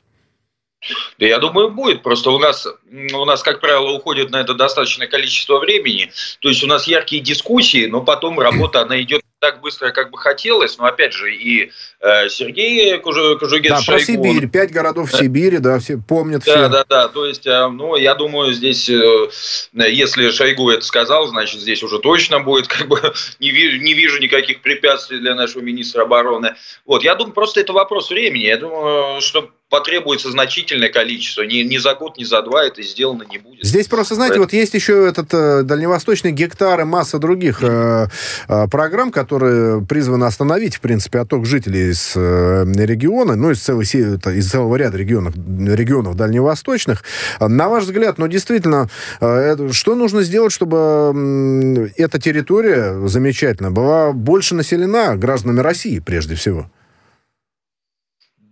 Да 1.18 1.26
я 1.26 1.38
думаю, 1.38 1.70
будет. 1.70 2.02
Просто 2.02 2.30
у 2.30 2.38
нас, 2.38 2.66
у 2.92 3.24
нас, 3.24 3.42
как 3.42 3.60
правило, 3.60 3.90
уходит 3.90 4.30
на 4.30 4.40
это 4.40 4.54
достаточное 4.54 5.08
количество 5.08 5.58
времени. 5.58 6.12
То 6.40 6.48
есть 6.48 6.62
у 6.62 6.66
нас 6.66 6.86
яркие 6.86 7.22
дискуссии, 7.22 7.86
но 7.86 8.02
потом 8.02 8.38
работа, 8.38 8.82
она 8.82 9.00
идет 9.02 9.22
так 9.38 9.60
быстро, 9.60 9.90
как 9.90 10.10
бы 10.10 10.18
хотелось. 10.18 10.78
Но 10.78 10.86
опять 10.86 11.12
же, 11.12 11.34
и 11.34 11.70
э, 12.00 12.28
Сергей 12.28 12.98
Кожугин 12.98 13.70
Да, 13.70 13.80
про 13.86 14.00
Сибирь. 14.00 14.48
Пять 14.48 14.72
городов 14.72 15.10
в 15.10 15.16
Сибири, 15.16 15.58
да, 15.58 15.78
все 15.78 15.98
помнят. 15.98 16.42
Да, 16.44 16.52
все. 16.52 16.68
да, 16.68 16.84
да. 16.88 17.08
То 17.08 17.26
есть, 17.26 17.46
э, 17.46 17.68
ну, 17.68 17.96
я 17.96 18.14
думаю, 18.14 18.52
здесь, 18.52 18.88
э, 18.88 19.28
если 19.72 20.30
Шойгу 20.30 20.70
это 20.70 20.84
сказал, 20.84 21.26
значит, 21.26 21.60
здесь 21.60 21.82
уже 21.82 21.98
точно 21.98 22.40
будет, 22.40 22.66
как 22.68 22.88
бы, 22.88 23.00
не 23.38 23.50
вижу, 23.50 23.80
не 23.82 23.94
вижу 23.94 24.20
никаких 24.20 24.62
препятствий 24.62 25.18
для 25.18 25.34
нашего 25.34 25.62
министра 25.62 26.02
обороны. 26.02 26.54
Вот, 26.84 27.02
я 27.02 27.14
думаю, 27.14 27.34
просто 27.34 27.60
это 27.60 27.72
вопрос 27.72 28.10
времени. 28.10 28.44
Я 28.44 28.56
думаю, 28.56 29.20
что 29.20 29.50
потребуется 29.68 30.30
значительное 30.30 30.90
количество. 30.90 31.42
Ни, 31.42 31.62
ни 31.62 31.78
за 31.78 31.94
год, 31.94 32.16
ни 32.18 32.24
за 32.24 32.42
два 32.42 32.64
это 32.64 32.82
сделано 32.82 33.24
не 33.28 33.38
будет. 33.38 33.64
Здесь 33.64 33.88
просто, 33.88 34.14
знаете, 34.14 34.34
Поэтому... 34.34 34.44
вот 34.44 34.52
есть 34.52 34.74
еще 34.74 35.08
этот 35.08 35.32
э, 35.34 35.62
дальневосточный 35.62 36.30
гектар 36.30 36.80
и 36.80 36.84
масса 36.84 37.18
других 37.18 37.62
э, 37.62 38.06
э, 38.48 38.68
программ, 38.68 39.10
которые 39.10 39.84
призваны 39.84 40.24
остановить, 40.24 40.76
в 40.76 40.80
принципе, 40.80 41.18
отток 41.18 41.46
жителей 41.46 41.90
из 41.90 42.12
э, 42.14 42.64
региона, 42.76 43.34
ну, 43.34 43.50
из, 43.50 43.60
целой, 43.60 43.84
из 43.84 44.50
целого 44.50 44.76
ряда 44.76 44.98
регионов, 44.98 45.34
регионов 45.36 46.14
дальневосточных. 46.14 47.02
На 47.40 47.68
ваш 47.68 47.84
взгляд, 47.84 48.18
ну, 48.18 48.28
действительно, 48.28 48.88
э, 49.20 49.68
что 49.72 49.96
нужно 49.96 50.22
сделать, 50.22 50.52
чтобы 50.52 51.12
э, 51.14 51.88
эта 51.96 52.20
территория 52.20 53.08
замечательно 53.08 53.72
была 53.72 54.12
больше 54.12 54.54
населена 54.54 55.16
гражданами 55.16 55.60
России, 55.60 55.98
прежде 55.98 56.36
всего? 56.36 56.70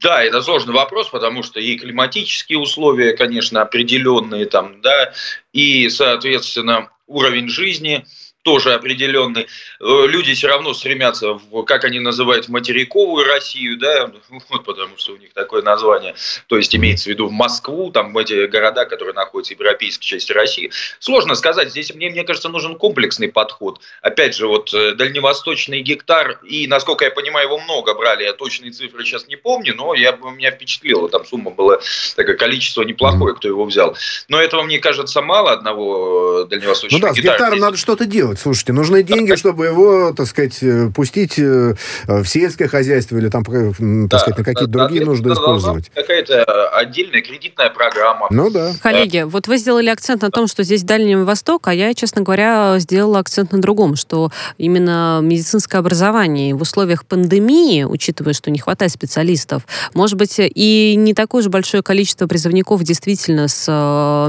Да, 0.05 0.23
это 0.23 0.43
сложный 0.43 0.75
вопрос, 0.75 1.09
потому 1.09 1.43
что 1.43 1.61
и 1.61 1.79
климатические 1.79 2.59
условия, 2.59 3.15
конечно, 3.15 3.63
определенные 3.63 4.45
там, 4.45 4.83
да, 4.83 5.15
и, 5.55 5.89
соответственно, 5.89 6.91
уровень 7.07 7.49
жизни 7.49 8.05
тоже 8.45 8.75
определенный. 8.75 9.49
Э, 9.81 10.07
люди 10.07 10.35
все 10.35 10.49
равно 10.49 10.75
стремятся, 10.75 11.33
в, 11.33 11.65
как 11.65 11.85
они 11.85 11.99
называют, 11.99 12.47
в 12.47 12.51
материковую 12.51 13.27
Россию, 13.27 13.79
да, 13.79 14.13
вот 14.51 14.65
потому 14.65 14.97
что 14.99 15.15
у 15.15 15.17
них 15.17 15.33
такое 15.33 15.63
название. 15.63 16.15
То 16.47 16.59
есть 16.59 16.77
имеется 16.77 17.07
в 17.07 17.07
виду 17.09 17.27
в 17.27 17.33
Москву, 17.33 17.91
там 17.91 18.13
в 18.13 18.19
эти 18.19 18.47
города, 18.47 18.85
которые 18.85 19.15
находятся 19.15 19.55
в 19.55 19.59
европейской 19.59 20.05
части 20.05 20.33
России. 20.33 20.71
Сложно 20.99 21.35
сказать, 21.35 21.71
здесь 21.71 21.93
мне, 21.95 22.11
мне 22.11 22.23
кажется, 22.23 22.51
нужен 22.51 22.77
комплексный 22.77 23.29
подход. 23.29 23.81
Опять 24.03 24.37
же, 24.37 24.47
вот 24.47 24.73
э, 24.75 24.93
дальневосточный 24.93 25.81
гектар, 25.81 26.39
и, 26.45 26.67
насколько 26.67 27.07
я 27.07 27.11
понимаю, 27.11 27.47
его 27.47 27.59
много 27.59 27.95
брали, 27.95 28.25
я 28.25 28.35
точные 28.35 28.73
цифры 28.73 29.05
сейчас 29.05 29.27
не 29.27 29.37
помню, 29.37 29.75
но 29.75 29.95
я, 29.95 30.13
меня 30.13 30.51
впечатлило, 30.51 31.09
там 31.09 31.25
сумма 31.25 31.51
была, 31.51 31.79
такое 32.15 32.37
количество 32.37 32.83
неплохое, 32.83 33.35
кто 33.35 33.49
его 33.49 33.65
взял. 33.65 33.97
Но 34.29 34.39
этого, 34.39 34.63
мне 34.65 34.79
кажется, 34.79 35.23
мало 35.23 35.53
одного 35.53 36.43
э, 36.43 36.47
дальневосточного 36.51 37.01
ну 37.01 37.07
да, 37.09 37.15
гектара. 37.15 37.37
с 37.37 37.39
гектаром 37.39 37.59
надо 37.59 37.77
что-то 37.79 38.05
делать 38.05 38.34
делать? 38.35 38.39
Слушайте, 38.39 38.73
нужны 38.73 39.03
деньги, 39.03 39.35
чтобы 39.35 39.67
его, 39.67 40.13
так 40.13 40.27
сказать, 40.27 40.63
э, 40.63 40.91
пустить 40.95 41.39
э, 41.39 41.75
в 42.07 42.25
сельское 42.27 42.69
хозяйство 42.69 43.17
или 43.17 43.29
там, 43.29 43.43
э, 43.43 43.73
так 43.73 44.09
да, 44.09 44.19
сказать, 44.19 44.39
на 44.39 44.45
какие-то 44.45 44.67
да, 44.67 44.79
другие 44.81 45.05
нужды 45.05 45.33
использовать. 45.33 45.91
Какая-то 45.95 46.45
отдельная 46.71 47.23
кредитная 47.23 47.71
программа. 47.71 48.27
Ну 48.31 48.51
да. 48.51 48.73
Коллеги, 48.83 49.25
вот 49.27 49.49
вы 49.49 49.57
сделали 49.59 49.89
акцент 49.89 50.23
на 50.23 50.31
том, 50.31 50.47
что 50.47 50.63
здесь 50.63 50.83
Дальний 50.83 51.17
Восток, 51.17 51.69
а 51.69 51.75
я, 51.75 51.95
честно 51.95 52.23
говоря, 52.23 52.79
сделала 52.79 53.19
акцент 53.19 53.53
на 53.53 53.61
другом, 53.61 53.97
что 53.97 54.31
именно 54.59 55.21
медицинское 55.23 55.79
образование 55.79 56.55
в 56.55 56.63
условиях 56.63 57.05
пандемии, 57.07 57.85
учитывая, 57.85 58.33
что 58.33 58.51
не 58.51 58.59
хватает 58.59 58.93
специалистов, 58.93 59.63
может 59.95 60.19
быть, 60.19 60.37
и 60.39 60.95
не 60.97 61.15
такое 61.15 61.43
же 61.43 61.51
большое 61.51 61.83
количество 61.83 62.27
призывников 62.27 62.83
действительно 62.83 63.49
с 63.49 63.71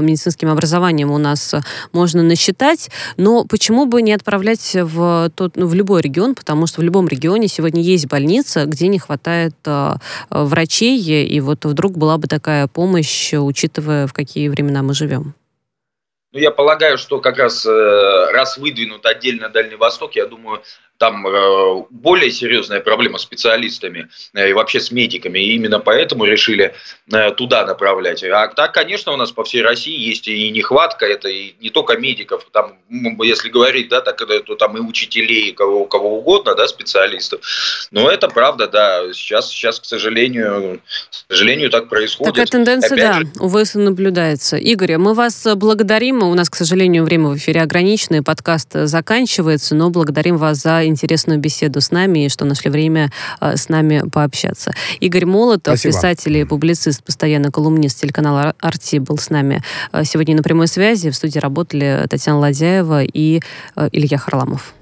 медицинским 0.02 0.50
образованием 0.50 1.10
у 1.10 1.18
нас 1.18 1.54
можно 1.92 2.22
насчитать, 2.22 2.90
но 3.16 3.44
почему 3.44 3.86
бы 3.86 3.95
бы 3.96 4.02
не 4.02 4.12
отправлять 4.12 4.74
в, 4.74 5.30
тот, 5.34 5.56
ну, 5.56 5.66
в 5.66 5.72
любой 5.74 6.02
регион, 6.02 6.34
потому 6.34 6.66
что 6.66 6.82
в 6.82 6.84
любом 6.84 7.08
регионе 7.08 7.48
сегодня 7.48 7.80
есть 7.80 8.06
больница, 8.08 8.66
где 8.66 8.88
не 8.88 8.98
хватает 8.98 9.54
э, 9.64 9.94
врачей, 10.28 11.26
и 11.26 11.40
вот 11.40 11.64
вдруг 11.64 11.96
была 11.96 12.18
бы 12.18 12.28
такая 12.28 12.66
помощь, 12.66 13.32
учитывая, 13.32 14.06
в 14.06 14.12
какие 14.12 14.48
времена 14.48 14.82
мы 14.82 14.92
живем. 14.92 15.32
Ну, 16.32 16.38
я 16.38 16.50
полагаю, 16.50 16.98
что 16.98 17.20
как 17.20 17.38
раз 17.38 17.64
э, 17.64 18.30
раз 18.32 18.58
выдвинут 18.58 19.06
отдельно 19.06 19.48
Дальний 19.48 19.76
Восток, 19.76 20.14
я 20.14 20.26
думаю, 20.26 20.62
там 20.98 21.26
э, 21.26 21.84
более 21.90 22.30
серьезная 22.30 22.80
проблема 22.80 23.18
с 23.18 23.22
специалистами 23.22 24.08
э, 24.34 24.50
и 24.50 24.52
вообще 24.52 24.80
с 24.80 24.90
медиками, 24.90 25.38
и 25.38 25.54
именно 25.54 25.78
поэтому 25.78 26.24
решили 26.24 26.74
э, 27.12 27.30
туда 27.32 27.66
направлять. 27.66 28.22
А 28.24 28.48
так, 28.48 28.72
конечно, 28.72 29.12
у 29.12 29.16
нас 29.16 29.32
по 29.32 29.44
всей 29.44 29.62
России 29.62 29.98
есть 29.98 30.28
и 30.28 30.50
нехватка, 30.50 31.06
это 31.06 31.28
и 31.28 31.54
не 31.60 31.70
только 31.70 31.96
медиков, 31.96 32.46
там, 32.52 32.78
если 33.22 33.48
говорить, 33.48 33.88
да, 33.88 34.00
так, 34.00 34.16
то 34.16 34.54
там 34.54 34.76
и 34.76 34.80
учителей, 34.80 35.50
и 35.50 35.52
кого, 35.52 35.84
кого 35.84 36.18
угодно, 36.18 36.54
да, 36.54 36.66
специалистов. 36.66 37.40
Но 37.90 38.10
это 38.10 38.28
правда, 38.28 38.66
да, 38.66 39.12
сейчас, 39.12 39.50
сейчас, 39.50 39.80
к 39.80 39.84
сожалению, 39.84 40.80
к 41.10 41.32
сожалению, 41.32 41.70
так 41.70 41.88
происходит. 41.88 42.32
Такая 42.32 42.46
тенденция, 42.46 42.94
Опять 42.94 42.98
да, 42.98 43.20
же... 43.20 43.44
увы, 43.44 43.64
наблюдается. 43.74 44.56
Игорь, 44.56 44.96
мы 44.96 45.14
вас 45.14 45.46
благодарим, 45.56 46.22
у 46.22 46.34
нас, 46.34 46.48
к 46.48 46.56
сожалению, 46.56 47.04
время 47.04 47.28
в 47.28 47.36
эфире 47.36 47.62
ограниченное, 47.62 48.22
подкаст 48.22 48.68
заканчивается, 48.72 49.74
но 49.74 49.90
благодарим 49.90 50.36
вас 50.38 50.58
за 50.58 50.85
интересную 50.86 51.38
беседу 51.38 51.80
с 51.80 51.90
нами 51.90 52.26
и 52.26 52.28
что 52.28 52.44
нашли 52.44 52.70
время 52.70 53.10
э, 53.40 53.56
с 53.56 53.68
нами 53.68 54.02
пообщаться. 54.12 54.72
Игорь 55.00 55.26
Молотов, 55.26 55.78
Спасибо. 55.78 55.94
писатель 55.94 56.36
и 56.38 56.44
публицист, 56.44 57.02
постоянно 57.02 57.50
колумнист 57.50 58.00
телеканала 58.00 58.54
«Арти» 58.60 58.98
был 58.98 59.18
с 59.18 59.30
нами 59.30 59.62
э, 59.92 60.04
сегодня 60.04 60.36
на 60.36 60.42
прямой 60.42 60.68
связи. 60.68 61.10
В 61.10 61.16
студии 61.16 61.38
работали 61.38 62.06
Татьяна 62.08 62.38
Ладяева 62.38 63.04
и 63.04 63.40
э, 63.76 63.88
Илья 63.92 64.18
Харламов. 64.18 64.74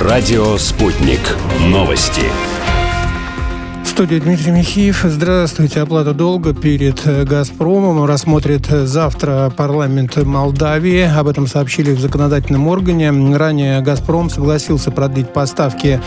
Радио 0.00 0.56
«Спутник». 0.58 1.18
Новости. 1.60 2.22
студии 3.84 4.20
Дмитрий 4.20 4.52
Михеев. 4.52 5.00
Здравствуйте. 5.02 5.80
Оплата 5.80 6.14
долга 6.14 6.54
перед 6.54 7.04
э, 7.04 7.24
«Газпромом» 7.24 8.04
рассмотрит 8.04 8.66
завтра 8.68 9.52
парламент 9.56 10.16
Молдавии. 10.16 11.00
Об 11.00 11.26
этом 11.26 11.48
сообщили 11.48 11.92
в 11.94 12.00
законодательном 12.00 12.68
органе. 12.68 13.10
Ранее 13.36 13.80
«Газпром» 13.80 14.30
согласился 14.30 14.92
продлить 14.92 15.32
поставки 15.32 16.00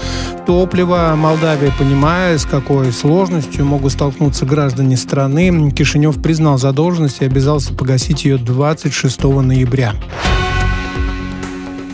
топлива. 0.48 1.14
Молдавия, 1.18 1.74
понимая, 1.78 2.38
с 2.38 2.46
какой 2.46 2.94
сложностью 2.94 3.66
могут 3.66 3.92
столкнуться 3.92 4.46
граждане 4.46 4.96
страны, 4.96 5.70
Кишинев 5.72 6.22
признал 6.22 6.58
задолженность 6.58 7.22
и 7.22 7.26
обязался 7.26 7.74
погасить 7.74 8.24
ее 8.24 8.38
26 8.38 9.22
ноября. 9.24 9.96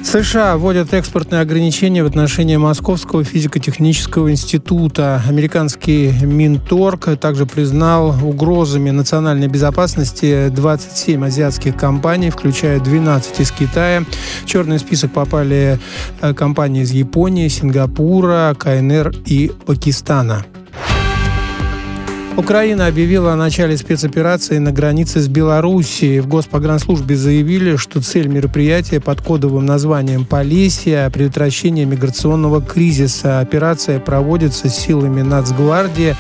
США 0.08 0.56
вводят 0.56 0.94
экспортные 0.94 1.42
ограничения 1.42 2.02
в 2.02 2.06
отношении 2.08 2.56
Московского 2.56 3.26
физико-технического 3.26 4.32
института. 4.32 5.22
Американский 5.28 6.14
Минторг 6.22 7.20
также 7.20 7.46
признал 7.46 8.16
угрозами 8.26 8.90
национальной 8.92 9.50
безопасности 9.50 10.48
27 10.48 11.26
азиатских 11.26 11.76
компаний, 11.76 12.30
включая 12.30 12.80
12 12.80 13.42
из 13.42 13.52
Китая. 13.52 14.06
В 14.44 14.46
черный 14.46 14.80
список 14.80 15.12
попали 15.12 15.78
э, 16.22 16.34
компании 16.34 16.84
из 16.84 16.92
Японии, 16.92 17.50
Сингапура, 17.50 18.56
КНР 18.58 19.14
и 19.26 19.52
Пакистана. 19.66 20.46
Украина 22.38 22.86
объявила 22.86 23.34
о 23.34 23.36
начале 23.36 23.76
спецоперации 23.78 24.60
на 24.60 24.72
границе 24.72 25.22
с 25.22 25.28
Белоруссией. 25.28 26.20
В 26.20 26.28
Госпогранслужбе 26.28 27.16
заявили, 27.16 27.78
что 27.78 28.00
цель 28.00 28.28
мероприятия 28.28 29.00
под 29.00 29.22
кодовым 29.22 29.66
названием 29.66 30.24
«Полесье»– 30.24 31.10
предотвращение 31.14 31.86
миграционного 31.86 32.62
кризиса. 32.62 33.40
Операция 33.40 34.00
проводится 34.00 34.70
силами 34.70 35.24
Нацгвардии, 35.24 36.16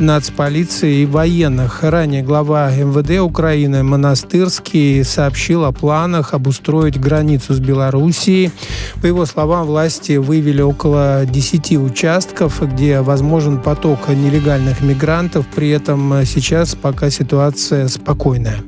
Нацполиции 0.00 1.02
и 1.02 1.06
военных. 1.06 1.84
Ранее 1.84 2.24
глава 2.24 2.72
МВД 2.72 3.20
Украины 3.20 3.84
Монастырский 3.84 5.04
сообщил 5.04 5.64
о 5.64 5.70
планах 5.70 6.34
обустроить 6.34 6.98
границу 6.98 7.54
с 7.54 7.60
Белоруссией. 7.60 8.50
По 9.00 9.06
его 9.06 9.24
словам, 9.24 9.66
власти 9.66 10.16
вывели 10.16 10.62
около 10.62 11.24
10 11.26 11.76
участков, 11.76 12.60
где 12.60 13.02
возможен 13.02 13.62
поток 13.62 14.08
нелегальных 14.08 14.80
мигрантов– 14.80 15.46
при 15.60 15.68
этом 15.68 16.14
э, 16.14 16.24
сейчас 16.24 16.74
пока 16.74 17.10
ситуация 17.10 17.86
спокойная. 17.88 18.64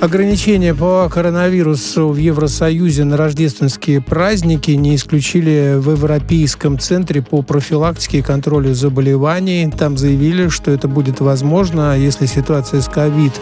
Ограничения 0.00 0.76
по 0.76 1.10
коронавирусу 1.12 2.10
в 2.10 2.16
Евросоюзе 2.16 3.02
на 3.02 3.16
рождественские 3.16 4.00
праздники 4.00 4.70
не 4.70 4.94
исключили 4.94 5.74
в 5.76 5.90
Европейском 5.90 6.78
центре 6.78 7.20
по 7.20 7.42
профилактике 7.42 8.18
и 8.18 8.22
контролю 8.22 8.74
заболеваний. 8.74 9.68
Там 9.76 9.98
заявили, 9.98 10.50
что 10.50 10.70
это 10.70 10.86
будет 10.86 11.18
возможно, 11.18 11.98
если 11.98 12.26
ситуация 12.26 12.80
с 12.80 12.86
ковид 12.86 13.32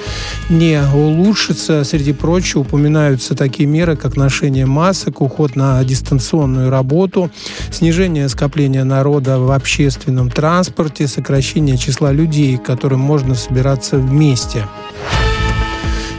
не 0.48 0.80
улучшится. 0.94 1.84
Среди 1.84 2.14
прочего 2.14 2.62
упоминаются 2.62 3.34
такие 3.34 3.68
меры, 3.68 3.94
как 3.94 4.16
ношение 4.16 4.64
масок, 4.64 5.20
уход 5.20 5.56
на 5.56 5.84
дистанционную 5.84 6.70
работу, 6.70 7.30
снижение 7.70 8.30
скопления 8.30 8.84
народа 8.84 9.38
в 9.38 9.50
общественном 9.50 10.30
транспорте, 10.30 11.06
сокращение 11.06 11.76
числа 11.76 12.12
людей, 12.12 12.56
которым 12.56 13.00
можно 13.00 13.34
собираться 13.34 13.98
вместе. 13.98 14.64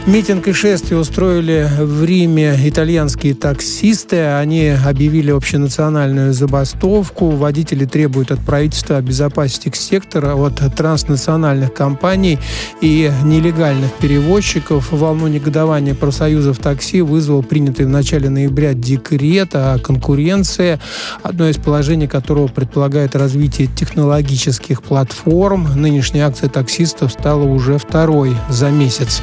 Митинг 0.06 0.48
и 0.48 0.52
шествие 0.54 0.98
устроили 0.98 1.68
в 1.78 2.02
Риме 2.02 2.58
итальянские 2.64 3.34
таксисты. 3.34 4.16
Они 4.22 4.68
объявили 4.68 5.30
общенациональную 5.30 6.32
забастовку. 6.32 7.28
Водители 7.30 7.84
требуют 7.84 8.30
от 8.30 8.40
правительства 8.40 8.96
обезопасить 8.96 9.66
их 9.66 9.76
сектора 9.76 10.34
от 10.34 10.62
транснациональных 10.74 11.74
компаний 11.74 12.38
и 12.80 13.12
нелегальных 13.22 13.92
перевозчиков. 13.94 14.92
Волну 14.92 15.26
негодования 15.26 15.94
профсоюзов 15.94 16.58
такси 16.58 17.02
вызвал 17.02 17.42
принятый 17.42 17.84
в 17.84 17.90
начале 17.90 18.30
ноября 18.30 18.72
декрет 18.72 19.54
о 19.54 19.78
конкуренции, 19.78 20.80
одно 21.22 21.50
из 21.50 21.58
положений 21.58 22.06
которого 22.06 22.46
предполагает 22.46 23.14
развитие 23.14 23.68
технологических 23.68 24.82
платформ. 24.82 25.68
Нынешняя 25.76 26.26
акция 26.26 26.48
таксистов 26.48 27.12
стала 27.12 27.44
уже 27.44 27.76
второй 27.76 28.34
за 28.48 28.70
месяц. 28.70 29.20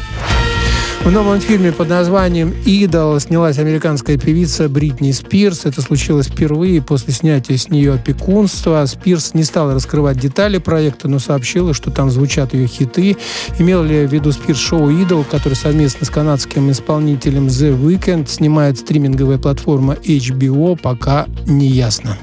В 1.05 1.11
новом 1.11 1.39
фильме 1.39 1.71
под 1.71 1.89
названием 1.89 2.51
«Идол» 2.65 3.19
снялась 3.19 3.59
американская 3.59 4.17
певица 4.17 4.67
Бритни 4.67 5.11
Спирс. 5.11 5.65
Это 5.65 5.83
случилось 5.83 6.25
впервые 6.25 6.81
после 6.81 7.13
снятия 7.13 7.57
с 7.57 7.69
нее 7.69 7.93
опекунства. 7.93 8.83
Спирс 8.87 9.35
не 9.35 9.43
стала 9.43 9.75
раскрывать 9.75 10.17
детали 10.17 10.57
проекта, 10.57 11.07
но 11.07 11.19
сообщила, 11.19 11.75
что 11.75 11.91
там 11.91 12.09
звучат 12.09 12.55
ее 12.55 12.65
хиты. 12.65 13.17
Имел 13.59 13.83
ли 13.83 14.07
в 14.07 14.11
виду 14.11 14.31
Спирс 14.31 14.57
шоу 14.57 14.89
«Идол», 14.89 15.23
который 15.29 15.53
совместно 15.53 16.07
с 16.07 16.09
канадским 16.09 16.71
исполнителем 16.71 17.45
The 17.45 17.79
Weeknd 17.79 18.27
снимает 18.27 18.79
стриминговая 18.79 19.37
платформа 19.37 19.93
HBO, 19.93 20.75
пока 20.75 21.27
не 21.45 21.67
ясно. 21.67 22.17